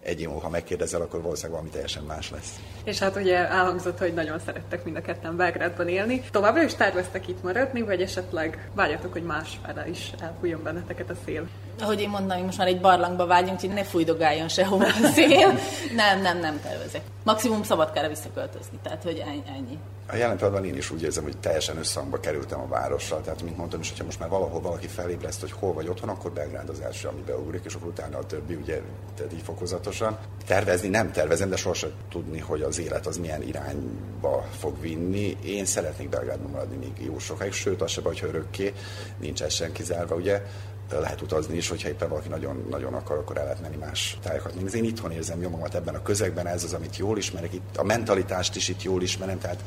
[0.00, 2.60] egy év, ha megkérdezel, akkor valószínűleg valami teljesen más lesz.
[2.84, 6.22] És hát ugye elhangzott, hogy nagyon szerettek mind a ketten Belgrádban élni.
[6.30, 11.14] Továbbra is terveztek itt maradni, vagy esetleg várjatok, hogy más fele is elfújjon benneteket a
[11.24, 11.48] szél?
[11.80, 15.58] Ahogy én mondtam, most már egy barlangba vágyunk, hogy ne fújdogáljon sehova a szél.
[15.96, 17.02] nem, nem, nem tervezek.
[17.24, 19.22] Maximum szabadkára visszaköltözni, tehát hogy
[19.56, 19.78] ennyi.
[20.10, 23.20] A jelen pillanatban én is úgy érzem, hogy teljesen összhangba kerültem a várossal.
[23.20, 26.32] Tehát, mint mondtam is, hogyha most már valahol valaki felébreszt, hogy hol vagy otthon, akkor
[26.32, 28.80] Belgrád az első, ami beugrik, és akkor utána a többi, ugye,
[29.16, 30.18] tehát így fokozatosan.
[30.46, 35.36] Tervezni nem tervezem, de sosem tudni, hogy az élet az milyen irányba fog vinni.
[35.44, 38.72] Én szeretnék Belgrádban maradni még jó sokáig, sőt, az se baj, hogy örökké,
[39.18, 40.42] nincs ez sem kizárva, ugye
[40.90, 44.54] lehet utazni is, hogyha éppen valaki nagyon, nagyon akar, akkor el lehet menni más tájakat
[44.54, 44.78] nézni.
[44.78, 47.84] Én itthon érzem jó magamat ebben a közegben, ez az, amit jól ismerek, itt a
[47.84, 49.62] mentalitást is itt jól ismerem, tehát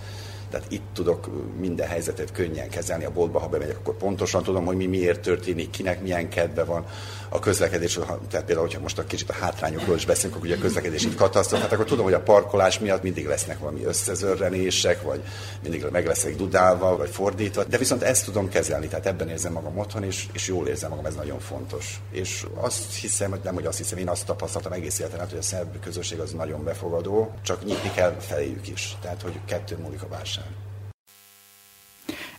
[0.52, 1.30] Tehát itt tudok
[1.60, 3.06] minden helyzetet könnyen kezelni.
[3.06, 6.86] A boltba, ha bemegyek, akkor pontosan tudom, hogy mi miért történik, kinek milyen kedve van
[7.34, 7.94] a közlekedés,
[8.30, 11.16] tehát például, hogyha most a kicsit a hátrányokról is beszélünk, akkor ugye a közlekedés így
[11.16, 15.22] katasztrofát, akkor tudom, hogy a parkolás miatt mindig lesznek valami összezörrenések, vagy
[15.64, 19.78] mindig meg leszek dudálva, vagy fordítva, de viszont ezt tudom kezelni, tehát ebben érzem magam
[19.78, 22.00] otthon, és, és jól érzem magam, ez nagyon fontos.
[22.12, 25.42] És azt hiszem, hogy nem, hogy azt hiszem, én azt tapasztaltam egész életem, hogy a
[25.42, 28.98] szerb közösség az nagyon befogadó, csak nyitni kell feléjük is.
[29.02, 30.46] Tehát, hogy kettő múlik a válság.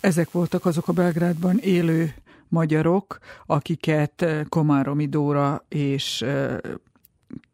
[0.00, 2.14] Ezek voltak azok a Belgrádban élő
[2.52, 6.24] magyarok, akiket Komáromi Dóra és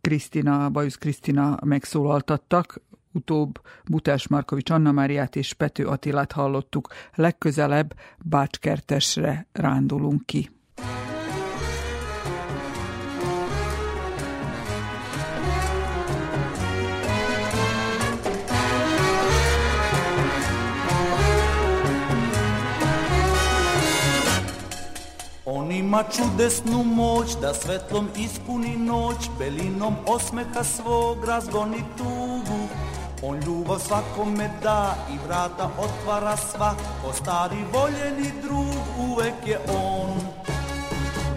[0.01, 2.81] Krisztina, Bajusz Krisztina megszólaltattak,
[3.12, 6.89] utóbb Butás Markovics Anna Máriát és Pető Attilát hallottuk.
[7.15, 7.95] Legközelebb
[8.25, 10.51] Bácskertesre rándulunk ki.
[25.89, 32.69] Ima čudesnu moć da svetlom ispuni noć, belinom osmeha svog razgoni tugu.
[33.23, 36.74] On ljubav svakome da i vrata otvara sva,
[37.05, 38.74] ko stari voljeni drug
[39.10, 40.20] uvek je on.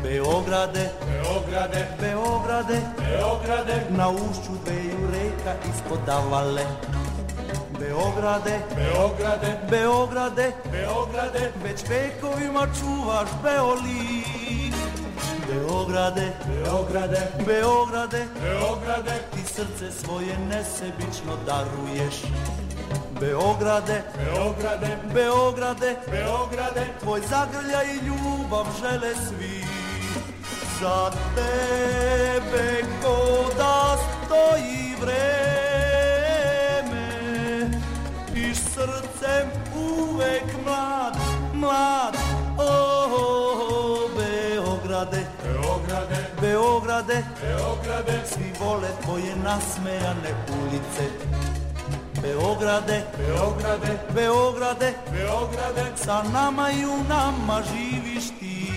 [0.04, 6.66] Beograde, Beograde, Beograde, Beograde, na ušću dveju reka ispod davale.
[7.80, 14.21] Beograde, Beograde, Beograde, Beograde, već vekovima čuvaš Beolik.
[15.52, 22.16] Beograde, Beograde, Beograde, Beograde, ti srce svoje nesebično daruješ.
[23.20, 29.66] Beograde, Beograde, Beograde, Beograde, tvoj zagrlja i ljubav žele svi.
[30.82, 35.82] Za tebe ko da stoji vreme
[38.36, 41.18] i srcem uvek mlad,
[41.54, 42.16] mlad,
[42.58, 45.31] oh, oh, oh Beograde,
[46.42, 51.06] Beograde, Beograde, svi vole tvoje nasmejane ulice.
[52.22, 58.72] Beograde, Beograde, Beograde, Beograde, sa nama i u nama živiš ti.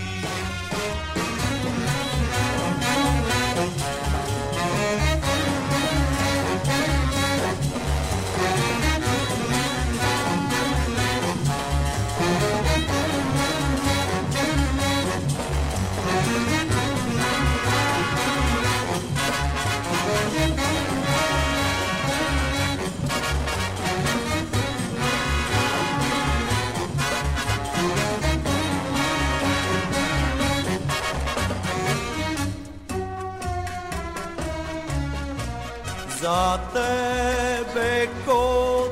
[36.25, 38.41] Za tebe ko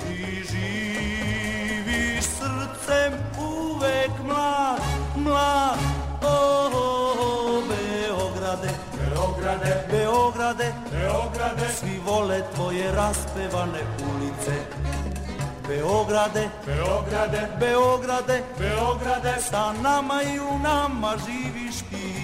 [0.00, 4.80] Ti živiš srcem uvek mlad,
[5.16, 5.78] mlad.
[6.22, 11.68] Oh, oh, oh, Beograde, Beograde, Beograde, Beograde.
[11.74, 14.56] Svi vole tvoje raspevane ulice.
[15.68, 22.23] Beograde, Beograde, Beograde, Beograde, sa nama i u nama živiš ti.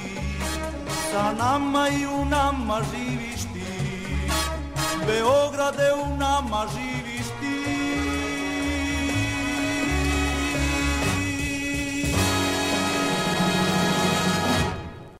[1.10, 3.66] Sa nama i u nama živiš ti.
[5.06, 6.99] Beograde u nama živiš